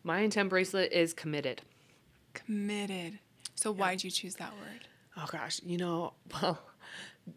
My 0.03 0.19
intent 0.19 0.49
bracelet 0.49 0.91
is 0.91 1.13
committed. 1.13 1.61
Committed. 2.33 3.19
So 3.55 3.71
yeah. 3.71 3.79
why'd 3.79 4.03
you 4.03 4.11
choose 4.11 4.35
that 4.35 4.53
word? 4.53 4.87
Oh 5.17 5.25
gosh, 5.31 5.61
you 5.65 5.77
know, 5.77 6.13
well, 6.41 6.59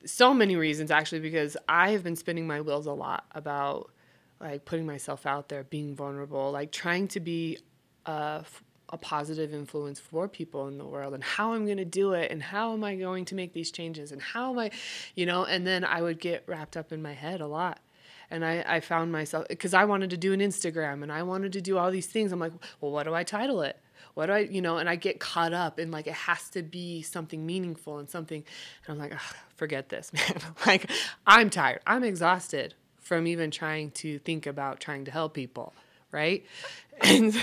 so 0.04 0.34
many 0.34 0.56
reasons 0.56 0.90
actually 0.90 1.20
because 1.20 1.56
I 1.68 1.90
have 1.90 2.04
been 2.04 2.16
spinning 2.16 2.46
my 2.46 2.60
wheels 2.60 2.86
a 2.86 2.92
lot 2.92 3.24
about 3.32 3.90
like 4.40 4.64
putting 4.64 4.86
myself 4.86 5.26
out 5.26 5.48
there, 5.48 5.64
being 5.64 5.94
vulnerable, 5.94 6.52
like 6.52 6.70
trying 6.70 7.08
to 7.08 7.20
be 7.20 7.58
a, 8.06 8.44
a 8.90 8.96
positive 8.96 9.52
influence 9.52 10.00
for 10.00 10.28
people 10.28 10.68
in 10.68 10.78
the 10.78 10.84
world 10.84 11.14
and 11.14 11.22
how 11.22 11.52
I'm 11.52 11.64
going 11.64 11.78
to 11.78 11.84
do 11.84 12.12
it 12.12 12.30
and 12.30 12.42
how 12.42 12.72
am 12.72 12.84
I 12.84 12.96
going 12.96 13.24
to 13.26 13.34
make 13.34 13.52
these 13.52 13.70
changes 13.70 14.12
and 14.12 14.20
how 14.20 14.50
am 14.52 14.58
I, 14.58 14.70
you 15.14 15.26
know, 15.26 15.44
and 15.44 15.66
then 15.66 15.84
I 15.84 16.02
would 16.02 16.20
get 16.20 16.42
wrapped 16.46 16.76
up 16.76 16.92
in 16.92 17.02
my 17.02 17.12
head 17.12 17.40
a 17.40 17.46
lot. 17.46 17.80
And 18.30 18.44
I, 18.44 18.64
I 18.66 18.80
found 18.80 19.10
myself, 19.10 19.48
because 19.48 19.72
I 19.72 19.84
wanted 19.84 20.10
to 20.10 20.16
do 20.16 20.32
an 20.32 20.40
Instagram 20.40 21.02
and 21.02 21.10
I 21.10 21.22
wanted 21.22 21.52
to 21.54 21.60
do 21.62 21.78
all 21.78 21.90
these 21.90 22.06
things. 22.06 22.30
I'm 22.30 22.38
like, 22.38 22.52
well, 22.80 22.92
what 22.92 23.04
do 23.04 23.14
I 23.14 23.24
title 23.24 23.62
it? 23.62 23.78
What 24.14 24.26
do 24.26 24.32
I, 24.32 24.38
you 24.40 24.60
know, 24.60 24.78
and 24.78 24.88
I 24.88 24.96
get 24.96 25.20
caught 25.20 25.52
up 25.52 25.78
in 25.78 25.90
like, 25.90 26.06
it 26.06 26.14
has 26.14 26.48
to 26.50 26.62
be 26.62 27.02
something 27.02 27.46
meaningful 27.46 27.98
and 27.98 28.10
something. 28.10 28.44
And 28.86 28.92
I'm 28.92 28.98
like, 28.98 29.18
forget 29.56 29.88
this, 29.88 30.12
man. 30.12 30.40
like, 30.66 30.90
I'm 31.26 31.50
tired. 31.50 31.80
I'm 31.86 32.04
exhausted 32.04 32.74
from 33.08 33.26
even 33.26 33.50
trying 33.50 33.90
to 33.92 34.18
think 34.18 34.46
about 34.46 34.80
trying 34.80 35.06
to 35.06 35.10
help 35.10 35.32
people, 35.32 35.72
right? 36.12 36.44
And 37.00 37.34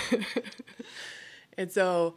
and 1.56 1.70
so 1.70 2.16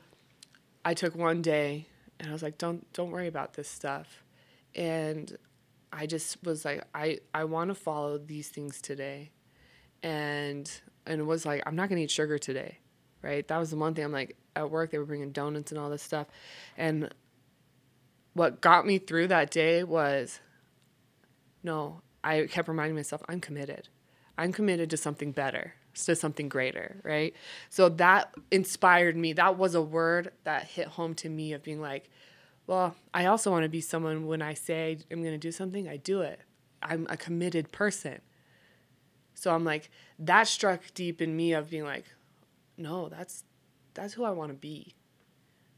I 0.84 0.94
took 0.94 1.16
one 1.16 1.42
day 1.42 1.88
and 2.20 2.30
I 2.30 2.34
was 2.34 2.44
like, 2.44 2.58
don't 2.58 2.92
don't 2.94 3.12
worry 3.12 3.28
about 3.28 3.54
this 3.54 3.68
stuff. 3.68 4.24
And 4.76 5.38
I 5.92 6.06
just 6.06 6.44
was 6.44 6.66
like, 6.66 6.84
I, 6.94 7.20
I 7.34 7.46
want 7.46 7.70
to 7.70 7.76
follow 7.76 8.18
these 8.18 8.50
things 8.50 8.82
today. 8.82 9.32
And 10.04 10.70
and 11.06 11.22
it 11.22 11.24
was 11.24 11.46
like, 11.46 11.64
I'm 11.66 11.76
not 11.76 11.90
gonna 11.90 12.02
eat 12.02 12.12
sugar 12.12 12.38
today. 12.38 12.80
Right? 13.22 13.48
That 13.48 13.58
was 13.58 13.72
the 13.72 13.78
one 13.78 13.94
thing 13.94 14.06
I'm 14.06 14.12
like 14.12 14.38
at 14.56 14.70
work 14.70 14.92
they 14.92 14.98
were 14.98 15.06
bringing 15.06 15.32
donuts 15.32 15.72
and 15.72 15.80
all 15.80 15.90
this 15.90 16.04
stuff. 16.04 16.28
And 16.78 17.14
what 18.34 18.62
got 18.62 18.86
me 18.86 18.98
through 18.98 19.28
that 19.28 19.52
day 19.52 19.84
was 19.84 20.40
no, 21.64 22.02
I 22.24 22.46
kept 22.46 22.68
reminding 22.68 22.96
myself, 22.96 23.22
I'm 23.28 23.42
committed. 23.42 23.90
I'm 24.38 24.54
committed 24.54 24.90
to 24.92 24.98
something 24.98 25.34
better, 25.34 25.74
to 26.06 26.16
something 26.16 26.50
greater, 26.50 27.00
right? 27.04 27.34
So 27.70 27.90
that 27.90 28.34
inspired 28.52 29.16
me. 29.16 29.34
That 29.34 29.58
was 29.58 29.76
a 29.76 29.82
word 29.82 30.32
that 30.44 30.66
hit 30.66 30.88
home 30.88 31.14
to 31.16 31.30
me 31.30 31.54
of 31.54 31.64
being 31.64 31.82
like, 31.82 32.10
well, 32.68 32.96
I 33.14 33.26
also 33.26 33.52
want 33.52 33.64
to 33.64 33.70
be 33.70 33.82
someone 33.82 34.28
when 34.28 34.42
I 34.42 34.54
say 34.54 35.00
I'm 35.12 35.22
going 35.22 35.34
to 35.34 35.40
do 35.40 35.52
something, 35.52 35.88
I 35.88 35.98
do 35.98 36.22
it. 36.22 36.40
I'm 36.84 37.08
a 37.10 37.18
committed 37.18 37.72
person. 37.72 38.22
So 39.34 39.54
I'm 39.54 39.64
like, 39.64 39.90
that 40.20 40.48
struck 40.48 40.82
deep 40.94 41.22
in 41.22 41.36
me 41.36 41.54
of 41.54 41.70
being 41.70 41.86
like, 41.86 42.06
no, 42.78 43.10
that's 43.10 43.44
that's 43.94 44.14
who 44.14 44.24
I 44.24 44.32
want 44.32 44.52
to 44.52 44.56
be. 44.58 44.94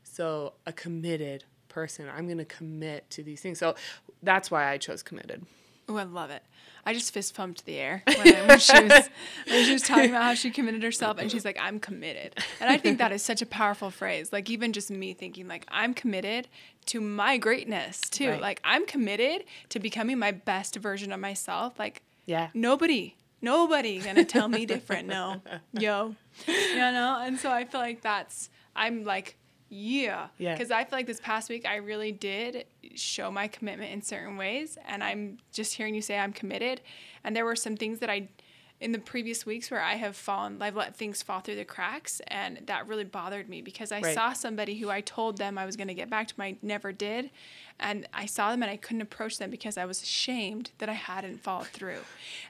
So 0.03 0.53
a 0.65 0.73
committed 0.73 1.45
person. 1.69 2.09
I'm 2.09 2.25
going 2.25 2.37
to 2.37 2.45
commit 2.45 3.09
to 3.11 3.23
these 3.23 3.41
things. 3.41 3.57
So 3.57 3.75
that's 4.21 4.51
why 4.51 4.69
I 4.69 4.77
chose 4.77 5.01
committed. 5.01 5.45
Oh, 5.89 5.97
I 5.97 6.03
love 6.03 6.29
it. 6.29 6.43
I 6.83 6.93
just 6.93 7.13
fist 7.13 7.35
pumped 7.35 7.65
the 7.65 7.77
air 7.77 8.01
when, 8.07 8.35
I, 8.35 8.47
when, 8.47 8.57
she 8.59 8.73
was 8.83 9.09
when 9.47 9.65
she 9.65 9.73
was 9.73 9.83
talking 9.83 10.09
about 10.09 10.23
how 10.23 10.33
she 10.33 10.49
committed 10.49 10.81
herself, 10.81 11.19
and 11.19 11.29
she's 11.31 11.45
like, 11.45 11.57
"I'm 11.61 11.79
committed," 11.79 12.35
and 12.59 12.69
I 12.71 12.77
think 12.79 12.97
that 12.97 13.11
is 13.11 13.21
such 13.21 13.41
a 13.43 13.45
powerful 13.45 13.91
phrase. 13.91 14.33
Like 14.33 14.49
even 14.49 14.73
just 14.73 14.89
me 14.89 15.13
thinking, 15.13 15.47
like 15.47 15.65
I'm 15.69 15.93
committed 15.93 16.47
to 16.87 16.99
my 16.99 17.37
greatness 17.37 18.01
too. 18.09 18.29
Right. 18.31 18.41
Like 18.41 18.61
I'm 18.63 18.87
committed 18.87 19.43
to 19.69 19.79
becoming 19.79 20.17
my 20.17 20.31
best 20.31 20.75
version 20.77 21.11
of 21.11 21.19
myself. 21.19 21.77
Like 21.77 22.01
Yeah. 22.25 22.49
nobody, 22.55 23.15
nobody 23.43 23.99
gonna 23.99 24.25
tell 24.25 24.47
me 24.47 24.65
different. 24.65 25.07
No, 25.07 25.41
yo, 25.73 26.15
you 26.47 26.77
know. 26.77 27.19
And 27.21 27.37
so 27.37 27.51
I 27.51 27.65
feel 27.65 27.81
like 27.81 28.01
that's 28.01 28.49
I'm 28.75 29.03
like. 29.03 29.37
Yeah. 29.73 30.27
Yeah. 30.37 30.53
Because 30.53 30.69
I 30.69 30.83
feel 30.83 30.99
like 30.99 31.07
this 31.07 31.21
past 31.21 31.49
week 31.49 31.65
I 31.65 31.77
really 31.77 32.11
did 32.11 32.65
show 32.95 33.31
my 33.31 33.47
commitment 33.47 33.91
in 33.91 34.01
certain 34.01 34.35
ways. 34.35 34.77
And 34.85 35.01
I'm 35.01 35.37
just 35.53 35.73
hearing 35.75 35.95
you 35.95 36.01
say 36.01 36.19
I'm 36.19 36.33
committed. 36.33 36.81
And 37.23 37.33
there 37.35 37.45
were 37.45 37.55
some 37.55 37.77
things 37.77 37.99
that 37.99 38.09
I, 38.09 38.27
in 38.81 38.91
the 38.91 38.99
previous 38.99 39.45
weeks, 39.45 39.71
where 39.71 39.79
I 39.81 39.93
have 39.93 40.17
fallen, 40.17 40.61
I've 40.61 40.75
let 40.75 40.95
things 40.97 41.21
fall 41.23 41.39
through 41.39 41.55
the 41.55 41.63
cracks. 41.63 42.19
And 42.27 42.59
that 42.65 42.85
really 42.85 43.05
bothered 43.05 43.47
me 43.47 43.61
because 43.61 43.93
I 43.93 44.01
Right. 44.01 44.13
saw 44.13 44.33
somebody 44.33 44.77
who 44.77 44.89
I 44.89 44.99
told 44.99 45.37
them 45.37 45.57
I 45.57 45.65
was 45.65 45.77
going 45.77 45.87
to 45.87 45.93
get 45.93 46.09
back 46.09 46.27
to 46.27 46.41
I 46.43 46.57
never 46.61 46.91
did. 46.91 47.29
And 47.79 48.05
I 48.13 48.25
saw 48.25 48.51
them 48.51 48.61
and 48.63 48.69
I 48.71 48.75
couldn't 48.75 49.01
approach 49.03 49.37
them 49.37 49.49
because 49.51 49.77
I 49.77 49.85
was 49.85 50.03
ashamed 50.03 50.71
that 50.79 50.89
I 50.89 50.93
hadn't 50.93 51.41
followed 51.41 51.67
through. 51.67 52.01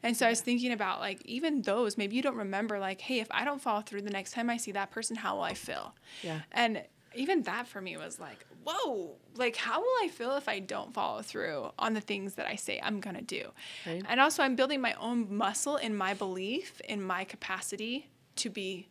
And 0.01 0.17
so 0.17 0.25
I 0.25 0.29
was 0.31 0.41
thinking 0.41 0.71
about 0.71 0.99
like, 1.01 1.21
even 1.25 1.61
those, 1.61 1.99
maybe 1.99 2.15
you 2.15 2.23
don't 2.23 2.35
remember, 2.35 2.79
like, 2.79 3.01
hey, 3.01 3.19
if 3.19 3.27
I 3.29 3.45
don't 3.45 3.61
follow 3.61 3.81
through 3.81 4.01
the 4.01 4.09
next 4.09 4.31
time 4.31 4.49
I 4.49 4.57
see 4.57 4.71
that 4.71 4.89
person, 4.89 5.17
how 5.17 5.35
will 5.35 5.43
I 5.43 5.53
feel? 5.53 5.93
Yeah. 6.23 6.39
And 6.51 6.81
even 7.15 7.43
that 7.43 7.67
for 7.67 7.81
me 7.81 7.97
was 7.97 8.19
like, 8.19 8.45
whoa, 8.63 9.15
like 9.35 9.55
how 9.55 9.79
will 9.81 9.95
I 10.03 10.07
feel 10.07 10.35
if 10.35 10.47
I 10.47 10.59
don't 10.59 10.93
follow 10.93 11.21
through 11.21 11.71
on 11.77 11.93
the 11.93 12.01
things 12.01 12.35
that 12.35 12.47
I 12.47 12.55
say 12.55 12.79
I'm 12.81 12.99
going 12.99 13.15
to 13.15 13.21
do? 13.21 13.51
Right. 13.85 14.03
And 14.07 14.19
also, 14.19 14.43
I'm 14.43 14.55
building 14.55 14.81
my 14.81 14.93
own 14.99 15.33
muscle 15.35 15.77
in 15.77 15.95
my 15.95 16.13
belief, 16.13 16.79
in 16.81 17.01
my 17.01 17.23
capacity 17.23 18.07
to 18.37 18.49
be 18.49 18.87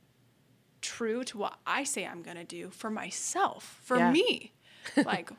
true 0.83 1.25
to 1.25 1.39
what 1.39 1.59
I 1.67 1.85
say 1.85 2.07
I'm 2.07 2.23
going 2.23 2.37
to 2.37 2.45
do 2.45 2.71
for 2.71 2.91
myself, 2.91 3.81
for 3.83 3.97
Yeah. 3.99 4.11
me. 4.13 4.53
like, 5.05 5.31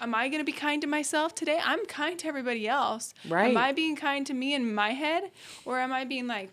am 0.00 0.14
I 0.14 0.28
going 0.28 0.40
to 0.40 0.44
be 0.44 0.52
kind 0.52 0.80
to 0.82 0.88
myself 0.88 1.34
today? 1.34 1.60
I'm 1.62 1.84
kind 1.86 2.18
to 2.20 2.26
everybody 2.26 2.66
else. 2.68 3.14
Right. 3.28 3.48
Am 3.50 3.56
I 3.56 3.72
being 3.72 3.96
kind 3.96 4.26
to 4.26 4.34
me 4.34 4.54
in 4.54 4.74
my 4.74 4.90
head? 4.90 5.30
Or 5.64 5.78
am 5.78 5.92
I 5.92 6.04
being 6.04 6.26
like, 6.26 6.50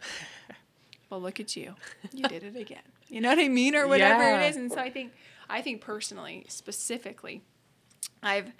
well, 1.10 1.20
look 1.20 1.38
at 1.40 1.56
you. 1.56 1.74
You 2.12 2.28
did 2.28 2.42
it 2.42 2.56
again. 2.56 2.82
You 3.10 3.20
know 3.20 3.28
what 3.28 3.38
I 3.38 3.48
mean? 3.48 3.74
Or 3.74 3.86
whatever 3.88 4.22
Yeah. 4.22 4.40
it 4.42 4.50
is. 4.50 4.56
And 4.56 4.70
so 4.72 4.78
I 4.78 4.88
think, 4.90 5.12
I 5.48 5.60
think 5.62 5.80
personally, 5.80 6.44
specifically, 6.48 7.42
I've, 8.22 8.52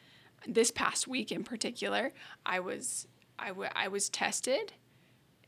this 0.46 0.70
past 0.70 1.06
week 1.06 1.30
in 1.32 1.44
particular, 1.44 2.12
I 2.44 2.60
was, 2.60 3.06
I, 3.38 3.48
w- 3.48 3.70
I 3.74 3.88
was 3.88 4.08
tested 4.08 4.72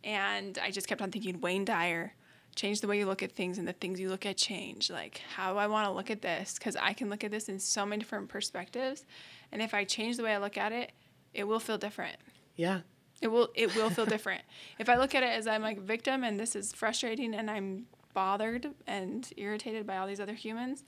and 0.05 0.59
I 0.63 0.71
just 0.71 0.87
kept 0.87 1.03
on 1.03 1.11
thinking, 1.11 1.41
Wayne 1.41 1.65
Dyer, 1.65 2.15
change 2.55 2.81
the 2.81 2.87
way 2.87 2.99
you 2.99 3.07
look 3.07 3.23
at 3.23 3.33
things 3.33 3.59
and 3.59 3.67
the 3.67 3.73
things 3.73 3.99
you 3.99 4.09
look 4.11 4.27
at 4.27 4.37
change. 4.37 4.91
Like, 4.91 5.21
how 5.37 5.53
do 5.53 5.59
I 5.59 5.67
want 5.67 5.87
to 5.89 5.93
look 5.93 6.11
at 6.11 6.23
this? 6.23 6.55
Because 6.55 6.77
I 6.77 6.93
can 6.93 7.09
look 7.09 7.25
at 7.25 7.31
this 7.31 7.49
in 7.49 7.59
so 7.59 7.87
many 7.87 8.01
different 8.01 8.29
perspectives. 8.29 9.05
And 9.51 9.63
if 9.63 9.75
I 9.75 9.85
change 9.85 10.17
the 10.17 10.23
way 10.25 10.35
I 10.35 10.39
look 10.39 10.57
at 10.59 10.73
it, 10.73 10.93
it 11.35 11.45
will 11.45 11.61
feel 11.61 11.79
different. 11.79 12.17
Yeah. 12.57 12.81
It 13.23 13.29
will 13.29 13.49
it 13.55 13.75
will 13.77 13.89
feel 13.89 14.05
different. 14.17 14.43
If 14.79 14.89
I 14.89 14.97
look 14.97 15.15
at 15.15 15.23
it 15.23 15.31
as 15.31 15.47
I'm 15.47 15.63
like 15.63 15.79
a 15.79 15.83
victim 15.83 16.25
and 16.25 16.39
this 16.39 16.55
is 16.57 16.73
frustrating 16.73 17.35
and 17.35 17.51
I'm 17.51 17.87
bothered 18.15 18.67
and 18.87 19.29
irritated 19.37 19.87
by 19.87 19.97
all 19.97 20.07
these 20.07 20.21
other 20.21 20.35
humans, 20.35 20.85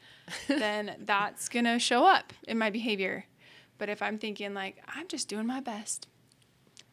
then 0.49 0.97
that's 1.01 1.49
gonna 1.49 1.79
show 1.79 2.05
up 2.07 2.33
in 2.47 2.59
my 2.59 2.71
behavior. 2.71 3.25
But 3.79 3.89
if 3.89 4.03
I'm 4.03 4.19
thinking 4.19 4.55
like 4.55 4.83
I'm 4.89 5.09
just 5.09 5.29
doing 5.29 5.47
my 5.47 5.61
best, 5.61 6.07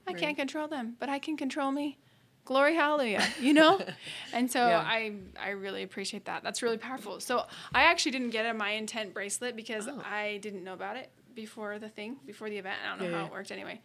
I 0.08 0.12
Right. 0.14 0.20
can't 0.22 0.38
control 0.38 0.68
them, 0.68 0.96
but 1.00 1.10
I 1.10 1.20
can 1.20 1.38
control 1.38 1.72
me. 1.72 1.98
Glory 2.44 2.74
hallelujah, 2.76 3.24
you 3.40 3.54
know? 3.54 3.80
and 4.34 4.52
so 4.52 4.68
Yeah. 4.68 4.80
I 4.80 5.14
I 5.40 5.50
really 5.52 5.84
appreciate 5.84 6.26
that. 6.26 6.42
That's 6.44 6.64
really 6.64 6.78
powerful. 6.80 7.20
So 7.20 7.46
I 7.74 7.84
actually 7.84 8.12
didn't 8.14 8.32
get 8.32 8.46
a 8.48 8.54
my 8.54 8.72
intent 8.72 9.14
bracelet 9.14 9.56
because 9.56 9.88
Oh. 9.88 10.02
I 10.04 10.40
didn't 10.42 10.64
know 10.64 10.74
about 10.74 10.98
it 10.98 11.12
before 11.36 11.78
the 11.80 11.88
thing, 11.90 12.18
before 12.26 12.50
the 12.50 12.58
event. 12.58 12.78
I 12.84 12.90
don't 12.90 13.00
know 13.00 13.10
Yeah, 13.16 13.20
how 13.22 13.26
it 13.28 13.32
worked 13.32 13.52
anyway. 13.52 13.80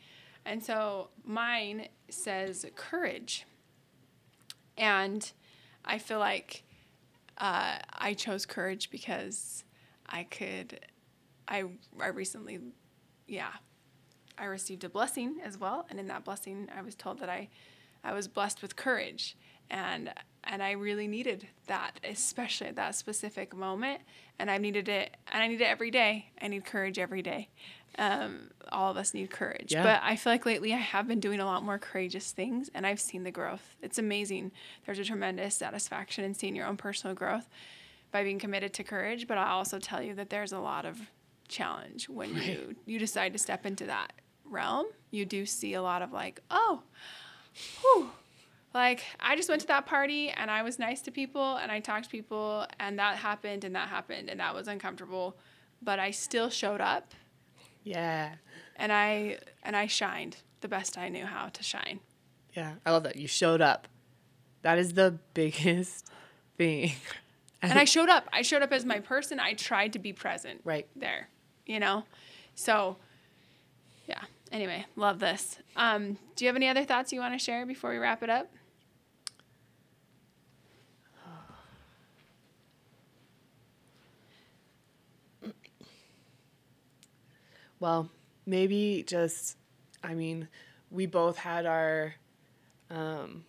And 0.47 0.65
so 0.65 1.11
mine 1.25 1.89
says 2.09 2.65
courage. 2.77 3.45
And 4.79 5.31
I 5.87 5.99
feel 5.99 6.19
like 6.19 6.65
uh, 7.39 7.79
I 7.93 8.15
chose 8.15 8.47
courage 8.47 8.91
because 8.91 9.65
I 10.09 10.25
could, 10.25 10.81
I, 11.49 11.65
I 12.01 12.09
recently, 12.09 12.59
yeah, 13.27 13.53
I 14.39 14.45
received 14.47 14.85
a 14.85 14.89
blessing 14.89 15.37
as 15.45 15.59
well. 15.59 15.87
And 15.91 15.99
in 15.99 16.07
that 16.09 16.25
blessing, 16.25 16.69
I 16.77 16.83
was 16.83 16.95
told 16.95 17.19
that 17.21 17.29
I, 17.29 17.49
I 18.05 18.13
was 18.13 18.29
blessed 18.29 18.63
with 18.63 18.77
courage. 18.77 19.37
And, 19.69 20.13
and 20.45 20.63
I 20.63 20.73
really 20.73 21.09
needed 21.09 21.49
that, 21.67 21.99
especially 22.05 22.69
at 22.69 22.77
that 22.77 22.95
specific 22.95 23.55
moment. 23.55 24.01
And 24.39 24.51
I 24.51 24.59
needed 24.59 24.89
it, 24.89 25.17
and 25.33 25.43
I 25.43 25.49
need 25.49 25.61
it 25.61 25.65
every 25.65 25.91
day. 25.91 26.31
I 26.41 26.49
need 26.49 26.65
courage 26.65 26.99
every 26.99 27.23
day. 27.23 27.49
Um, 27.99 28.51
all 28.71 28.91
of 28.91 28.97
us 28.97 29.15
need 29.15 29.31
courage. 29.31 29.73
Yeah. 29.73 29.83
But 29.83 30.01
I 30.03 30.17
feel 30.17 30.33
like 30.33 30.45
lately 30.45 30.75
I 30.75 30.79
have 30.79 31.09
been 31.09 31.21
doing 31.21 31.41
a 31.41 31.47
lot 31.47 31.63
more 31.63 31.79
courageous 31.79 32.33
things, 32.33 32.71
and 32.75 32.87
I've 32.87 33.01
seen 33.01 33.23
the 33.23 33.31
growth. 33.31 33.77
It's 33.81 33.99
amazing. 33.99 34.53
There's 34.85 34.99
a 34.99 35.05
tremendous 35.05 35.55
satisfaction 35.55 36.25
in 36.25 36.35
seeing 36.35 36.55
your 36.55 36.67
own 36.67 36.77
personal 36.77 37.15
growth 37.15 37.49
by 38.13 38.23
being 38.23 38.39
committed 38.39 38.75
to 38.75 38.85
courage. 38.85 39.27
But 39.27 39.39
I 39.39 39.49
also 39.49 39.79
tell 39.79 40.03
you 40.03 40.15
that 40.15 40.31
there's 40.31 40.53
a 40.53 40.59
lot 40.59 40.85
of 40.85 40.99
challenge 41.49 42.09
when 42.09 42.35
you 42.37 42.75
you 42.87 42.99
decide 42.99 43.33
to 43.33 43.39
step 43.39 43.65
into 43.67 43.87
that 43.87 44.13
realm. 44.45 44.87
You 45.11 45.25
do 45.25 45.47
see 45.47 45.75
a 45.75 45.83
lot 45.83 46.03
of 46.03 46.13
like, 46.13 46.41
oh, 46.51 46.83
whew. 47.81 48.11
Like 48.75 49.05
I 49.19 49.37
just 49.37 49.49
went 49.49 49.63
to 49.63 49.67
that 49.69 49.87
party 49.87 50.29
and 50.29 50.51
I 50.51 50.63
was 50.63 50.79
nice 50.79 51.01
to 51.03 51.11
people 51.11 51.57
and 51.57 51.73
I 51.73 51.81
talked 51.81 52.05
to 52.05 52.11
people 52.11 52.67
and 52.79 52.99
that 52.99 53.17
happened 53.17 53.65
and 53.65 53.75
that 53.75 53.89
happened 53.89 54.29
and 54.29 54.41
that 54.41 54.55
was 54.55 54.69
uncomfortable, 54.69 55.37
but 55.81 55.99
I 55.99 56.11
still 56.11 56.51
showed 56.51 56.83
up 56.83 57.15
Yeah. 57.87 58.35
and 58.77 58.93
I 58.93 59.39
and 59.63 59.77
I 59.77 59.87
shined 59.87 60.39
the 60.61 60.69
best 60.69 60.99
I 60.99 61.09
knew 61.09 61.25
how 61.25 61.49
to 61.49 61.63
shine. 61.63 62.01
Yeah. 62.55 62.75
I 62.85 62.91
love 62.91 63.05
that. 63.05 63.17
You 63.17 63.29
showed 63.29 63.61
up. 63.61 63.87
That 64.63 64.79
is 64.79 64.95
the 64.95 65.19
biggest 65.35 66.11
thing. 66.59 66.93
And 67.63 67.79
I 67.79 67.85
showed 67.85 68.09
up. 68.09 68.29
I 68.33 68.43
showed 68.43 68.63
up 68.63 68.73
as 68.73 68.85
my 68.85 69.01
person. 69.01 69.39
I 69.39 69.53
tried 69.55 69.93
to 69.93 69.99
be 69.99 70.13
present. 70.13 70.61
Right. 70.65 70.87
There. 70.97 71.29
You 71.65 71.79
know? 71.81 72.05
So 72.55 72.97
yeah. 74.09 74.23
Anyway, 74.53 74.85
love 74.97 75.19
this. 75.21 75.59
Um, 75.77 76.19
do 76.37 76.45
you 76.45 76.49
have 76.49 76.57
any 76.57 76.69
other 76.69 76.85
thoughts 76.85 77.13
you 77.13 77.21
want 77.21 77.35
to 77.35 77.39
share 77.39 77.67
before 77.67 77.91
we 77.91 77.99
wrap 77.99 78.23
it 78.23 78.31
up? 78.31 78.51
Well, 87.81 88.11
maybe 88.47 89.05
just 89.07 89.57
I 90.03 90.15
mean, 90.15 90.49
we 90.91 91.07
both 91.07 91.37
had 91.39 91.67
our 91.67 92.15
um 92.91 93.45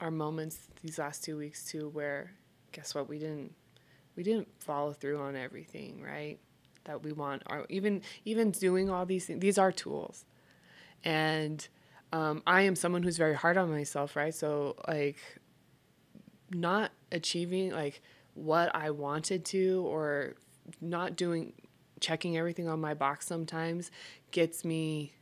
our 0.00 0.10
moments 0.10 0.68
these 0.82 0.98
last 0.98 1.24
two 1.24 1.36
weeks 1.36 1.64
too 1.64 1.88
where 1.88 2.32
guess 2.72 2.94
what 2.94 3.08
we 3.08 3.18
didn't 3.18 3.54
we 4.16 4.22
didn't 4.22 4.48
follow 4.58 4.92
through 4.92 5.20
on 5.20 5.36
everything, 5.36 6.02
right? 6.02 6.38
That 6.84 7.02
we 7.02 7.12
want 7.12 7.42
or 7.46 7.66
even 7.68 8.02
even 8.24 8.50
doing 8.50 8.90
all 8.90 9.06
these 9.06 9.26
things 9.26 9.40
these 9.40 9.58
are 9.58 9.72
tools. 9.72 10.24
And 11.04 11.66
um, 12.12 12.42
I 12.46 12.62
am 12.62 12.74
someone 12.74 13.02
who's 13.02 13.18
very 13.18 13.34
hard 13.34 13.56
on 13.56 13.70
myself, 13.70 14.16
right? 14.16 14.34
So 14.34 14.76
like 14.86 15.18
not 16.50 16.92
achieving 17.12 17.70
like 17.70 18.00
what 18.34 18.74
I 18.74 18.90
wanted 18.90 19.44
to 19.46 19.84
or 19.86 20.34
not 20.80 21.16
doing 21.16 21.52
checking 22.00 22.36
everything 22.36 22.68
on 22.68 22.80
my 22.80 22.94
box 22.94 23.26
sometimes 23.26 23.90
gets 24.30 24.64
me 24.64 25.12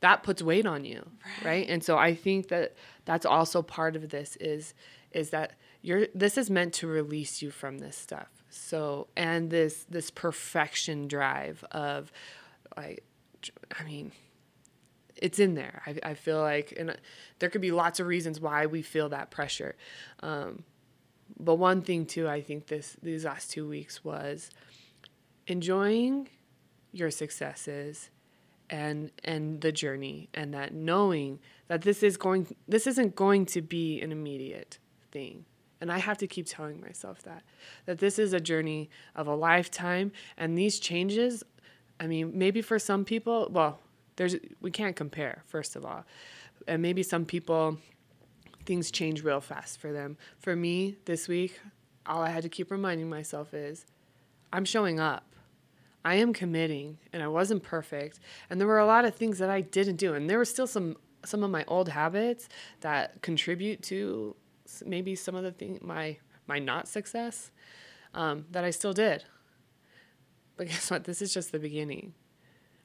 that 0.00 0.22
puts 0.22 0.42
weight 0.42 0.66
on 0.66 0.84
you 0.84 1.04
right. 1.44 1.68
and 1.68 1.82
so 1.82 1.96
i 1.96 2.14
think 2.14 2.48
that 2.48 2.74
that's 3.04 3.26
also 3.26 3.62
part 3.62 3.96
of 3.96 4.10
this 4.10 4.36
is 4.36 4.74
is 5.12 5.30
that 5.30 5.52
you're 5.82 6.06
this 6.14 6.36
is 6.36 6.50
meant 6.50 6.74
to 6.74 6.86
release 6.86 7.42
you 7.42 7.50
from 7.50 7.78
this 7.78 7.96
stuff. 7.96 8.28
So 8.50 9.08
and 9.16 9.50
this 9.50 9.86
this 9.88 10.10
perfection 10.10 11.08
drive 11.08 11.64
of 11.70 12.12
like 12.76 13.04
i 13.78 13.84
mean 13.84 14.12
it's 15.16 15.40
in 15.40 15.54
there. 15.54 15.82
I, 15.84 16.10
I 16.10 16.14
feel 16.14 16.40
like 16.40 16.72
and 16.78 16.96
there 17.38 17.48
could 17.48 17.60
be 17.60 17.72
lots 17.72 18.00
of 18.00 18.06
reasons 18.06 18.40
why 18.40 18.66
we 18.66 18.82
feel 18.82 19.08
that 19.08 19.30
pressure. 19.30 19.76
Um, 20.20 20.64
but 21.38 21.56
one 21.56 21.82
thing 21.82 22.06
too 22.06 22.26
i 22.26 22.40
think 22.40 22.68
this 22.68 22.96
these 23.02 23.26
last 23.26 23.50
two 23.50 23.68
weeks 23.68 24.02
was 24.02 24.50
enjoying 25.48 26.28
your 26.92 27.10
successes 27.10 28.10
and 28.70 29.10
and 29.24 29.60
the 29.62 29.72
journey 29.72 30.28
and 30.34 30.52
that 30.52 30.74
knowing 30.74 31.38
that 31.68 31.82
this 31.82 32.02
is 32.02 32.16
going 32.16 32.46
this 32.68 32.86
isn't 32.86 33.16
going 33.16 33.46
to 33.46 33.62
be 33.62 34.00
an 34.00 34.12
immediate 34.12 34.78
thing. 35.10 35.44
And 35.80 35.90
i 35.90 35.98
have 35.98 36.18
to 36.18 36.26
keep 36.26 36.46
telling 36.46 36.80
myself 36.80 37.22
that 37.22 37.42
that 37.86 37.98
this 37.98 38.18
is 38.18 38.32
a 38.32 38.40
journey 38.40 38.90
of 39.16 39.26
a 39.26 39.34
lifetime 39.34 40.12
and 40.36 40.56
these 40.56 40.78
changes 40.78 41.42
i 41.98 42.06
mean 42.06 42.32
maybe 42.34 42.60
for 42.62 42.78
some 42.78 43.04
people 43.04 43.48
well 43.50 43.80
there's 44.16 44.36
we 44.60 44.70
can't 44.70 44.96
compare 44.96 45.42
first 45.46 45.76
of 45.76 45.84
all. 45.84 46.04
And 46.66 46.82
maybe 46.82 47.02
some 47.02 47.24
people 47.24 47.78
things 48.66 48.90
change 48.90 49.22
real 49.22 49.40
fast 49.40 49.78
for 49.78 49.92
them. 49.92 50.18
For 50.38 50.54
me 50.54 50.96
this 51.06 51.26
week 51.26 51.58
all 52.04 52.22
i 52.22 52.30
had 52.30 52.42
to 52.42 52.48
keep 52.48 52.70
reminding 52.70 53.08
myself 53.08 53.54
is 53.54 53.86
i'm 54.52 54.64
showing 54.64 54.98
up 54.98 55.27
i 56.04 56.14
am 56.14 56.32
committing 56.32 56.98
and 57.12 57.22
i 57.22 57.28
wasn't 57.28 57.62
perfect 57.62 58.20
and 58.50 58.60
there 58.60 58.68
were 58.68 58.78
a 58.78 58.86
lot 58.86 59.04
of 59.04 59.14
things 59.14 59.38
that 59.38 59.50
i 59.50 59.60
didn't 59.60 59.96
do 59.96 60.14
and 60.14 60.28
there 60.28 60.38
were 60.38 60.44
still 60.44 60.66
some 60.66 60.96
some 61.24 61.42
of 61.42 61.50
my 61.50 61.64
old 61.66 61.88
habits 61.88 62.48
that 62.80 63.20
contribute 63.22 63.82
to 63.82 64.34
maybe 64.84 65.14
some 65.14 65.34
of 65.34 65.42
the 65.42 65.52
thing 65.52 65.78
my 65.82 66.16
my 66.46 66.58
not 66.58 66.86
success 66.86 67.50
um, 68.14 68.44
that 68.50 68.64
i 68.64 68.70
still 68.70 68.92
did 68.92 69.24
but 70.56 70.66
guess 70.68 70.90
what 70.90 71.04
this 71.04 71.20
is 71.22 71.32
just 71.32 71.52
the 71.52 71.58
beginning 71.58 72.14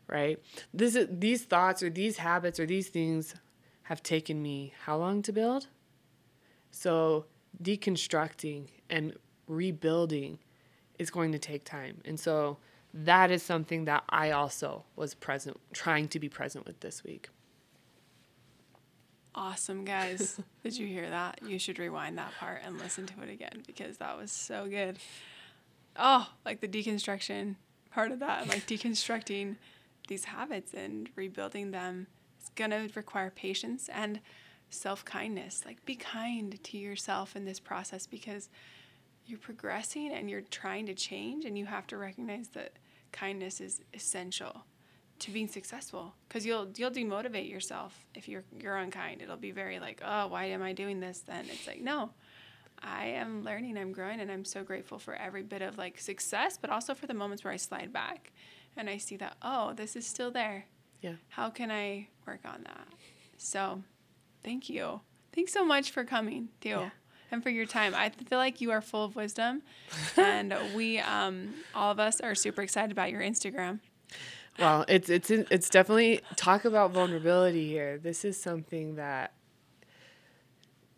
right? 0.08 0.40
This 0.74 0.96
is, 0.96 1.08
these 1.10 1.44
thoughts 1.44 1.84
or 1.84 1.90
these 1.90 2.18
habits 2.18 2.60
or 2.60 2.66
these 2.66 2.90
things 2.90 3.36
have 3.84 4.04
taken 4.04 4.42
me 4.42 4.74
how 4.86 4.98
long 4.98 5.22
to 5.24 5.32
build? 5.32 5.68
So 6.72 7.26
deconstructing 7.62 8.68
and 8.90 9.16
rebuilding 9.48 10.40
is 11.00 11.10
going 11.10 11.32
to 11.32 11.40
take 11.40 11.64
time. 11.64 12.02
And 12.06 12.20
so 12.20 12.58
that 12.94 13.32
is 13.32 13.42
something 13.42 13.86
that 13.86 14.04
I 14.10 14.32
also 14.32 14.86
was 14.96 15.14
present 15.14 15.60
trying 15.74 16.08
to 16.10 16.20
be 16.20 16.30
present 16.30 16.66
with 16.66 16.80
this 16.82 17.04
week. 17.04 17.30
Awesome, 19.36 19.84
guys. 19.84 20.40
Did 20.64 20.78
you 20.78 20.86
hear 20.86 21.10
that? 21.10 21.40
You 21.44 21.58
should 21.58 21.80
rewind 21.80 22.18
that 22.20 22.34
part 22.40 22.62
and 22.64 22.78
listen 22.78 23.08
to 23.08 23.22
it 23.24 23.30
again 23.30 23.64
because 23.66 23.98
that 23.98 24.18
was 24.18 24.32
so 24.32 24.68
good. 24.68 25.00
Oh, 25.98 26.30
like 26.46 26.62
the 26.62 26.68
deconstruction 26.68 27.56
part 27.92 28.12
of 28.12 28.20
that, 28.20 28.48
like 28.48 28.68
deconstructing 28.68 29.56
these 30.08 30.26
habits 30.26 30.74
and 30.74 31.10
rebuilding 31.16 31.72
them 31.72 32.08
is 32.42 32.50
going 32.56 32.72
to 32.72 32.90
require 32.96 33.32
patience 33.32 33.90
and 33.92 34.20
self 34.70 35.06
kindness. 35.06 35.64
Like, 35.66 35.84
be 35.86 35.96
kind 35.96 36.62
to 36.62 36.78
yourself 36.78 37.36
in 37.36 37.46
this 37.46 37.60
process 37.60 38.06
because 38.08 38.50
you're 39.26 39.40
progressing 39.40 40.12
and 40.12 40.30
you're 40.30 40.42
trying 40.42 40.86
to 40.88 40.94
change, 40.94 41.46
and 41.46 41.58
you 41.58 41.66
have 41.66 41.88
to 41.88 41.98
recognize 41.98 42.50
that 42.50 42.74
kindness 43.14 43.62
is 43.62 43.82
essential 43.94 44.66
to 45.20 45.32
being 45.32 45.48
successful 45.48 46.14
because 46.28 46.46
you'll 46.46 46.68
you'll 46.76 46.92
demotivate 46.92 47.50
yourself 47.50 48.06
if 48.14 48.28
you're 48.28 48.44
you're 48.60 48.76
unkind 48.76 49.22
it'll 49.22 49.38
be 49.38 49.52
very 49.52 49.80
like 49.80 50.02
oh 50.04 50.28
why 50.28 50.46
am 50.46 50.62
i 50.62 50.74
doing 50.74 51.00
this 51.00 51.20
then 51.20 51.46
it's 51.50 51.66
like 51.66 51.80
no 51.80 52.10
i 52.82 53.06
am 53.06 53.44
learning 53.44 53.78
i'm 53.78 53.94
growing 53.94 54.20
and 54.20 54.30
i'm 54.30 54.44
so 54.44 54.64
grateful 54.64 55.00
for 55.00 55.16
every 55.16 55.44
bit 55.44 55.62
of 55.62 55.78
like 55.78 55.98
success 56.00 56.58
but 56.60 56.70
also 56.70 56.94
for 56.94 57.08
the 57.08 57.14
moments 57.14 57.44
where 57.44 57.54
i 57.54 57.58
slide 57.58 57.94
back 57.94 58.34
and 58.76 58.90
I 58.90 58.98
see 58.98 59.18
that, 59.18 59.38
oh, 59.42 59.74
this 59.74 59.96
is 59.96 60.06
still 60.06 60.32
there. 60.32 60.66
Yeah. 61.02 61.16
How 61.30 61.50
can 61.50 61.72
I 61.72 62.08
work 62.26 62.42
on 62.46 62.64
that? 62.64 62.88
So 63.38 63.84
thank 64.44 64.70
you. 64.70 65.02
Thanks 65.34 65.52
so 65.52 65.66
much 65.66 65.92
for 65.92 66.04
coming, 66.04 66.50
too. 66.62 66.70
Yeah. 66.70 66.90
And 67.34 67.44
for 67.44 67.50
your 67.50 67.66
time. 67.66 67.94
I 67.96 68.10
feel 68.10 68.38
like 68.38 68.62
you 68.62 68.72
are 68.72 68.82
full 68.82 69.04
of 69.06 69.16
wisdom. 69.16 69.64
and 70.18 70.56
we, 70.76 71.00
um, 71.00 71.54
all 71.76 71.92
of 71.92 72.00
us, 72.00 72.22
are 72.22 72.36
super 72.36 72.62
excited 72.62 72.92
about 72.92 73.12
your 73.12 73.22
Instagram. 73.22 73.80
Well, 74.60 74.86
it's 74.88 75.10
it's 75.10 75.32
it's 75.32 75.68
definitely 75.68 76.22
talk 76.36 76.64
about 76.64 76.92
vulnerability 76.92 77.68
here. 77.68 77.98
This 77.98 78.24
is 78.24 78.40
something 78.40 78.98
that 78.98 79.34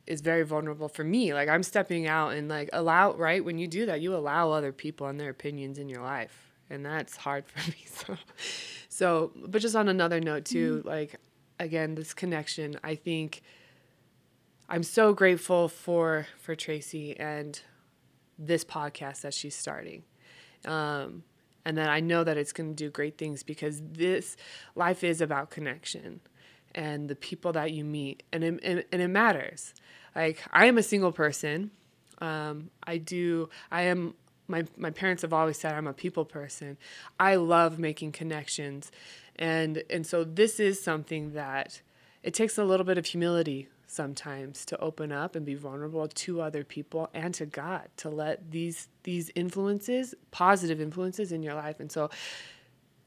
is 0.06 0.20
very 0.20 0.44
vulnerable 0.44 0.90
for 0.90 1.06
me. 1.06 1.34
Like 1.34 1.48
I'm 1.48 1.64
stepping 1.64 2.06
out 2.06 2.34
and 2.34 2.50
like 2.50 2.70
allow 2.74 3.14
right 3.14 3.44
when 3.44 3.58
you 3.58 3.68
do 3.68 3.86
that, 3.86 4.02
you 4.02 4.14
allow 4.14 4.52
other 4.52 4.74
people 4.74 5.08
and 5.08 5.18
their 5.18 5.30
opinions 5.30 5.80
in 5.80 5.88
your 5.88 6.02
life 6.02 6.46
and 6.70 6.86
that's 6.86 7.16
hard 7.18 7.46
for 7.48 7.70
me. 7.70 7.86
So, 7.86 8.18
so, 8.90 9.32
but 9.36 9.62
just 9.62 9.76
on 9.76 9.88
another 9.88 10.20
note 10.20 10.46
too, 10.46 10.78
mm-hmm. 10.80 10.88
like 10.88 11.16
again, 11.60 11.96
this 11.96 12.14
connection. 12.14 12.78
I 12.84 12.96
think 12.96 13.42
I'm 14.68 14.84
so 14.84 15.14
grateful 15.14 15.68
for 15.68 16.28
for 16.40 16.56
Tracy 16.56 17.18
and 17.20 17.60
this 18.38 18.64
podcast 18.66 19.22
that 19.22 19.34
she's 19.34 19.56
starting. 19.56 20.04
Um, 20.66 21.24
and 21.64 21.78
that 21.78 21.90
I 21.90 22.00
know 22.00 22.24
that 22.24 22.38
it's 22.38 22.52
going 22.52 22.70
to 22.70 22.76
do 22.76 22.90
great 22.90 23.18
things 23.18 23.42
because 23.42 23.82
this 23.82 24.38
life 24.76 25.04
is 25.04 25.20
about 25.20 25.50
connection 25.50 26.22
and 26.76 27.10
the 27.10 27.16
people 27.16 27.54
that 27.54 27.72
you 27.72 27.84
meet, 27.84 28.22
and 28.32 28.44
it, 28.44 28.60
and, 28.62 28.84
and 28.92 29.02
it 29.02 29.08
matters. 29.08 29.74
Like 30.16 30.40
I 30.52 30.66
am 30.66 30.78
a 30.78 30.84
single 30.84 31.12
person. 31.12 31.72
Um, 32.20 32.70
I 32.84 32.98
do. 32.98 33.50
I 33.72 33.84
am 33.84 34.16
my 34.48 34.66
my 34.78 34.90
parents 34.90 35.22
have 35.22 35.34
always 35.34 35.60
said 35.60 35.74
I'm 35.74 35.88
a 35.88 35.94
people 35.94 36.26
person. 36.26 36.78
I 37.20 37.36
love 37.36 37.78
making 37.78 38.14
connections. 38.14 38.92
And 39.36 39.84
and 39.90 40.08
so 40.08 40.24
this 40.24 40.60
is 40.60 40.82
something 40.82 41.34
that 41.34 41.82
it 42.24 42.34
takes 42.34 42.58
a 42.58 42.64
little 42.64 42.86
bit 42.86 42.98
of 42.98 43.06
humility 43.06 43.70
sometimes 43.96 44.66
to 44.66 44.80
open 44.80 45.12
up 45.12 45.36
and 45.36 45.46
be 45.46 45.56
vulnerable 45.56 46.08
to 46.08 46.42
other 46.42 46.64
people 46.64 47.10
and 47.14 47.34
to 47.36 47.46
God 47.46 47.88
to 47.98 48.10
let 48.10 48.52
these 48.52 48.88
these 49.04 49.32
influences, 49.36 50.14
positive 50.32 50.82
influences 50.82 51.32
in 51.32 51.42
your 51.42 51.54
life. 51.54 51.80
And 51.80 51.92
so 51.92 52.10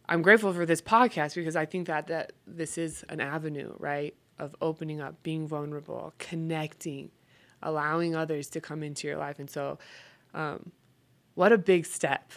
I'm 0.08 0.22
grateful 0.22 0.52
for 0.54 0.64
this 0.64 0.80
podcast 0.80 1.34
because 1.34 1.56
I 1.56 1.66
think 1.66 1.86
that 1.86 2.06
that 2.06 2.32
this 2.46 2.78
is 2.78 3.04
an 3.08 3.20
avenue, 3.20 3.74
right, 3.78 4.14
of 4.38 4.56
opening 4.60 5.00
up, 5.00 5.22
being 5.22 5.46
vulnerable, 5.46 6.14
connecting, 6.18 7.10
allowing 7.62 8.16
others 8.16 8.48
to 8.50 8.60
come 8.60 8.82
into 8.82 9.06
your 9.06 9.18
life. 9.18 9.38
And 9.38 9.50
so 9.50 9.78
um, 10.34 10.72
what 11.34 11.52
a 11.52 11.58
big 11.58 11.86
step. 11.86 12.32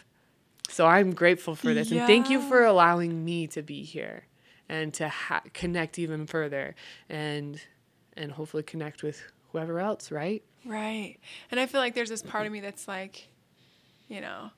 So 0.69 0.85
I'm 0.85 1.13
grateful 1.13 1.55
for 1.55 1.73
this. 1.73 1.91
Yeah. 1.91 1.99
And 1.99 2.07
thank 2.07 2.29
you 2.29 2.41
for 2.41 2.63
allowing 2.63 3.23
me 3.25 3.47
to 3.47 3.61
be 3.61 3.83
here 3.83 4.27
and 4.69 4.93
to 4.95 5.09
ha- 5.09 5.43
connect 5.53 5.99
even 5.99 6.25
further 6.25 6.75
and 7.09 7.61
and 8.17 8.31
hopefully 8.31 8.63
connect 8.63 9.03
with 9.03 9.21
whoever 9.51 9.79
else, 9.79 10.11
right? 10.11 10.43
Right. 10.65 11.17
And 11.49 11.59
I 11.59 11.65
feel 11.65 11.81
like 11.81 11.95
there's 11.95 12.09
this 12.09 12.21
part 12.21 12.45
of 12.45 12.51
me 12.51 12.59
that's 12.59 12.87
like, 12.87 13.27
you 14.07 14.21
know, 14.21 14.51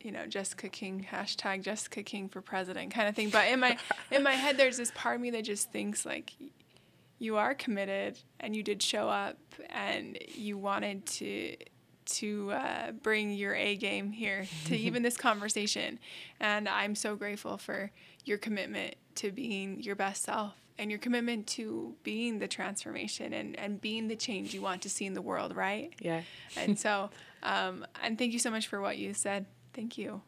you 0.00 0.12
know, 0.12 0.26
Jessica 0.26 0.68
King 0.68 1.06
hashtag 1.10 1.62
Jessica 1.62 2.02
King 2.02 2.28
for 2.28 2.40
president 2.40 2.92
kind 2.92 3.08
of 3.08 3.14
thing. 3.14 3.30
But 3.30 3.48
in 3.48 3.60
my 3.60 3.76
in 4.10 4.22
my 4.22 4.32
head, 4.32 4.56
there's 4.56 4.76
this 4.76 4.92
part 4.94 5.16
of 5.16 5.20
me 5.20 5.30
that 5.30 5.42
just 5.42 5.70
thinks 5.72 6.04
like, 6.06 6.32
you 7.18 7.36
are 7.36 7.54
committed 7.54 8.18
and 8.40 8.56
you 8.56 8.62
did 8.62 8.82
show 8.82 9.08
up 9.08 9.38
and 9.68 10.18
you 10.34 10.58
wanted 10.58 11.06
to 11.06 11.56
to 12.06 12.50
uh, 12.50 12.90
bring 12.90 13.30
your 13.30 13.54
A 13.54 13.76
game 13.76 14.10
here 14.10 14.46
to 14.66 14.76
even 14.76 15.02
this 15.02 15.16
conversation. 15.16 15.98
And 16.40 16.68
I'm 16.68 16.94
so 16.94 17.14
grateful 17.14 17.56
for 17.56 17.92
your 18.24 18.38
commitment 18.38 18.96
to 19.16 19.30
being 19.30 19.80
your 19.80 19.94
best 19.94 20.22
self 20.22 20.54
and 20.80 20.90
your 20.90 20.98
commitment 20.98 21.46
to 21.46 21.94
being 22.02 22.38
the 22.38 22.48
transformation 22.48 23.34
and, 23.34 23.54
and 23.58 23.82
being 23.82 24.08
the 24.08 24.16
change 24.16 24.54
you 24.54 24.62
want 24.62 24.80
to 24.80 24.88
see 24.88 25.04
in 25.04 25.12
the 25.12 25.20
world, 25.20 25.54
right? 25.54 25.92
Yeah. 26.00 26.22
and 26.56 26.78
so, 26.78 27.10
um, 27.42 27.86
and 28.02 28.16
thank 28.16 28.32
you 28.32 28.38
so 28.38 28.50
much 28.50 28.66
for 28.66 28.80
what 28.80 28.96
you 28.96 29.12
said. 29.12 29.44
Thank 29.74 29.98
you. 29.98 30.22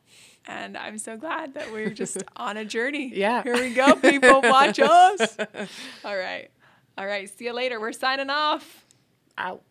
And 0.47 0.77
I'm 0.77 0.99
so 0.99 1.17
glad 1.17 1.55
that 1.55 1.73
we're 1.73 1.89
just 1.89 2.23
on 2.37 2.59
a 2.59 2.67
journey. 2.67 3.11
Yeah. 3.15 3.43
Here 3.43 3.55
we 3.55 3.73
go, 3.73 3.95
people. 3.97 4.43
Watch 4.43 4.79
us. 4.83 5.39
All 6.05 6.17
right. 6.17 6.51
All 6.99 7.07
right. 7.07 7.31
See 7.31 7.47
you 7.47 7.55
later. 7.55 7.81
We're 7.81 7.93
signing 7.93 8.29
off. 8.29 8.85
Out. 9.39 9.63